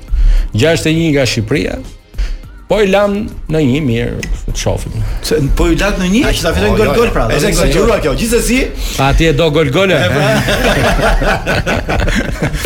61 0.55 1.11
nga 1.13 1.27
Shqipëria. 1.27 1.79
Po 2.69 2.81
i 2.83 2.89
lam 2.91 3.13
në 3.55 3.61
një 3.63 3.81
mirë, 3.87 4.25
të 4.49 4.55
shofim. 4.59 4.95
Se 5.23 5.37
po 5.55 5.69
i 5.71 5.77
lat 5.79 6.01
në 6.01 6.09
një? 6.17 6.23
Ai 6.27 6.33
ta 6.35 6.51
fitoi 6.55 6.71
jo, 6.73 6.73
jo, 6.73 6.79
gol 6.87 6.91
gol 6.97 7.07
jo. 7.07 7.13
pra. 7.15 7.27
Do 7.31 7.51
të 7.59 7.99
kjo. 8.03 8.15
Gjithsesi, 8.19 8.57
Ati 9.07 9.29
e 9.29 9.33
do 9.39 9.47
gol 9.55 9.69
gol. 9.75 9.93
Pra. 9.95 10.27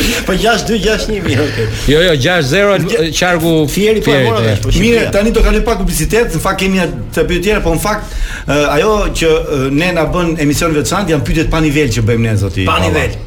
Po 0.27 0.39
6-2, 0.41 0.81
6-1 0.89 1.21
mirë. 1.27 1.49
Jo, 1.93 2.01
jo, 2.09 2.15
6-0 2.17 3.13
qargu 3.19 3.53
Fieri 3.69 4.01
po 4.05 4.15
e 4.17 4.23
mora 4.25 4.57
Mirë, 4.73 5.11
tani 5.13 5.35
do 5.37 5.45
kalojmë 5.45 5.67
pak 5.69 5.83
publicitet, 5.83 6.33
në 6.39 6.43
fakt 6.47 6.63
kemi 6.65 6.81
të 6.87 7.27
pyetje 7.27 7.49
tjera, 7.51 7.63
po 7.65 7.75
në 7.77 7.83
fakt 7.83 8.21
ajo 8.79 8.93
që 9.21 9.35
ne 9.77 9.93
na 10.01 10.09
bën 10.09 10.39
emision 10.41 10.73
veçantë 10.81 11.13
janë 11.17 11.27
pyetjet 11.29 11.51
pa 11.53 11.61
nivel 11.61 11.93
që 11.93 12.07
bëjmë 12.09 12.31
ne 12.33 12.39
zoti. 12.41 12.65
Pa 12.69 12.81
nivel. 12.81 13.21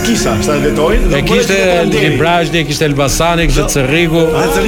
Kisha 0.05 0.35
shtaj 0.39 0.61
vetorin. 0.65 1.03
E 1.17 1.19
kishte 1.27 1.57
Librazhni, 1.85 2.61
e 2.61 2.67
kishte 2.69 2.87
Elbasani, 2.87 3.47
kishte 3.51 3.65
jo. 3.65 3.73
Cerriku. 3.73 4.21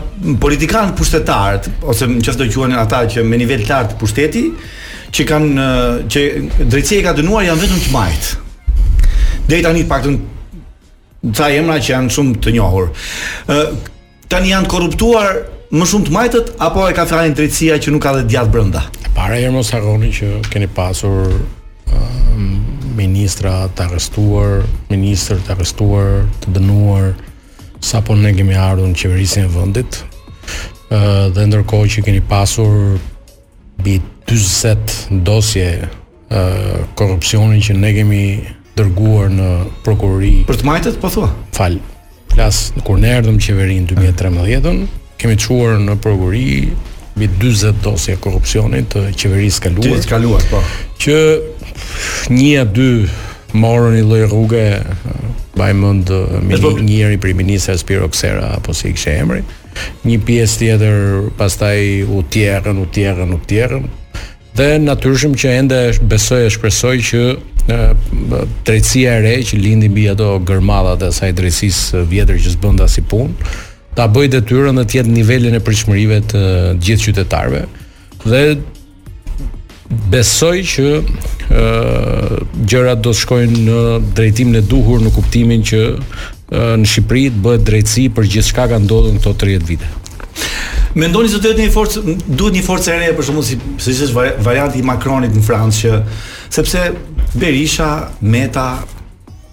politikanë 0.43 0.97
pushtetarët 0.99 1.71
ose 1.87 2.11
në 2.11 2.19
çfarë 2.27 2.43
do 2.43 2.51
quhen 2.57 2.75
ata 2.83 3.05
që 3.07 3.23
me 3.23 3.39
nivel 3.39 3.63
të 3.63 3.71
lartë 3.71 4.01
pushteti, 4.03 4.45
që 5.15 5.29
kanë 5.31 5.55
ehm, 5.55 6.03
që 6.11 6.27
drejtësia 6.67 6.99
e 6.99 7.07
ka 7.07 7.15
dënuar 7.21 7.47
janë 7.47 7.63
vetëm 7.63 7.85
të 7.87 7.95
majtë. 7.95 8.43
Dhe 9.49 9.63
tani 9.65 9.87
paktën 9.89 10.19
ca 11.33 11.51
emra 11.53 11.79
që 11.83 11.95
janë 11.95 12.11
shumë 12.15 12.35
të 12.45 12.53
njohur. 12.57 12.91
Ë 13.51 13.57
tani 14.31 14.53
janë 14.53 14.71
korruptuar 14.71 15.43
më 15.75 15.85
shumë 15.91 16.07
të 16.09 16.15
majtët 16.15 16.51
apo 16.65 16.85
e 16.89 16.95
ka 16.97 17.07
thënë 17.11 17.35
drejtësia 17.39 17.79
që 17.83 17.95
nuk 17.95 18.05
ka 18.07 18.15
dhe 18.19 18.27
djatë 18.31 18.53
brenda. 18.55 18.83
Para 19.17 19.37
herë 19.39 19.53
mos 19.59 19.73
harroni 19.75 20.13
që 20.15 20.31
keni 20.53 20.71
pasur 20.75 21.33
ministra 22.99 23.69
të 23.77 23.85
arrestuar, 23.89 24.65
ministër 24.91 25.39
të 25.47 25.53
arrestuar, 25.55 26.25
të 26.43 26.55
dënuar 26.59 27.13
sapo 27.85 28.15
ne 28.19 28.33
kemi 28.35 28.57
ardhur 28.59 28.89
në 28.91 28.99
qeverisjen 28.99 29.47
e 29.49 29.53
vendit. 29.55 30.01
ë 30.91 31.01
dhe 31.35 31.43
ndërkohë 31.47 31.89
që 31.95 32.01
keni 32.07 32.21
pasur 32.29 32.99
mbi 33.79 34.01
40 34.27 35.21
dosje 35.25 35.89
ë 36.31 36.87
korrupsioni 36.97 37.61
që 37.63 37.77
ne 37.77 37.91
kemi 37.97 38.23
dërguar 38.79 39.31
në 39.35 39.49
prokurori. 39.85 40.35
Për 40.49 40.61
të 40.63 40.69
majtët, 40.69 40.99
po 41.03 41.11
thua? 41.13 41.29
Fal. 41.57 41.79
Flas 42.33 42.69
në 42.77 42.85
kur 42.87 43.01
ne 43.03 43.11
erdhëm 43.19 43.39
qeverin 43.43 43.89
2013-ën, 43.91 44.85
kemi 45.19 45.39
çuar 45.43 45.79
në 45.83 45.97
prokurori 46.03 46.77
mbi 47.19 47.27
40 47.41 47.81
dosje 47.83 48.15
korrupsioni 48.23 48.85
të 48.93 49.07
qeverisë 49.19 49.65
kaluar. 49.67 49.99
Të 49.99 50.13
kaluar, 50.13 50.47
po. 50.53 50.61
Që 51.03 51.19
një 52.37 52.53
a 52.63 52.67
dy 52.75 52.91
morën 53.59 53.97
i 53.99 54.05
lloj 54.07 54.23
rruge 54.31 54.65
mbaj 55.57 55.73
mend 55.75 56.13
eh, 56.15 56.53
po- 56.63 56.77
njëri 56.79 57.17
për 57.23 57.35
ministrave 57.35 57.81
Spiro 57.81 58.07
Xera 58.15 58.53
apo 58.61 58.75
si 58.77 58.93
kishte 58.95 59.17
emri. 59.19 59.41
Një 60.07 60.21
pjesë 60.27 60.59
tjetër 60.61 61.03
pastaj 61.39 61.83
u 62.11 62.21
tjerën, 62.31 62.79
u 62.83 62.87
tjerën, 62.95 63.35
u 63.35 63.39
tjerën, 63.47 63.85
Dhe 64.59 64.73
natyrshëm 64.83 65.37
që 65.39 65.51
ende 65.55 65.77
besoj 66.11 66.41
e 66.49 66.51
shpresoj 66.51 66.97
që 67.07 67.19
drejtësia 68.67 69.13
e 69.19 69.21
re 69.23 69.35
që 69.51 69.55
lindi 69.63 69.87
mbi 69.93 70.09
ato 70.11 70.33
gërmadha 70.49 70.97
të 70.99 71.11
asaj 71.13 71.29
drejtësisë 71.39 72.01
vjetër 72.11 72.41
që 72.43 72.55
s'bënda 72.57 72.89
si 72.91 73.05
punë, 73.07 73.51
ta 73.95 74.09
bëj 74.11 74.31
detyrën 74.33 74.81
të 74.83 74.99
jetë 74.99 75.11
në 75.13 75.17
nivelin 75.21 75.55
e 75.59 75.61
përshmërive 75.69 76.19
të 76.33 76.41
gjithë 76.89 77.05
qytetarëve. 77.07 77.61
Dhe 78.25 78.41
besoj 80.17 80.57
që 80.75 80.89
ë 80.91 81.69
gjërat 82.69 83.07
do 83.07 83.15
të 83.15 83.21
shkojnë 83.23 83.63
në 83.69 83.79
drejtimin 84.19 84.59
e 84.59 84.67
duhur 84.75 85.07
në 85.07 85.15
kuptimin 85.15 85.63
që 85.71 85.85
në 86.83 86.89
Shqipëri 86.91 87.29
bëhet 87.45 87.63
drejtësi 87.71 88.11
për 88.19 88.27
gjithçka 88.35 88.67
që 88.75 88.83
ndodhur 88.89 89.21
këto 89.23 89.37
30 89.45 89.71
vite. 89.71 89.95
Mendoni 90.99 91.31
se 91.31 91.39
duhet 91.39 91.59
një 91.63 91.71
forcë, 91.71 92.01
duhet 92.27 92.57
një 92.59 92.63
forcë 92.67 92.95
re 92.99 93.09
për 93.15 93.27
shkakun 93.29 93.45
si 93.47 93.93
se 93.95 94.09
është 94.09 94.23
varianti 94.43 94.81
i 94.81 94.87
Macronit 94.87 95.35
në 95.37 95.45
Francë 95.47 95.83
që 95.83 95.97
sepse 96.57 96.81
Berisha, 97.39 97.87
Meta, 98.21 98.65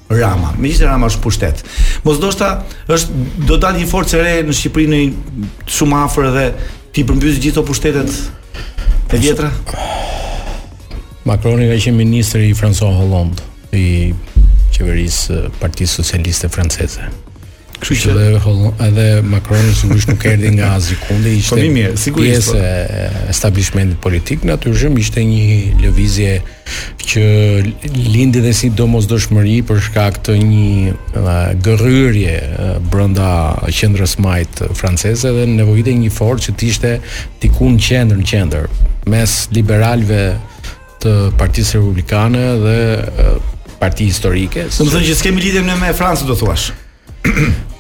Rama. 0.10 0.50
Me 0.58 0.72
gjithë 0.72 0.88
Rama 0.90 1.10
është 1.12 1.22
pushtet. 1.22 1.62
Mos 2.06 2.18
do 2.22 2.32
shta, 2.34 2.50
është, 2.90 3.26
do 3.46 3.60
dalë 3.62 3.84
një 3.84 3.90
forcë 3.92 4.24
re 4.24 4.34
në 4.48 4.58
Shqipëri 4.58 4.88
në 4.96 5.04
shumë 5.78 6.02
afër 6.08 6.32
dhe 6.38 6.48
ti 6.96 7.06
përmbyzë 7.10 7.44
gjithë 7.46 7.60
ato 7.62 7.66
pushtetet 7.70 9.14
e 9.14 9.22
vjetra? 9.22 9.52
Macroni 11.30 11.70
ka 11.70 11.78
qenë 11.86 12.00
ministri 12.02 12.50
i 12.50 12.58
François 12.58 12.90
Hollande 13.04 13.46
i 13.78 13.86
qeverisë 14.76 15.44
partisë 15.62 16.02
socialiste 16.02 16.50
franceze. 16.54 17.12
Kështu 17.86 18.10
që 18.10 18.14
edhe 18.18 18.70
edhe 18.88 19.04
Macroni 19.30 19.70
sigurisht 19.78 20.10
nuk 20.10 20.24
erdhi 20.26 20.50
nga 20.56 20.72
asnjë 20.80 20.96
po, 21.06 21.16
ishte. 21.30 21.54
Po 21.54 21.66
mirë, 21.76 21.90
sigurisht 22.02 22.48
po. 22.50 22.58
e 22.58 23.10
establishmentit 23.30 24.00
politik 24.02 24.46
natyrisht 24.50 24.96
ishte 25.04 25.22
një 25.22 25.58
lëvizje 25.84 26.32
që 27.06 27.26
lindi 28.16 28.42
dhe 28.42 28.54
si 28.58 28.72
domosdoshmëri 28.74 29.60
për 29.70 29.84
shkak 29.86 30.18
të 30.26 30.38
një 30.42 31.60
gërryrje 31.68 32.40
brenda 32.90 33.28
qendrës 33.70 34.18
majt 34.26 34.64
franceze 34.80 35.30
dhe 35.38 35.46
nevojitej 35.54 35.98
një 36.06 36.12
forcë 36.18 36.48
që 36.48 36.56
të 36.58 36.68
ishte 36.72 36.96
tikun 37.46 37.78
qendër 37.78 38.18
në 38.24 38.28
qendër 38.34 38.66
mes 39.14 39.38
liberalëve 39.54 40.24
të 41.06 41.16
Partisë 41.38 41.78
Republikane 41.78 42.48
dhe 42.66 43.38
parti 43.78 44.10
historike. 44.10 44.66
Do 44.74 44.88
të 44.88 44.96
thënë 44.98 45.10
që 45.12 45.20
s'kemë 45.22 45.42
lidhje 45.46 45.66
me 45.68 45.94
Francën, 46.00 46.26
do 46.26 46.34
thuash. 46.40 46.72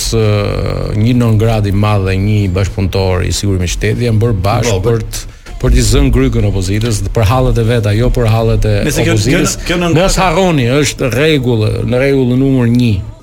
një 0.97 1.13
nongrad 1.21 1.69
i 1.69 1.77
madh 1.77 2.09
dhe 2.09 2.17
një 2.25 2.41
bashkëpunëtor 2.57 3.29
i 3.29 3.33
sigurisë 3.37 3.61
me 3.61 3.69
shtetit 3.75 4.07
janë 4.09 4.23
bërë 4.25 4.39
bashkë 4.49 4.85
për 4.89 5.03
të 5.13 5.27
për 5.61 5.73
të 5.75 5.81
zënë 5.91 6.09
grykën 6.13 6.45
opozitës, 6.51 6.99
për 7.15 7.23
hallet 7.31 7.57
e 7.57 7.63
vet 7.65 7.85
ajo 7.91 8.07
për 8.13 8.25
hallet 8.29 8.63
e 8.69 8.71
opozitës. 8.87 9.51
Ne 9.95 10.05
sa 10.13 10.19
harroni 10.29 10.65
është 10.77 11.03
rregull, 11.15 11.63
në 11.89 11.95
regullë 12.03 12.35
numër 12.41 12.67
1 12.69 12.73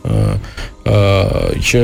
ë 0.04 0.16
që 1.64 1.82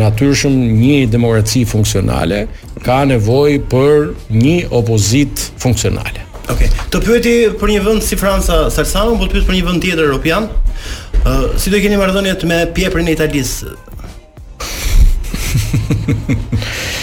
natyrshëm 0.00 0.54
një 0.78 0.96
demokraci 1.12 1.62
funksionale 1.68 2.40
ka 2.86 2.98
nevojë 3.10 3.58
për 3.72 3.94
një 4.32 4.54
opozit 4.80 5.34
funksionale. 5.60 6.20
Okej. 6.44 6.54
Okay. 6.54 6.68
Të 6.92 6.98
pyeti 7.04 7.34
për 7.60 7.68
një 7.74 7.80
vend 7.84 8.02
si 8.04 8.14
Franca, 8.20 8.56
Sarsano, 8.72 9.12
po 9.18 9.24
të 9.26 9.32
pyet 9.38 9.46
për 9.48 9.54
një 9.58 9.64
vend 9.68 9.78
tjetër 9.84 10.04
europian. 10.06 10.44
ë 11.24 11.26
uh, 11.26 11.30
Si 11.60 11.66
do 11.72 11.78
keni 11.80 11.96
marrëdhëniet 11.96 12.40
me 12.48 12.62
pjeprin 12.76 13.08
e 13.08 13.12
Italisë? 13.16 13.60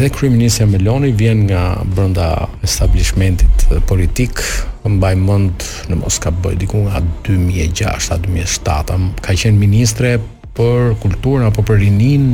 edhe 0.00 0.08
kryeministja 0.16 0.64
Meloni 0.66 1.10
vjen 1.12 1.42
nga 1.44 1.76
brenda 1.84 2.46
establishmentit 2.64 3.66
politik, 3.90 4.40
mbaj 4.88 5.14
mend 5.20 5.64
në 5.90 5.98
Moskë 6.00 6.30
bëj 6.40 6.56
diku 6.62 6.80
nga 6.86 7.02
2006-2007, 7.26 9.10
ka 9.20 9.36
qenë 9.36 9.60
ministre 9.60 10.14
për 10.56 10.94
kulturën 11.02 11.50
apo 11.50 11.60
për 11.68 11.82
rinin 11.84 12.24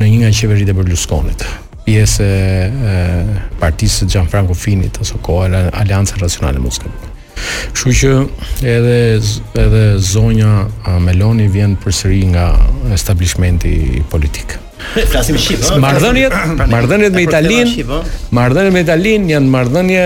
në 0.00 0.08
një 0.08 0.18
nga 0.24 0.32
qeveritë 0.40 0.72
e 0.74 0.78
Berlusconit 0.80 1.44
pjesë 1.86 2.26
e 2.26 3.46
partisë 3.62 4.04
Gjan 4.06 4.12
Gianfranco 4.26 4.54
Fini 4.58 4.90
të 4.94 5.06
së 5.08 5.20
kohë 5.26 5.62
Aliancë 5.82 6.20
Racionale 6.22 6.62
Muzikë. 6.62 6.92
Kështu 7.74 7.94
që 8.00 8.12
edhe 8.74 8.98
edhe 9.62 9.84
zonja 10.12 10.52
Meloni 11.06 11.46
vjen 11.50 11.78
përsëri 11.86 12.22
nga 12.34 12.44
establishmenti 12.98 14.02
politikë. 14.12 14.61
Flasim 15.12 15.36
shqip. 15.38 15.60
Marrëdhëniet, 15.82 16.34
marrëdhëniet 16.74 17.14
me 17.16 17.22
Italinë, 17.24 17.96
marrëdhëniet 18.36 18.74
me 18.76 18.82
Italinë 18.84 19.32
janë 19.32 19.52
marrëdhënie 19.54 20.04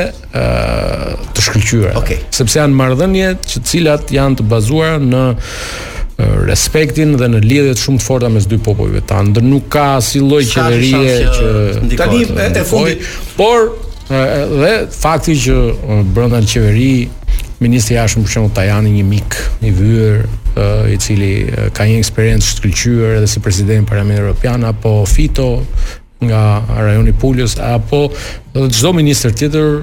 të 1.37 1.45
shkëlqyera. 1.49 1.95
Okay. 2.03 2.21
Sepse 2.37 2.61
janë 2.61 2.77
marrëdhënie 2.79 3.33
që 3.43 3.63
të 3.63 3.71
cilat 3.73 4.13
janë 4.15 4.39
të 4.41 4.49
bazuara 4.51 5.01
në 5.03 5.25
respektin 6.49 7.17
dhe 7.21 7.29
në 7.29 7.43
lidhje 7.45 7.75
shumë 7.83 8.01
të 8.01 8.07
forta 8.07 8.31
mes 8.33 8.47
dy 8.49 8.59
popujve 8.65 9.03
tanë. 9.11 9.43
nuk 9.45 9.67
ka 9.75 9.87
asnjë 9.99 10.29
lloj 10.31 10.45
qeverie 10.53 11.35
që 11.39 11.99
tani 12.01 12.23
e 12.63 12.65
fundit, 12.65 13.05
por 13.37 13.75
dhe 14.09 14.73
fakti 14.95 15.35
që 15.45 15.59
brenda 16.15 16.41
qeveri 16.47 16.95
Ministri 17.63 17.95
i 17.95 17.97
jashtëm 17.97 18.25
për 18.27 18.33
shembull 18.35 18.55
Tajani 18.57 18.91
një 18.99 19.05
mik 19.09 19.37
i 19.65 19.71
vyer 19.73 20.27
i 20.93 20.97
cili 21.01 21.31
ka 21.77 21.87
një 21.89 21.95
eksperiencë 22.03 22.51
shkëlqyer 22.53 23.15
edhe 23.21 23.29
si 23.33 23.41
president 23.45 23.87
i 23.87 23.89
Parlamentit 23.89 24.21
Evropian 24.25 24.65
apo 24.69 24.93
Fito 25.09 25.63
nga 26.21 26.43
rajoni 26.69 27.13
i 27.13 27.17
Pulës 27.21 27.55
apo 27.61 28.03
çdo 28.57 28.93
ministër 28.97 29.33
tjetër 29.37 29.79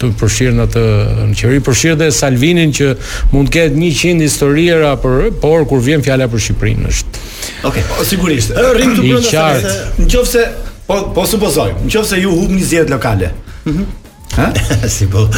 të 0.00 0.10
përfshirë 0.22 0.54
në 0.56 0.66
atë 0.68 0.84
në 1.32 1.36
qeveri 1.40 1.62
përfshirë 1.68 1.98
dhe 2.02 2.08
Salvinin 2.16 2.72
që 2.76 2.90
mund 3.32 3.48
të 3.48 3.56
ketë 3.56 3.82
100 3.84 4.24
historiera 4.28 4.92
për 5.02 5.28
por 5.40 5.64
kur 5.68 5.84
vjen 5.84 6.04
fjala 6.04 6.28
për 6.32 6.44
Shqipërinë 6.48 6.88
është. 6.92 7.22
Okej, 7.68 7.86
okay. 7.88 8.08
sigurisht. 8.08 8.52
Ë 8.56 8.74
rrim 8.76 8.92
të 8.96 9.06
bërë 9.06 9.24
nëse 9.24 10.04
nëse 10.04 10.44
po 10.88 11.00
po 11.16 11.24
supozojmë, 11.28 11.86
nëse 11.88 12.20
ju 12.24 12.34
humbni 12.40 12.60
zgjedhje 12.64 12.96
lokale. 12.96 13.32
Mhm. 13.64 13.78
Mm 13.84 13.96
Ha? 14.36 14.52
si 14.96 15.06
po. 15.06 15.28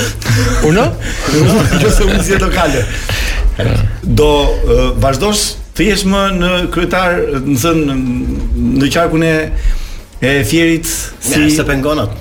Uno? 0.69 0.93
Jo 1.83 1.91
se 1.97 2.05
unë 2.05 2.23
zgjedh 2.23 2.45
lokale. 2.49 2.85
Do 4.05 4.29
vazhdosh 5.01 5.59
të 5.77 5.87
jesh 5.91 6.05
më 6.09 6.23
në 6.37 6.51
kryetar, 6.75 7.19
më 7.47 7.57
thën 7.63 7.87
në 8.83 8.91
qarkun 8.93 9.25
e 9.29 9.35
e 10.23 10.33
fjerit 10.47 10.87
si 10.87 11.49
ja, 11.49 11.63
se 11.65 11.65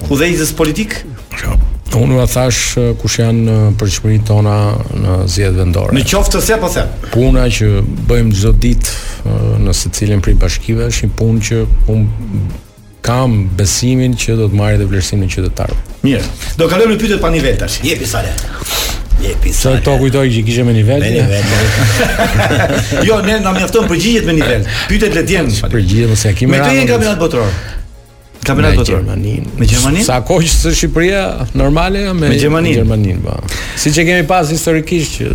Udhëheqës 0.09 0.55
politik? 0.57 0.95
Jo. 1.43 1.57
Unë 2.01 2.22
ua 2.22 2.26
thash 2.32 2.80
kush 3.01 3.19
janë 3.19 3.57
përqëmërin 3.78 4.24
tona 4.26 4.53
në 4.95 5.17
zjedhë 5.30 5.57
vendore. 5.59 5.93
Në 5.97 6.05
qoftë 6.07 6.39
të 6.39 6.43
se, 6.47 6.57
po 6.63 6.69
se? 6.72 6.86
Puna 7.11 7.43
që 7.51 7.69
bëjmë 7.84 8.32
gjithë 8.32 8.55
ditë 8.63 9.36
në 9.67 9.76
se 9.76 9.91
cilin 9.93 10.24
për 10.24 10.39
bashkive, 10.41 10.88
është 10.88 11.09
një 11.09 11.13
punë 11.19 11.45
që 11.49 11.59
unë 11.91 12.67
kam 13.02 13.49
besimin 13.58 14.14
që 14.14 14.38
do 14.38 14.47
të 14.52 14.58
marrë 14.58 14.80
dhe 14.82 14.86
vlerësimin 14.89 15.28
e 15.30 15.34
qytetarëve. 15.36 15.97
Mirë. 16.06 16.24
Do 16.58 16.68
kalojmë 16.70 16.95
në 16.95 16.99
pyetjet 17.02 17.22
pa 17.22 17.32
nivel 17.34 17.58
tash. 17.58 17.80
Jepi 17.86 18.08
sa 18.10 18.22
le. 18.26 18.34
Jepi 19.22 19.52
sa 19.54 19.72
Sa 19.72 19.82
to 19.86 19.97
kujtoj 20.02 20.26
që 20.36 20.43
kishe 20.45 20.64
me 20.66 20.74
nivel. 20.78 21.02
Me 21.02 21.12
nivel. 21.18 21.43
jo, 23.10 23.20
ne 23.26 23.39
na 23.41 23.52
mjafton 23.58 23.89
përgjigjet 23.89 24.26
me 24.30 24.38
nivel. 24.39 24.66
Pyetjet 24.89 25.18
le 25.18 25.26
të 25.28 25.36
jenë. 25.38 25.60
Përgjigjet 25.74 26.14
ose 26.16 26.30
ja 26.32 26.38
kimë. 26.38 26.56
Me 26.56 26.62
këtë 26.62 26.78
një 26.80 26.88
kampionat 26.91 27.22
botror. 27.22 27.49
Kampionat 28.45 28.78
botror. 28.78 29.02
Me 29.02 29.16
Gjermaninë. 29.16 29.56
Me 29.62 29.70
Gjermaninë. 29.74 30.06
Sa 30.08 30.22
kohë 30.26 30.49
që 30.49 30.76
Shqipëria 30.78 31.26
normale 31.58 32.06
me 32.18 32.30
me 32.30 32.39
Gjermaninë. 32.41 33.18
po. 33.26 33.38
Siç 33.78 33.97
e 34.02 34.06
kemi 34.10 34.28
pas 34.30 34.49
historikisht 34.54 35.18
që 35.18 35.34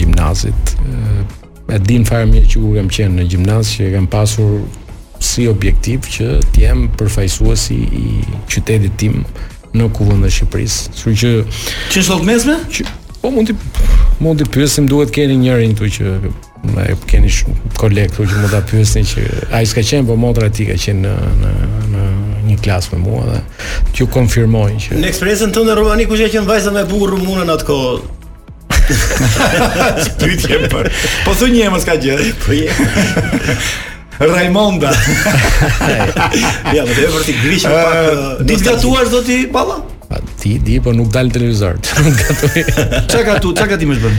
gjimnazit. 0.00 0.74
Uh, 0.82 1.22
e 1.70 1.78
din 1.86 2.02
fare 2.08 2.26
mirë 2.30 2.50
që 2.50 2.64
kur 2.64 2.74
kam 2.80 2.90
qenë 2.98 3.20
në 3.22 3.30
gjimnaz 3.30 3.70
që 3.78 3.94
kam 3.94 4.10
pasur 4.10 4.58
si 5.20 5.48
objektiv 5.48 6.04
që 6.10 6.26
të 6.52 6.62
jem 6.64 6.86
përfaqësuesi 6.98 7.76
i 7.76 8.04
qytetit 8.50 8.96
tim 9.00 9.22
në 9.76 9.90
Kuvendin 9.94 10.28
e 10.30 10.32
Shqipërisë. 10.32 10.94
Kështu 10.94 11.16
që 11.20 11.30
Çi 11.92 12.02
shlok 12.06 12.24
mesme? 12.26 12.56
Po 13.20 13.30
mundi 13.32 13.56
mundi 14.22 14.46
pyesim 14.50 14.86
duhet 14.88 15.10
keni 15.14 15.36
njërin 15.42 15.74
këtu 15.76 15.88
që 15.96 16.18
më 16.72 16.84
e 16.92 16.94
keni 17.10 17.28
shumë 17.30 17.74
koleg 17.78 18.12
këtu 18.14 18.26
që 18.30 18.40
mund 18.40 18.54
ta 18.54 18.62
pyesni 18.70 19.02
që 19.10 19.24
ai 19.58 19.64
s'ka 19.68 19.82
qenë 19.84 20.06
po 20.08 20.16
motra 20.20 20.48
ti 20.50 20.64
ka 20.68 20.76
qenë 20.80 21.02
në 21.04 21.32
në 21.40 21.94
në 21.94 22.10
një 22.48 22.56
klasë 22.64 22.94
me 22.94 23.00
mua 23.06 23.24
dhe 23.26 23.40
t'ju 23.94 24.06
konfirmoj 24.14 24.68
që 24.86 25.00
Në 25.02 25.10
ekspresën 25.10 25.52
tënde 25.56 25.74
Romani 25.78 26.06
kush 26.10 26.22
e 26.22 26.28
ka 26.30 26.36
qenë 26.38 26.48
vajza 26.50 26.72
më 26.74 26.84
e 26.86 26.92
burrë 26.92 27.18
mua 27.24 27.44
në 27.48 27.56
atë 27.58 27.66
kohë? 27.72 27.98
e 30.56 30.58
bën. 30.70 30.90
Po 31.26 31.34
thonë 31.34 31.52
një 31.56 31.64
emër 31.68 31.82
s'ka 31.82 31.96
gjë. 32.04 32.16
Po 32.44 32.54
je. 32.54 32.68
Raimonda. 34.18 34.90
Ja, 36.74 36.82
më 36.84 36.92
duhet 36.98 37.26
të 37.26 37.34
gri 37.44 37.58
shumë 37.62 37.76
pak. 37.76 38.42
Ditë 38.48 38.64
gatuar 38.66 39.08
zoti 39.10 39.36
Balla? 39.52 39.76
Pa 40.10 40.18
ti 40.40 40.56
di, 40.62 40.76
po 40.82 40.92
nuk 40.94 41.10
dal 41.14 41.28
në 41.28 41.34
televizor. 41.36 41.76
Nuk 42.04 42.20
gatuaj. 42.22 42.66
Çka 43.10 43.22
katu 43.28 43.52
Çka 43.54 43.66
ka 43.70 43.76
ti 43.80 43.86
më 43.88 43.96
bën? 44.02 44.16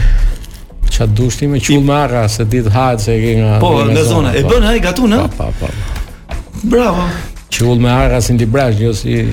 Ça 0.93 1.05
dush 1.05 1.39
ti 1.41 1.47
me 1.47 1.59
qull 1.61 1.83
me 1.85 1.93
arra 1.97 2.23
se 2.31 2.45
ditë 2.47 2.71
hahet 2.73 3.03
se 3.03 3.17
ke 3.21 3.33
nga 3.41 3.57
Po, 3.61 3.71
në 3.85 4.03
zonë. 4.07 4.31
E 4.39 4.43
po. 4.45 4.53
bën 4.55 4.67
ai 4.71 4.79
gatun, 4.83 5.17
a? 5.17 5.27
Pa, 5.29 5.49
pa. 5.61 5.69
Bravo. 6.63 7.07
Qull 7.53 7.79
me 7.83 7.91
arra 7.91 8.21
si 8.21 8.35
ti 8.39 8.45
brash, 8.47 8.79
jo 8.81 8.93
si 8.93 9.23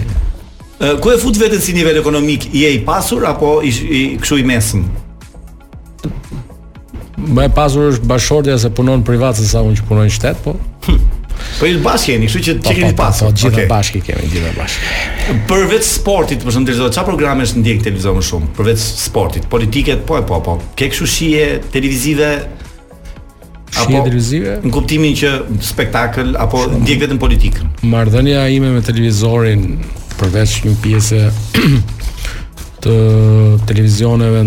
Ku 1.01 1.07
e 1.13 1.17
fut 1.17 1.37
veten 1.39 1.61
si 1.63 1.73
nivel 1.73 1.97
ekonomik 2.01 2.49
i 2.53 2.67
e 2.69 2.75
i 2.77 2.81
pasur 2.85 3.25
apo 3.25 3.61
i 3.65 4.05
kshu 4.21 4.41
i 4.41 4.45
mesëm? 4.45 4.83
më 7.33 7.49
e 7.49 7.53
pasur 7.55 7.93
është 7.93 8.09
bashortja 8.11 8.57
se 8.61 8.71
punon 8.75 9.03
privat 9.07 9.37
se 9.39 9.47
sa 9.49 9.63
unë 9.65 9.79
që 9.81 9.87
punoj 9.89 10.07
në 10.09 10.15
shtet, 10.17 10.41
po. 10.45 10.57
Po 11.59 11.67
il 11.67 11.81
bashkë 11.83 12.13
jeni, 12.15 12.29
kështu 12.31 12.41
që 12.47 12.53
çikeni 12.63 12.93
po, 12.95 13.09
po, 13.11 13.13
po, 13.13 13.29
pas. 13.29 13.43
Po 13.43 13.51
gjithë 13.51 13.65
bashkë 13.69 14.01
kemi 14.07 14.29
gjithë 14.31 14.53
bashkë. 14.55 15.39
Për 15.51 15.65
vetë 15.73 15.89
sportit, 15.89 16.45
për 16.47 16.55
shembull, 16.55 16.83
çfarë 16.95 17.11
programesh 17.11 17.57
ndjek 17.59 17.81
televizion 17.83 18.15
më 18.17 18.23
shumë? 18.29 18.51
Për 18.55 18.69
vetë 18.69 18.87
sportit, 18.87 19.49
politikat, 19.51 20.05
po 20.09 20.17
e 20.17 20.23
po 20.29 20.39
po. 20.47 20.55
Ke 20.79 20.87
kështu 20.93 21.09
shije 21.11 21.49
televizive? 21.75 22.31
Shije 23.75 23.83
apo 23.83 24.05
televizive? 24.07 24.57
Në 24.63 24.73
kuptimin 24.79 25.19
që 25.21 25.33
spektakël 25.73 26.31
apo 26.47 26.65
ndjek 26.79 27.03
vetëm 27.03 27.21
politikën. 27.23 27.67
Marrdhënia 27.93 28.47
ime 28.55 28.71
me 28.79 28.83
televizorin 28.87 29.73
përveç 30.23 30.61
një 30.69 30.77
pjesë 30.87 31.23
të 32.85 32.93
televizioneve 33.71 34.43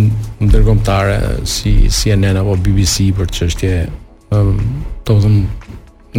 ndërkombëtare 0.46 1.16
si 1.50 1.72
CNN 1.90 2.38
apo 2.44 2.54
BBC 2.62 3.08
për 3.18 3.32
çështje 3.34 3.72
do 4.30 4.42
të 5.08 5.16
them 5.24 5.38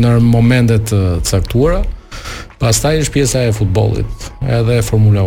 në 0.02 0.14
momente 0.26 0.78
të 0.90 0.98
caktuara. 1.26 1.82
Pastaj 2.58 3.04
është 3.04 3.14
pjesa 3.14 3.44
e 3.46 3.52
futbollit, 3.54 4.30
edhe 4.50 4.80
Formula 4.82 5.22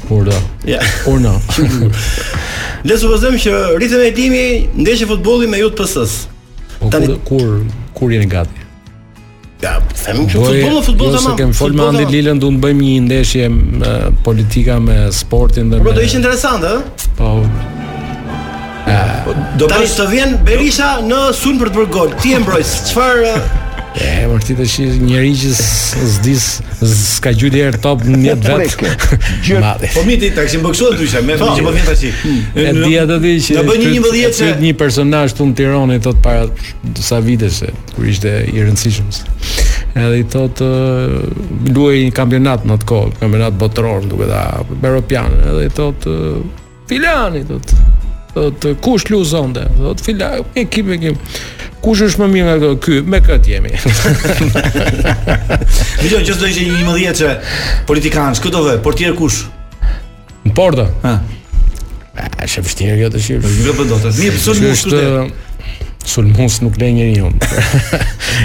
Por 0.09 0.25
do? 0.25 0.33
Ja. 0.67 0.79
Por 1.05 1.21
na. 1.25 1.33
Le 2.85 2.97
të 2.97 3.01
supozojmë 3.01 3.39
që 3.41 3.53
rritëm 3.81 4.03
e 4.05 4.11
timi 4.13 4.43
ndeshje 4.85 5.07
futbolli 5.09 5.49
me 5.49 5.63
Jut 5.63 5.77
PS-s. 5.79 6.29
Po, 6.81 6.91
Tani 6.93 7.15
kur 7.25 7.63
kur 7.97 8.13
jeni 8.13 8.27
gati? 8.29 8.61
Ja, 9.65 9.79
them 9.97 10.27
që 10.29 10.35
futbolli 10.37 10.61
jo, 10.61 10.81
futbolli 10.85 11.15
jo 11.17 11.21
tamam. 11.23 11.37
kemi 11.39 11.57
folë 11.57 11.79
me 11.79 11.85
Andi 11.89 12.09
Lilën, 12.11 12.41
do 12.43 12.51
të 12.53 12.59
bëjmë 12.61 12.83
një 12.85 13.05
ndeshje 13.07 13.47
me 13.55 13.93
politika 14.27 14.77
me 14.85 14.99
sportin 15.17 15.73
dhe. 15.73 15.81
Por 15.81 15.95
do 15.97 16.03
të 16.03 16.09
ishte 16.11 16.21
interesante, 16.21 16.69
ë? 16.69 17.11
Po. 17.23 17.31
Ja, 18.85 19.01
po, 19.25 19.33
do 19.63 19.71
të 19.71 20.11
vjen 20.13 20.37
Berisha 20.45 20.99
në 21.09 21.23
sun 21.39 21.57
për 21.63 21.73
të 21.73 21.79
bërë 21.81 21.95
gol. 21.97 22.13
Ti 22.21 22.35
e 22.37 22.43
mbrojt. 22.45 22.75
Çfarë 22.91 23.33
E 23.95 24.25
vërtet 24.27 24.59
është 24.59 24.89
njëri 25.07 25.35
që 25.39 25.51
s'dis 26.15 26.45
s'ka 27.15 27.31
gjuti 27.39 27.61
herë 27.63 27.79
top 27.85 28.03
në 28.09 28.19
jetë 28.27 28.57
vet. 28.59 28.79
Gjë. 29.47 29.61
Po 29.95 30.03
miti, 30.09 30.25
ti 30.25 30.31
taksim 30.35 30.65
bëksuat 30.65 30.97
kështu 30.99 31.05
atysha, 31.05 31.23
me 31.27 31.37
po. 31.39 31.53
që 31.55 31.63
po 31.69 31.75
vjen 31.77 31.87
tash. 31.87 32.03
E 32.03 32.73
di 32.81 32.97
atë 32.99 33.19
di 33.23 33.35
që 33.47 33.61
do 33.61 33.67
bëj 33.69 33.87
11 33.93 34.35
se 34.35 34.49
një 34.65 34.73
personazh 34.81 35.37
tu 35.39 35.47
në 35.47 35.55
Tiranë 35.61 36.01
thot 36.09 36.19
para 36.25 36.49
sa 37.07 37.21
vitesh 37.23 37.69
kur 37.95 38.09
ishte 38.11 38.33
i 38.51 38.65
rëndësishëm. 38.67 39.15
Edhe 39.95 40.19
i 40.25 40.27
thot 40.33 40.65
luaj 41.71 41.95
një 42.09 42.17
kampionat 42.17 42.67
në 42.67 42.75
atë 42.81 42.91
kohë, 42.91 43.15
kampionat 43.23 43.55
botëror, 43.63 44.11
duke 44.11 44.27
ta 44.27 44.43
europian, 44.91 45.31
edhe 45.53 45.69
i 45.71 45.75
thot 45.79 46.11
filani 46.91 47.45
thot 47.49 47.77
të 48.35 48.75
kush 48.83 49.05
lu 49.13 49.21
zonde 49.25 49.63
do 49.79 49.93
të 49.95 50.05
fila 50.05 50.31
e 50.59 50.65
kim 50.65 50.91
kush 51.85 52.01
është 52.07 52.19
më 52.23 52.27
mirë 52.33 52.47
nga 52.47 52.59
ky 52.83 52.99
me 53.07 53.21
kët 53.23 53.47
jemi 53.49 53.71
më 53.71 53.77
jo 56.11 56.19
just 56.27 56.41
do 56.43 56.47
të 56.47 56.53
jemi 56.59 56.85
më 56.89 56.95
dhjetë 56.99 57.19
që 57.21 57.37
politikan 57.87 58.35
çka 58.35 58.51
do 58.51 58.59
vë 58.67 58.77
Portier 58.83 59.15
kush 59.15 59.39
në 60.49 60.55
porta 60.57 60.87
ha 61.07 61.15
është 62.43 62.59
e 62.59 62.63
vështirë 62.67 62.97
kjo 63.03 63.09
të 63.15 63.21
shih 63.23 63.37
Nuk 63.41 63.47
po, 63.47 63.51
jo, 63.67 63.73
po, 63.79 63.85
do 63.93 63.97
të 63.97 64.01
thotë 64.11 64.21
mirë 64.21 64.33
pse 64.41 64.51
nuk 64.59 64.71
është 64.75 64.97
sulmos 66.15 66.55
nuk 66.67 66.75
le 66.83 66.87
njeriu 66.99 67.29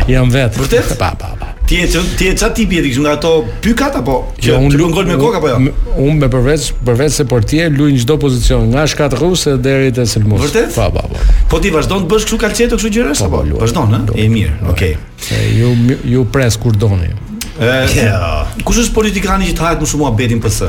jam 0.14 0.32
vet 0.32 0.58
vërtet 0.62 0.96
pa 1.02 1.16
pa 1.20 1.34
pa 1.42 1.49
Ti 1.70 1.76
je 1.76 1.88
ti 2.18 2.26
je 2.26 2.36
çat 2.36 2.56
tipi 2.56 2.78
edhe 2.82 3.00
nga 3.02 3.12
ato 3.14 3.46
pykat 3.62 3.94
apo? 4.02 4.24
Jo, 4.42 4.56
unë 4.58 4.74
luaj 4.74 4.90
gol 4.94 5.06
me 5.06 5.16
kokë 5.22 5.38
apo 5.38 5.50
jo? 5.52 5.58
Unë 6.02 6.16
me 6.24 6.28
përveç 6.34 6.72
përveç 6.82 7.14
se 7.20 7.26
portier 7.30 7.70
luaj 7.70 7.92
në 7.94 8.00
çdo 8.08 8.16
pozicion, 8.24 8.64
nga 8.72 8.88
shkatëruse 8.90 9.54
deri 9.62 9.92
te 9.94 10.02
selmus. 10.10 10.42
Vërtet? 10.48 10.74
Po, 10.74 10.88
po, 10.90 11.04
po. 11.12 11.36
Po 11.52 11.60
ti 11.62 11.70
vazhdon 11.70 12.08
të 12.08 12.10
bësh 12.10 12.26
kështu 12.26 12.40
kalçeto 12.42 12.80
kështu 12.80 12.90
gjëra 12.96 13.12
po, 13.20 13.28
apo? 13.28 13.44
Po, 13.52 13.60
vazhdon, 13.62 13.94
ha? 13.94 14.00
E 14.18 14.26
mirë, 14.34 14.56
okay. 14.74 14.98
Ju 15.60 15.76
ju 16.16 16.24
pres 16.34 16.58
kur 16.58 16.74
doni. 16.74 17.12
Ëh. 17.62 18.18
Kush 18.66 18.82
është 18.88 18.96
politikani 18.98 19.52
që 19.54 19.58
të 19.60 19.74
më 19.84 19.90
shumë 19.94 20.08
muhabetin 20.08 20.42
PS? 20.48 20.64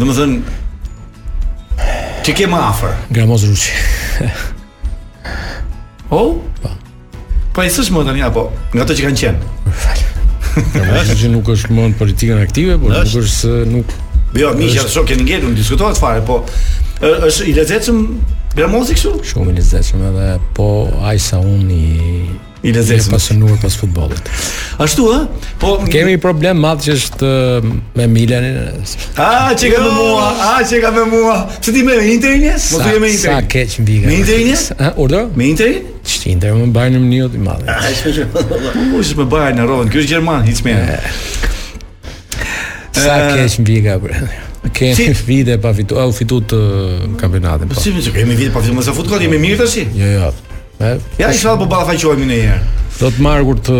Domethën 0.00 0.38
Ti 2.24 2.32
ke 2.32 2.46
më 2.48 2.62
afër? 2.70 2.94
Gramoz 3.12 3.44
Ruçi. 3.50 3.76
oh? 6.08 6.40
Po. 6.64 6.72
Po 7.54 7.66
e 7.66 7.68
sësh 7.70 7.92
më 7.92 8.06
tani 8.08 8.24
apo 8.24 8.46
nga 8.72 8.86
ato 8.88 8.96
që 8.96 9.10
kanë 9.10 9.20
qenë? 9.26 9.52
Domethënë 10.54 11.14
që 11.22 11.28
nuk 11.34 11.48
është 11.54 11.74
më 11.74 11.86
në 11.92 11.96
politikën 11.98 12.40
aktive, 12.44 12.76
por 12.80 12.92
nuk 12.94 13.10
është 13.10 13.34
se 13.34 13.54
nuk 13.70 13.92
Jo, 14.38 14.52
miqja 14.58 14.84
është... 14.84 14.92
shokë 14.94 15.16
në 15.20 15.26
gjetur, 15.28 15.54
diskutohet 15.58 16.00
fare, 16.00 16.22
po 16.28 16.38
është 17.28 17.48
i 17.52 17.56
lezetshëm 17.58 18.00
Gramozi 18.54 18.94
kështu? 18.96 19.12
Shumë 19.32 19.54
i 19.54 19.58
lezetshëm 19.58 20.04
edhe 20.12 20.28
po 20.58 20.68
sa 21.26 21.40
unë 21.44 21.78
i 21.78 21.94
i 22.64 22.72
lezetshëm. 22.72 23.12
Pas 23.12 23.22
sonuar 23.28 23.58
pas 23.60 23.74
futbollit. 23.76 24.30
Ashtu 24.82 25.04
ë? 25.12 25.18
Po 25.60 25.74
kemi 25.84 26.14
një 26.14 26.20
problem 26.22 26.60
madh 26.64 26.84
që 26.86 26.94
është 26.96 27.30
me 27.98 28.06
Milanin. 28.14 28.56
Ah, 29.20 29.52
çe 29.58 29.68
ka 29.74 29.82
me 29.84 29.92
mua? 29.98 30.28
Ah, 30.48 30.60
çe 30.70 30.80
ka 30.82 30.90
me 30.96 31.04
mua? 31.10 31.34
Pse 31.60 31.74
ti 31.76 31.82
me 31.84 31.98
Interin 32.14 32.46
je? 32.48 32.56
Po 32.72 32.80
ti 32.82 32.94
me 33.00 33.10
Interin. 33.12 33.16
Sa 33.18 33.40
keq 33.54 33.76
mbi 33.84 33.98
Me 34.06 34.16
Interin 34.22 34.50
je? 34.52 34.56
Ë, 34.78 35.24
Me 35.36 35.46
Interin? 35.50 35.92
Ç'ti 36.04 36.32
Inter 36.32 36.56
më 36.58 36.66
bën 36.74 36.96
në 36.96 37.02
mënyrë 37.04 37.30
të 37.36 37.42
madhe. 37.44 37.68
Ai 37.68 37.92
është 37.92 39.20
më 39.20 39.28
bën 39.34 39.60
në 39.60 39.68
rrodhën. 39.68 39.92
Ky 39.92 40.00
është 40.02 40.10
gjerman, 40.14 40.48
hiç 40.48 40.64
më. 40.64 40.80
Sa 42.96 43.20
keq 43.36 43.60
mbi 43.62 43.78
Gabriel. 43.90 44.26
Ke 44.74 44.94
si? 44.96 45.04
vite 45.26 45.58
pa 45.60 45.74
fitu, 45.76 45.98
au 46.00 46.12
fitu 46.16 46.38
të 46.48 46.58
kampionatin. 47.20 47.68
Po, 47.68 47.76
po 47.76 47.80
si, 47.84 47.90
kemi 48.16 48.34
vite 48.34 48.48
pa 48.50 48.62
fitu, 48.64 48.72
mos 48.74 48.88
e 48.88 48.94
fut 48.96 49.10
jemi 49.20 49.36
mirë 49.42 49.60
tash. 49.60 49.82
Jo, 50.00 50.06
jo. 50.14 50.30
Eh? 50.78 50.98
Ja 51.18 51.30
isha 51.30 51.54
po 51.58 51.66
ballafaqohemi 51.70 52.26
në 52.26 52.32
një 52.40 52.48
herë. 52.50 52.70
Do 52.98 53.10
të 53.10 53.24
marr 53.24 53.44
kur 53.46 53.58
të 53.66 53.78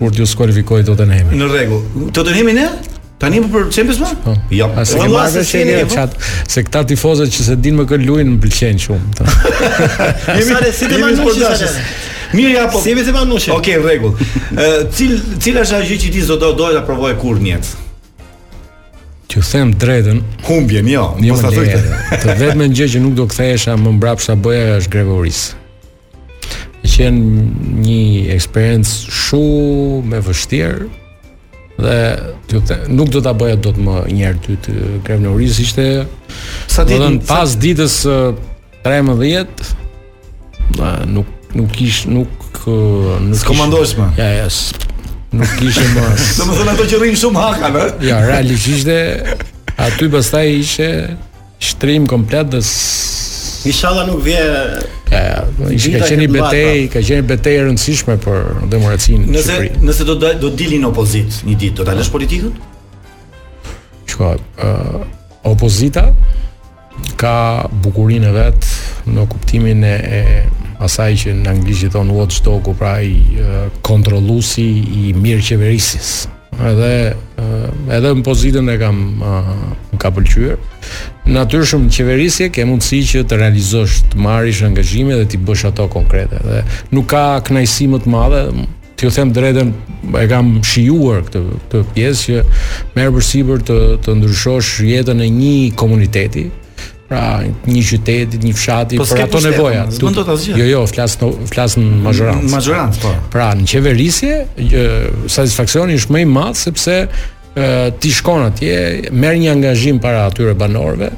kur 0.00 0.12
të 0.14 0.26
skualifikoj 0.26 0.82
Tottenhamin. 0.90 1.36
Në 1.40 1.48
rregull. 1.52 2.10
Tottenhamin 2.16 2.58
e? 2.60 2.66
Tani 3.20 3.38
po 3.44 3.48
për 3.54 3.70
Champions 3.72 4.00
League? 4.02 4.18
Po. 4.24 4.34
Jo. 4.52 4.66
A 4.76 4.84
se 4.84 4.98
marr 5.08 5.44
se 5.44 5.60
jeni 5.62 5.76
në 5.78 5.86
chat. 5.92 6.16
Se 6.50 6.64
këta 6.66 6.82
tifozët 6.90 7.32
që 7.32 7.46
se 7.48 7.56
dinë 7.60 7.80
më 7.82 7.86
kë 7.90 7.98
luajnë 8.02 8.34
më 8.34 8.40
pëlqejnë 8.42 8.84
shumë. 8.84 9.10
Sa 10.24 10.34
le 10.34 10.72
si 10.74 10.88
të 10.90 10.98
marrësh 11.00 11.22
pozicionin. 11.30 11.88
Mirë 12.34 12.58
apo? 12.64 12.80
Si 12.82 12.96
vetë 12.98 13.12
banushë. 13.14 13.52
Okej, 13.54 13.76
në 13.80 13.88
rregull. 13.88 14.84
Cil 14.98 15.12
cila 15.40 15.64
është 15.64 15.78
ajo 15.78 15.90
gjë 15.92 15.98
që 16.04 16.12
ti 16.16 16.24
zot 16.28 16.42
do 16.44 16.50
doja 16.58 16.80
të 16.82 16.86
provoj 16.88 17.12
kur 17.22 17.40
në 17.40 17.54
jetë? 17.56 17.80
Ju 19.34 19.40
them 19.42 19.72
drejtën, 19.74 20.20
Humbjen, 20.46 20.86
jo, 20.92 21.08
po 21.32 21.38
sa 21.40 21.48
thotë. 21.50 21.88
Të 22.22 22.36
vetmen 22.38 22.70
gjë 22.76 22.86
që 22.92 23.00
nuk 23.02 23.16
do 23.18 23.24
kthehesha 23.26 23.74
më 23.82 23.96
mbrapsht 23.96 24.30
sa 24.30 24.36
bëja 24.38 24.76
është 24.78 24.92
Gregoris 24.92 25.40
qenë 26.94 27.46
një 27.84 28.02
eksperiencë 28.36 29.14
shumë 29.24 30.18
e 30.18 30.22
vështirë 30.28 30.84
dhe 31.84 31.96
të, 32.68 32.76
nuk 32.94 33.08
do 33.12 33.20
ta 33.24 33.32
bëja 33.34 33.58
dot 33.64 33.80
më 33.82 33.96
një 34.14 34.26
herë 34.28 34.42
dy 34.44 34.56
të 34.66 34.74
krevnoris 35.08 35.58
ishte 35.64 35.86
sa 36.70 36.84
ditë 36.86 37.08
pas 37.26 37.50
sa... 37.50 37.58
ditës 37.64 37.96
13 38.84 39.42
dhe 40.78 40.92
nuk 41.10 41.50
nuk 41.58 41.74
kish 41.74 42.04
nuk 42.06 42.46
nuk 42.64 43.42
komandojmë 43.48 44.06
ja 44.20 44.28
ja 44.38 44.46
nuk 45.34 45.50
kishim 45.58 45.90
më 45.96 46.06
do 46.06 46.14
të 46.22 46.48
thonë 46.60 46.72
ato 46.74 46.86
që 46.92 47.02
rrin 47.02 47.18
shumë 47.18 47.42
haka 47.48 47.72
ë 47.74 47.90
ja 48.06 48.22
realisht 48.22 48.70
ishte 48.76 48.96
aty 49.88 50.08
pastaj 50.14 50.46
ishte 50.62 50.88
shtrim 51.64 52.06
komplet 52.10 52.54
dhe 52.54 52.62
Inshallah 53.64 54.04
nuk 54.06 54.20
vje. 54.20 54.40
Ja, 55.10 55.44
ishte 55.72 55.94
ka 55.96 56.04
qenë 56.10 56.28
betej, 56.28 56.74
ka 56.92 57.00
qenë 57.00 57.24
betej 57.28 57.54
e 57.60 57.66
rëndësishme 57.68 58.16
për 58.24 58.40
demokracinë 58.72 59.28
Nëse 59.30 59.58
nëse 59.84 60.04
do 60.08 60.16
do 60.42 60.50
dilin 60.58 60.84
opozit 60.88 61.38
një 61.48 61.54
ditë, 61.60 61.76
do 61.80 61.86
ta 61.88 61.94
lësh 61.96 62.10
politikën? 62.12 62.52
Shko, 64.10 64.32
uh, 64.34 65.04
opozita 65.48 66.08
ka 67.20 67.36
bukurinë 67.84 68.34
vet 68.36 68.66
në 69.08 69.24
kuptimin 69.32 69.80
e, 69.84 69.94
e 70.18 70.40
asaj 70.84 71.14
që 71.24 71.36
në 71.44 71.52
anglisht 71.54 71.86
i 71.88 71.92
thon 71.94 72.10
watchdog, 72.18 72.68
pra 72.78 72.98
i 73.00 73.38
uh, 73.40 74.56
i 74.60 75.14
mirë 75.16 75.44
qeverisjes. 75.50 76.10
Edhe 76.68 76.96
uh, 77.38 77.94
edhe 77.94 78.10
në 78.14 78.24
pozitën 78.26 78.70
e 78.72 78.76
kam 78.80 79.00
uh, 79.22 79.50
më 79.94 80.00
ka 80.02 80.10
pëlqyer. 80.14 80.56
Natyrisht 81.34 81.78
në 81.86 81.90
qeverisje 81.96 82.50
ke 82.52 82.66
mundësi 82.68 83.02
që 83.10 83.24
të 83.30 83.38
realizosh 83.40 84.00
të 84.12 84.20
marrësh 84.24 84.64
angazhime 84.68 85.16
dhe 85.20 85.28
të 85.34 85.40
bësh 85.46 85.66
ato 85.70 85.86
konkrete 85.92 86.40
dhe 86.44 86.62
nuk 86.92 87.08
ka 87.14 87.24
kënaqësi 87.46 87.88
më 87.94 88.02
të 88.06 88.12
madhe 88.12 88.42
t'ju 88.94 89.10
them 89.10 89.32
drejtën, 89.34 89.70
e 90.20 90.26
kam 90.30 90.50
shijuar 90.62 91.24
këtë 91.26 91.40
këtë 91.54 91.80
pjesë 91.96 92.26
që 92.26 92.42
merr 92.94 93.14
përsipër 93.16 93.64
të 93.70 93.78
të 94.06 94.14
ndryshosh 94.20 94.74
jetën 94.86 95.24
e 95.24 95.30
një 95.40 95.56
komuniteti, 95.80 96.44
pra 97.14 97.26
një 97.70 97.82
qytet, 97.86 98.32
një 98.42 98.54
fshat 98.58 98.92
i 98.96 99.00
për 99.00 99.06
po 99.06 99.20
ato 99.24 99.40
nevoja. 99.44 99.84
Po 100.00 100.10
do 100.16 100.24
të 100.26 100.34
asgjë. 100.34 100.56
Jo, 100.58 100.66
jo, 100.66 100.80
flas 100.90 101.16
në 101.20 101.30
flas 101.52 101.76
në 101.78 101.84
majorancë. 102.08 102.50
Majorancë, 102.50 103.02
po. 103.04 103.12
Pra, 103.34 103.48
në 103.58 103.68
qeverisje, 103.70 104.40
satisfaksioni 105.30 106.00
është 106.00 106.16
më 106.16 106.24
i 106.24 106.28
madh 106.32 106.58
sepse 106.58 106.96
ti 108.02 108.10
shkon 108.16 108.48
atje, 108.48 108.74
merr 109.14 109.36
një 109.38 109.52
angazhim 109.54 110.00
para 110.02 110.24
atyre 110.28 110.56
banorëve, 110.58 111.12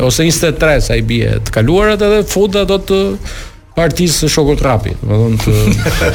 ose 0.08 0.26
23 0.26 0.82
sa 0.88 0.98
i 0.98 1.04
bie 1.06 1.36
të 1.46 1.54
kaluarat 1.60 2.02
edhe 2.08 2.24
futa 2.32 2.64
do 2.70 2.80
të 2.82 3.00
partisë 3.78 4.24
së 4.24 4.32
shokut 4.39 4.64
Rapi, 4.66 4.96
do 5.04 5.20
të 5.43 5.54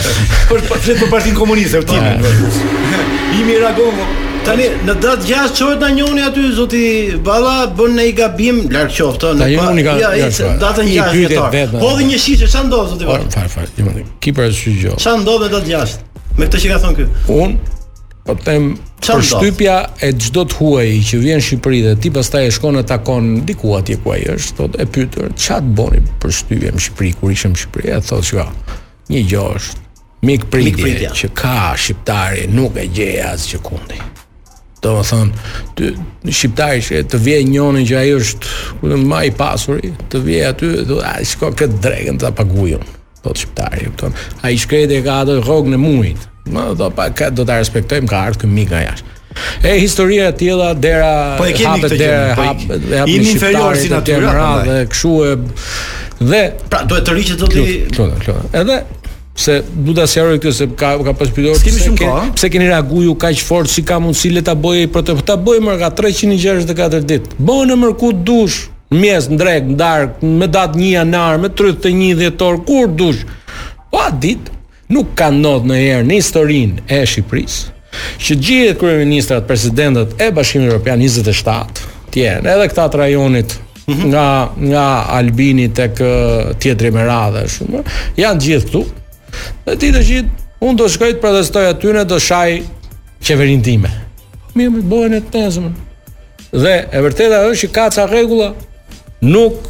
për 0.49 0.67
të 0.89 1.07
partinë 1.13 1.39
komuniste, 1.39 1.79
i 1.79 1.87
po. 1.87 2.03
Imi 3.43 3.61
Ragomo. 3.63 4.27
Tani 4.41 4.65
në 4.87 4.95
datë 5.03 5.27
6 5.29 5.55
çohet 5.59 5.83
na 5.83 5.89
njëuni 5.93 6.23
aty 6.25 6.43
zoti 6.57 6.81
Balla 7.25 7.67
bën 7.77 7.93
një 7.99 8.05
gabim 8.17 8.61
larg 8.73 8.89
qoftë 8.97 9.35
në 9.37 9.49
pa. 9.57 9.65
Ja, 9.77 9.83
ka, 9.85 9.97
ja 10.01 10.29
ishte, 10.29 10.53
datën 10.61 10.89
6 10.89 11.75
Po 11.77 11.91
dhe 11.99 12.07
një 12.09 12.21
shishë 12.23 12.49
ç'a 12.49 12.63
ndodh 12.71 12.95
zoti 12.95 13.09
Balla? 13.09 13.27
Far 13.35 13.51
far, 13.53 13.67
ju 13.77 13.85
mundi. 13.85 14.07
Ki 14.25 14.33
për 14.39 14.55
çu 14.57 14.73
gjë. 14.79 14.95
Ç'a 15.03 15.13
ndodh 15.21 15.45
me 15.45 15.51
datë 15.53 15.73
6? 15.73 15.99
Me 16.39 16.49
këtë 16.49 16.61
që 16.65 16.71
ka 16.73 16.79
thonë 16.85 16.97
ky. 16.97 17.09
Un 17.35 17.59
po 18.31 18.37
them 18.47 18.71
për 19.05 19.25
shtypja 19.29 19.77
e 20.07 20.11
çdo 20.25 20.47
të 20.49 20.59
huaj 20.61 20.89
që 21.11 21.21
vjen 21.23 21.41
në 21.43 21.47
Shqipëri 21.49 21.79
dhe 21.87 21.95
ti 22.05 22.13
pastaj 22.15 22.47
e 22.47 22.51
shkon 22.57 22.79
e 22.79 22.83
takon 22.87 23.29
diku 23.49 23.73
atje 23.79 23.97
ku 24.05 24.13
ai 24.17 24.21
është, 24.37 24.57
thotë 24.61 24.81
e 24.85 24.87
pyetur, 24.95 25.29
ç'a 25.41 25.59
të 25.65 25.73
bëni 25.81 26.03
për 26.23 26.35
shtypjen 26.39 26.77
në 26.79 26.85
Shqipëri 26.87 27.13
kur 27.23 27.35
ishim 27.35 27.57
në 27.57 27.63
Shqipëri? 27.65 27.93
E 27.99 28.05
thotë, 28.09 28.29
"Shiko, 28.31 28.47
një 29.13 29.25
gjë 29.33 29.47
është 29.57 30.07
mik 30.29 30.49
pritje 30.53 31.13
që 31.23 31.33
ka 31.41 31.59
shqiptari 31.81 32.47
nuk 32.53 32.77
e 32.83 32.89
gjej 32.97 33.21
as 33.33 33.49
që 33.51 33.65
kundi." 33.69 34.01
do 34.85 34.93
më 34.97 35.05
thënë, 35.11 35.45
të, 35.77 35.89
në 36.27 36.35
shqiptarë 36.37 36.81
që 36.87 37.01
të 37.13 37.21
vje 37.25 37.39
njënën 37.51 37.87
që 37.91 37.99
ajo 38.05 38.21
është 38.25 38.89
në 38.91 38.99
maj 39.13 39.27
pasuri, 39.37 39.91
të 40.13 40.23
vje 40.25 40.39
aty, 40.49 40.71
të, 40.89 40.99
a, 41.05 41.13
shko 41.31 41.53
këtë 41.61 41.79
dregën 41.85 42.21
të 42.21 42.29
apagujën, 42.31 42.85
do 43.25 43.29
të 43.35 43.43
shqiptarë, 43.43 43.81
këtë 43.85 43.97
tonë, 44.01 44.29
a 44.45 44.51
i 44.55 44.61
shkrejt 44.63 44.95
ka 45.05 45.17
atë 45.27 45.39
rogën 45.47 45.77
e 45.77 45.81
mujit, 45.83 46.27
do, 46.81 46.91
pa, 46.97 47.11
ka, 47.13 47.29
do 47.33 47.45
të 47.47 47.61
respektojmë 47.61 48.11
ka 48.11 48.23
artë 48.31 48.45
këmi 48.47 48.69
ka 48.71 48.85
jashtë. 48.87 49.17
E 49.63 49.77
historia 49.79 50.31
e 50.33 50.35
tilla 50.35 50.73
dera 50.75 51.13
po 51.39 51.45
e 51.47 51.53
keni 51.55 51.85
këtë 51.85 51.99
dera 52.01 52.23
po 52.37 52.47
hap 52.49 52.63
e 52.75 52.79
në 53.07 53.27
inferior 53.31 53.77
si 53.79 53.93
natyrë 53.93 54.33
dhe 54.67 54.79
kështu 54.91 55.13
e 55.29 55.29
dhe 56.33 56.41
pra 56.73 56.81
duhet 56.91 57.07
të 57.07 57.15
riqet 57.15 57.39
do 57.45 57.47
ti 57.47 57.63
edhe 58.59 58.81
se 59.41 59.57
du 59.87 59.95
ta 59.97 60.05
sqaroj 60.09 60.39
këtë 60.43 60.53
se 60.59 60.67
ka 60.79 60.91
ka 61.07 61.13
pas 61.17 61.31
pyetur 61.33 61.59
pse 61.65 61.83
shumë 61.85 62.01
ke, 62.01 62.09
pse 62.37 62.51
keni 62.53 62.69
reaguar 62.71 63.07
ju 63.07 63.15
kaq 63.21 63.41
fort 63.47 63.71
si 63.73 63.83
ka 63.87 63.97
mundsi 64.03 64.31
le 64.35 64.43
ta 64.47 64.55
bëjë 64.55 64.91
për 64.93 65.05
të 65.09 65.17
ta 65.31 65.39
bëjë 65.41 65.65
më 65.67 65.77
nga 65.81 65.91
364 66.01 67.09
ditë. 67.09 67.39
Bëhen 67.41 67.73
në 67.73 67.79
mërku 67.83 68.13
dush, 68.27 68.67
në 68.93 69.01
mes, 69.05 69.29
në 69.33 69.39
drek, 69.43 69.69
në 69.73 69.79
darkë, 69.81 70.31
me 70.41 70.49
datë 70.57 70.81
1 70.81 70.91
janar, 70.93 71.41
me 71.41 71.51
31 71.57 72.15
dhjetor, 72.21 72.61
kur 72.69 72.91
dush. 73.01 73.25
Po 73.93 74.03
atë 74.09 74.21
ditë 74.27 74.57
nuk 74.95 75.13
ka 75.19 75.31
ndodhur 75.33 75.71
në 75.71 75.81
herë 75.81 76.07
në 76.11 76.21
historinë 76.21 76.85
e 76.91 77.01
Shqipërisë 77.09 77.69
që 78.23 78.37
gjithë 78.47 78.77
kryeministrat, 78.79 79.49
presidentët 79.49 80.13
e 80.23 80.29
Bashkimit 80.35 80.69
Evropian 80.71 81.01
27 81.01 81.91
të 82.15 82.21
edhe 82.47 82.69
këta 82.71 82.85
të 82.93 82.99
rajonit 83.01 83.55
mhm. 83.89 84.09
nga 84.13 84.27
nga 84.71 84.85
Albini 85.19 85.67
tek 85.75 85.99
tjetri 86.63 86.93
me 86.95 87.03
radhë 87.09 87.43
shumë 87.55 87.83
janë 88.23 88.45
gjithë 88.47 88.71
këtu 88.71 88.85
Dhe 89.67 89.77
ti 89.81 89.91
të 89.95 90.03
gjithë, 90.07 90.47
unë 90.67 90.79
do 90.81 90.89
shkoj 90.93 91.13
të 91.15 91.23
protestoj 91.23 91.65
aty 91.71 91.95
në 91.97 92.07
do 92.11 92.19
shaj 92.21 92.59
qeverin 93.27 93.63
time. 93.65 93.91
Mirë, 94.57 94.73
më 94.77 94.83
bëhen 94.91 95.17
e 95.19 95.23
të 95.27 95.45
nëzëmën. 95.45 95.79
Dhe 96.65 96.75
e 96.99 97.03
vërteta 97.05 97.43
është 97.49 97.61
që 97.69 97.73
ka 97.77 97.87
ca 97.97 98.07
regula, 98.11 98.51
nuk 99.23 99.61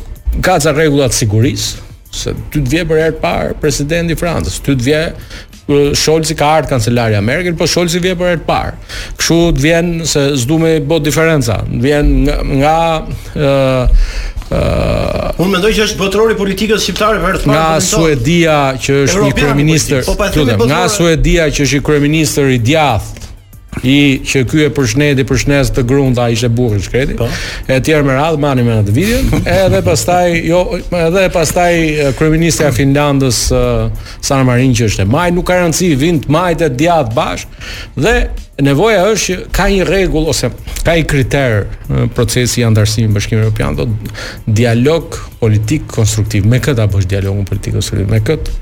ka 0.46 0.56
ca 0.64 0.72
regula 0.76 1.10
të 1.10 1.18
sigurisë, 1.20 1.82
se 2.20 2.32
ty 2.50 2.58
të 2.64 2.72
vje 2.72 2.84
për 2.90 3.00
erë 3.04 3.18
parë 3.22 3.58
presidenti 3.62 4.16
Francës, 4.18 4.56
ty 4.64 4.74
të 4.78 4.86
vje 4.88 5.02
Scholz 5.92 6.30
i 6.30 6.34
ka 6.34 6.46
ardhur 6.56 6.68
kancelaria 6.74 7.20
Merkel, 7.22 7.54
po 7.56 7.66
Scholz 7.70 7.94
i 7.96 8.02
vjen 8.02 8.18
për 8.18 8.30
herë 8.32 8.40
të 8.42 8.46
parë. 8.48 8.74
Kështu 9.20 9.38
të 9.58 9.64
vjen 9.64 9.92
se 10.10 10.24
s'do 10.42 10.58
me 10.62 10.72
bë 10.90 10.98
diferenca. 11.06 11.60
Vjen 11.86 12.12
nga 12.26 12.36
nga 12.52 12.76
ë 13.36 14.36
Uh, 14.50 15.30
Unë 15.38 15.52
mendoj 15.52 15.68
që 15.76 15.84
është 15.84 15.98
botërori 16.00 16.34
politikës 16.34 16.82
shqiptare 16.82 17.20
për 17.22 17.36
të 17.44 17.52
Nga 17.52 17.60
po 17.76 17.84
Suedia 17.86 18.56
që 18.82 18.96
është 19.04 19.20
një 19.28 19.34
kryeminist, 19.38 19.92
po 20.08 20.16
pa 20.18 20.26
po, 20.34 20.42
Nga 20.66 20.80
Suedia 20.90 21.44
që 21.54 21.68
është 21.68 21.76
një 21.78 21.82
kryeminist 21.86 22.40
i 22.42 22.58
djathtë 22.66 23.29
i 23.84 24.20
që 24.28 24.42
ky 24.50 24.64
e 24.66 24.70
përshneti 24.74 25.24
përshnes 25.28 25.70
të 25.76 25.84
grunda, 25.88 26.26
ishte 26.34 26.50
burrë 26.52 26.80
i 26.80 26.82
shkreti. 26.84 27.14
Po. 27.20 27.26
E 27.70 27.78
tjerë 27.86 28.04
me 28.08 28.16
radhë 28.16 28.40
mani 28.42 28.64
me 28.66 28.74
atë 28.82 28.94
video, 28.96 29.20
edhe 29.44 29.80
pastaj 29.86 30.34
jo 30.48 30.58
edhe 30.90 31.24
pastaj 31.32 31.72
kryeministja 32.18 32.68
e 32.68 32.74
Finlandës 32.76 33.40
Sanna 34.26 34.46
Marin 34.50 34.74
që 34.76 34.90
është 34.90 35.06
e 35.06 35.10
maj 35.14 35.28
nuk 35.36 35.48
ka 35.52 35.56
rëndësi 35.60 35.90
vin 36.00 36.18
të 36.24 36.32
majtë 36.34 36.70
djat 36.80 37.12
bash 37.16 37.46
dhe 37.96 38.14
nevoja 38.66 39.06
është 39.14 39.26
që 39.26 39.50
ka 39.56 39.68
një 39.72 39.86
rregull 39.88 40.28
ose 40.34 40.50
ka 40.84 40.96
një 40.98 41.06
kriter 41.08 41.56
në 41.88 42.10
procesi 42.16 42.60
i 42.60 42.66
ndarësimit 42.68 43.14
Bashkimit 43.16 43.46
Evropian 43.46 43.78
do 43.78 43.86
dialog 44.46 45.14
politik 45.40 45.86
konstruktiv 45.94 46.44
me 46.48 46.60
këtë 46.60 46.84
apo 46.84 47.00
është 47.00 47.14
dialog 47.14 47.46
politik 47.48 47.78
konstruktiv 47.78 48.10
me 48.12 48.20
këtë 48.28 48.58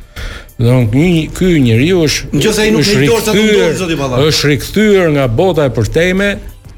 Do 0.58 0.72
të 0.72 0.88
thonë 0.90 1.18
ky 1.38 1.48
njeriu 1.62 2.00
është 2.08 2.30
nëse 2.40 2.62
ai 2.64 2.70
nuk 2.74 2.82
drejtor 2.82 3.20
sa 3.22 3.34
dorë 3.36 3.74
zoti 3.78 3.96
Ballaku. 3.98 4.24
Është 4.26 4.48
rikthyer 4.50 5.12
nga 5.14 5.26
bota 5.30 5.68
e 5.68 5.72
përtejme, 5.76 6.32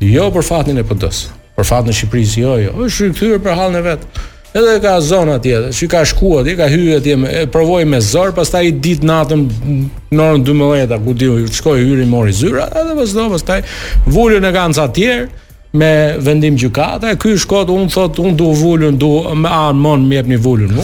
jo 0.04 0.26
për 0.34 0.44
fatin 0.44 0.82
e 0.82 0.84
PD-s. 0.84 1.30
Për 1.56 1.68
fatin 1.68 1.92
e 1.92 1.96
Shqipërisë 1.96 2.42
jo, 2.42 2.52
jo. 2.60 2.74
Është 2.84 3.08
rikthyer 3.08 3.40
për 3.40 3.56
hallën 3.56 3.80
e 3.80 3.82
vet. 3.88 4.04
Edhe 4.50 4.74
ka 4.84 4.98
zona 5.00 5.38
tjetër, 5.40 5.72
që 5.78 5.88
ka 5.94 6.02
shkuat, 6.10 6.50
i 6.52 6.58
ka 6.58 6.68
hyrë 6.68 6.98
atje, 7.00 7.16
e 7.40 7.44
provoi 7.54 7.86
me 7.88 8.02
zor, 8.04 8.34
pastaj 8.36 8.66
i 8.68 8.74
ditë 8.84 9.06
natën 9.08 9.44
mm, 9.48 9.82
në 10.12 10.24
orën 10.28 10.44
12-a, 10.50 10.98
ku 11.06 11.14
diu, 11.14 11.38
shkoi 11.46 11.78
hyri 11.80 12.08
mori 12.10 12.34
zyra, 12.36 12.66
edhe 12.82 12.96
pastaj 12.98 13.28
pastaj 13.38 13.60
vulën 14.10 14.44
e 14.44 14.52
kanë 14.58 14.76
ca 14.80 14.88
tjerë, 14.98 15.28
me 15.72 16.16
vendim 16.20 16.56
gjykata 16.56 17.10
e 17.10 17.16
ky 17.16 17.36
shkot 17.38 17.68
un 17.70 17.86
thot 17.88 18.18
un 18.18 18.36
do 18.36 18.50
volun 18.54 18.98
do 18.98 19.34
me 19.34 19.48
an 19.48 19.76
mon 19.78 20.02
me 20.08 20.16
jepni 20.16 20.36
volun 20.36 20.72
mu 20.74 20.82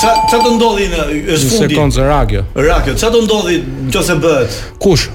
ça 0.00 0.12
ça 0.30 0.38
do 0.44 0.54
ndodhi 0.56 0.86
në 0.88 1.04
është 1.36 1.50
fundi 1.50 1.58
sekond 1.74 1.94
se 1.94 2.06
rakjo 2.08 2.44
rakjo 2.68 2.96
ça 2.96 3.10
do 3.12 3.20
ndodhi 3.26 3.58
nëse 3.90 4.16
bëhet 4.24 4.56
kush 4.80 5.08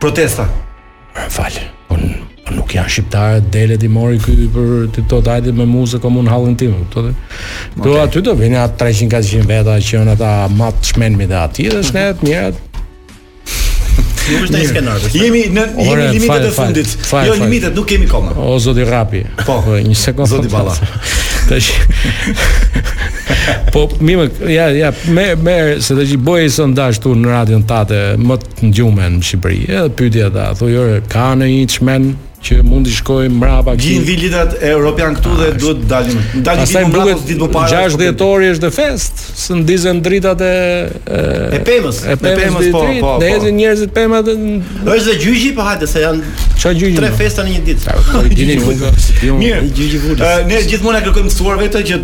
protesta 0.00 0.44
fal 1.38 1.56
un 1.96 2.10
nuk 2.58 2.76
janë 2.76 2.92
shqiptarë 2.96 3.40
dele 3.52 3.80
i 3.82 3.88
mori 3.88 4.20
për 4.52 4.90
ti 4.94 5.06
to 5.08 5.22
hajde 5.26 5.56
me 5.56 5.64
muzë 5.66 6.02
komun 6.04 6.28
hallin 6.28 6.56
tim 6.60 6.76
këto 6.82 7.08
do 7.84 7.96
aty 8.04 8.20
do 8.20 8.36
vjen 8.36 8.60
atë 8.66 8.82
300 8.84 9.16
400 9.32 9.48
veta 9.48 9.80
që 9.80 9.96
janë 9.98 10.16
ata 10.18 10.34
mat 10.60 10.84
çmen 10.92 11.16
me 11.16 11.32
atë 11.40 11.70
dhe 11.72 11.82
shnet 11.88 12.22
mirat 12.22 12.65
nuk 14.30 14.46
është 14.46 14.58
ai 14.60 14.66
skenar. 14.70 15.04
Jemi 15.14 15.42
në 15.52 15.64
jemi 15.86 16.06
limitet 16.18 16.48
e 16.50 16.50
fundit. 16.56 16.94
Jo 17.26 17.36
limitet, 17.40 17.76
nuk 17.76 17.88
kemi 17.90 18.08
koma. 18.10 18.34
O 18.42 18.56
zoti 18.62 18.84
Rapi. 18.88 19.24
Po, 19.44 19.60
po 19.66 19.78
një 19.80 19.96
sekond. 19.98 20.28
Zoti 20.32 20.50
Balla. 20.52 20.74
Tash. 21.46 21.68
po 23.72 23.84
më 24.02 24.14
ja 24.50 24.64
ja 24.74 24.90
me 25.14 25.28
me 25.38 25.54
se 25.82 25.94
të 25.94 26.02
bëj 26.02 26.16
bojë 26.26 26.48
sondazh 26.56 26.98
këtu 26.98 27.12
në 27.20 27.30
radion 27.30 27.62
tatë 27.68 28.00
më 28.18 28.36
të 28.42 28.66
ngjumen 28.72 29.18
në 29.20 29.28
Shqipëri. 29.30 29.60
Edhe 29.70 29.94
pyetja 29.98 30.30
ta, 30.34 30.48
thojë 30.58 31.04
ka 31.12 31.28
në 31.38 31.48
një 31.54 31.68
çmen 31.76 32.10
që 32.44 32.58
mund 32.66 32.84
të 32.86 32.92
shkojmë 32.98 33.36
mbrapa 33.40 33.72
këtu. 33.74 33.86
Gjin 33.86 34.02
vilitat 34.06 34.56
e 34.62 34.68
European 34.74 35.14
këtu 35.16 35.30
dhe 35.38 35.46
ah, 35.50 35.54
duhet 35.58 35.78
të 35.82 35.86
dalim. 35.88 36.18
Dalim 36.44 36.68
pas 36.68 36.90
mbrapës 36.90 37.22
ditë 37.30 37.40
më 37.40 37.48
parë. 37.54 37.70
6 37.72 37.96
dhjetori 38.02 38.50
është 38.52 38.64
the 38.66 38.70
fest, 38.76 39.24
ndizën 39.60 40.00
dritat 40.04 40.44
e 40.46 40.52
e 41.56 41.60
pemës. 41.66 42.02
E 42.12 42.18
pemës 42.20 42.68
po 42.76 42.82
po. 43.00 43.14
Ne 43.22 43.32
jemi 43.32 43.54
njerëz 43.62 43.86
të 43.88 44.06
Është 44.96 45.16
gjyqi 45.24 45.50
po 45.56 45.64
hajde 45.66 45.86
se 45.88 46.00
janë 46.04 46.22
gjyqi. 46.62 46.92
Tre 47.00 47.10
po? 47.10 47.18
festa 47.24 47.44
në 47.46 47.56
një 47.56 47.66
ditë. 47.70 47.98
Gjini 48.36 48.60
po? 48.62 48.94
Mirë, 49.40 49.66
gjyqi 49.80 50.00
vulgar. 50.04 50.46
Ne 50.48 50.60
gjithmonë 50.68 51.00
e 51.00 51.04
kërkojmë 51.08 51.32
mësuar 51.32 51.60
vetë 51.64 51.82
që 51.88 52.00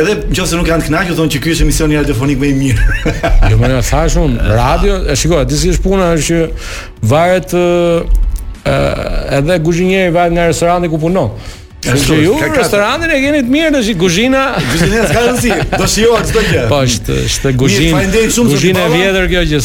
edhe 0.00 0.16
nëse 0.30 0.58
nuk 0.58 0.70
janë 0.70 0.86
të 0.86 0.90
kënaqur 0.90 1.18
thonë 1.20 1.34
që 1.36 1.42
ky 1.44 1.54
është 1.56 1.66
emisioni 1.66 1.98
radiofonik 2.00 2.40
më 2.42 2.50
i 2.52 2.56
mirë. 2.64 2.92
Jo, 3.52 3.58
më 3.60 3.70
thashun 3.90 4.38
radio, 4.62 5.02
e 5.12 5.16
shikoj, 5.18 5.44
disi 5.50 5.70
është 5.74 5.86
puna 5.86 6.10
është 6.14 6.44
që 6.44 7.00
varet 7.10 7.54
uh, 8.66 9.38
edhe 9.38 9.58
kuzhinieri 9.64 10.12
vaj 10.14 10.30
nga 10.34 10.46
restoranti 10.50 10.88
ku 10.90 10.98
punon. 11.00 11.34
Që 11.82 12.14
ju 12.22 12.34
restorantin 12.54 13.10
e 13.10 13.16
keni 13.18 13.40
të 13.42 13.50
mirë, 13.50 13.70
dashi 13.74 13.96
kuzhina. 13.98 14.42
Kuzhina 14.70 15.02
s'ka 15.08 15.22
rëndsi. 15.26 15.50
Do 15.74 15.88
shijoj 15.90 16.20
çdo 16.28 16.42
gjë. 16.46 16.60
Po, 16.70 16.78
është 16.86 17.16
është 17.26 17.52
kuzhinë. 17.58 17.96
Faleminderit 17.96 18.36
shumë 18.36 18.48
për 18.48 18.56
kuzhinën 18.56 18.80
e 18.84 18.86
vjetër 18.94 19.26
kjo 19.32 19.42
që 19.50 19.60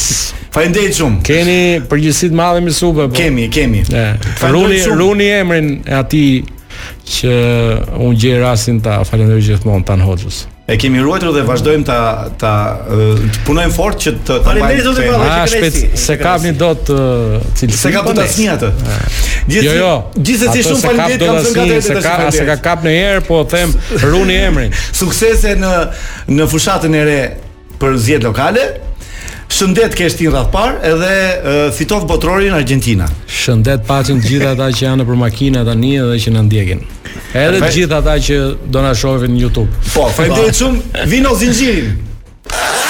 Faleminderit 0.58 0.98
shumë. 0.98 1.22
Keni 1.30 1.60
përgjithësi 1.94 2.32
të 2.34 2.40
madhe 2.42 2.64
me 2.66 2.74
supë. 2.74 3.06
Po. 3.14 3.18
Kemi, 3.22 3.46
kemi. 3.54 3.84
Ja. 3.94 4.08
Runi, 4.50 4.82
shumë. 4.82 4.98
runi 5.04 5.30
emrin 5.38 5.70
e 5.86 5.94
atij 6.02 6.36
që 7.18 7.36
unë 8.02 8.18
gjej 8.24 8.42
rastin 8.42 8.82
ta 8.82 8.98
falenderoj 9.06 9.46
gjithmonë 9.52 9.86
tan 9.92 10.02
Hoxhës. 10.02 10.48
E 10.68 10.76
kemi 10.76 11.00
ruajtur 11.00 11.32
dhe 11.32 11.44
vazhdojmë 11.48 11.86
ta 11.88 11.98
ta 12.44 12.50
të 12.90 13.36
punojmë 13.48 13.72
fort 13.72 14.02
që 14.04 14.12
të 14.18 14.26
ta 14.28 14.36
bëjmë. 14.42 14.48
Faleminderit 14.50 14.84
zotë 14.90 15.06
Pavla, 15.06 15.22
ah, 15.24 15.38
që 15.48 15.62
kërcesi. 15.62 16.00
Se 16.04 16.18
kapni 16.20 16.52
dot 16.60 16.90
cilësi. 16.90 17.78
Se 17.86 17.92
kapni 17.94 18.12
po 18.12 18.16
tasni 18.18 18.50
atë. 18.52 18.72
Gjithë 19.48 19.94
gjithë 20.30 20.50
si 20.58 20.66
shumë 20.68 20.84
faleminderit 20.84 21.24
kam 21.24 21.48
thënë 21.56 21.56
gatë 21.56 21.80
se 21.86 22.04
ka 22.04 22.18
se 22.42 22.50
ka 22.52 22.58
kap 22.68 22.84
në 22.84 22.98
herë, 22.98 23.24
po 23.30 23.38
them 23.48 23.72
runi 24.10 24.36
emrin. 24.50 24.76
Suksese 24.92 25.56
në 25.62 25.72
në 26.36 26.50
fushatën 26.52 27.00
e 27.00 27.06
re 27.14 27.22
për 27.80 27.96
zjet 28.10 28.28
lokale. 28.28 28.68
Shëndet 29.50 29.96
ke 29.96 30.10
shtin 30.12 30.30
rrath 30.32 30.50
par 30.52 30.76
edhe 30.84 31.08
uh, 31.08 31.60
fitov 31.74 32.04
botrorin 32.08 32.54
Argentina 32.58 33.06
Shëndet 33.28 33.86
pacin 33.88 34.20
gjitha 34.22 34.54
ta 34.60 34.68
që 34.74 34.84
janë 34.86 35.06
për 35.08 35.20
makina 35.22 35.62
tani 35.68 35.94
një 35.96 36.02
edhe 36.04 36.18
që 36.26 36.34
në 36.36 36.42
ndjekin 36.50 36.84
Edhe 37.46 37.72
gjitha 37.78 38.02
ta 38.06 38.18
që 38.28 38.40
do 38.76 38.84
në 38.86 38.94
shohin 39.00 39.36
në 39.38 39.40
Youtube 39.46 39.80
Po, 39.94 40.10
fajndet 40.20 40.60
shumë, 40.62 41.08
vino 41.14 41.34
zinxhirin. 41.40 42.87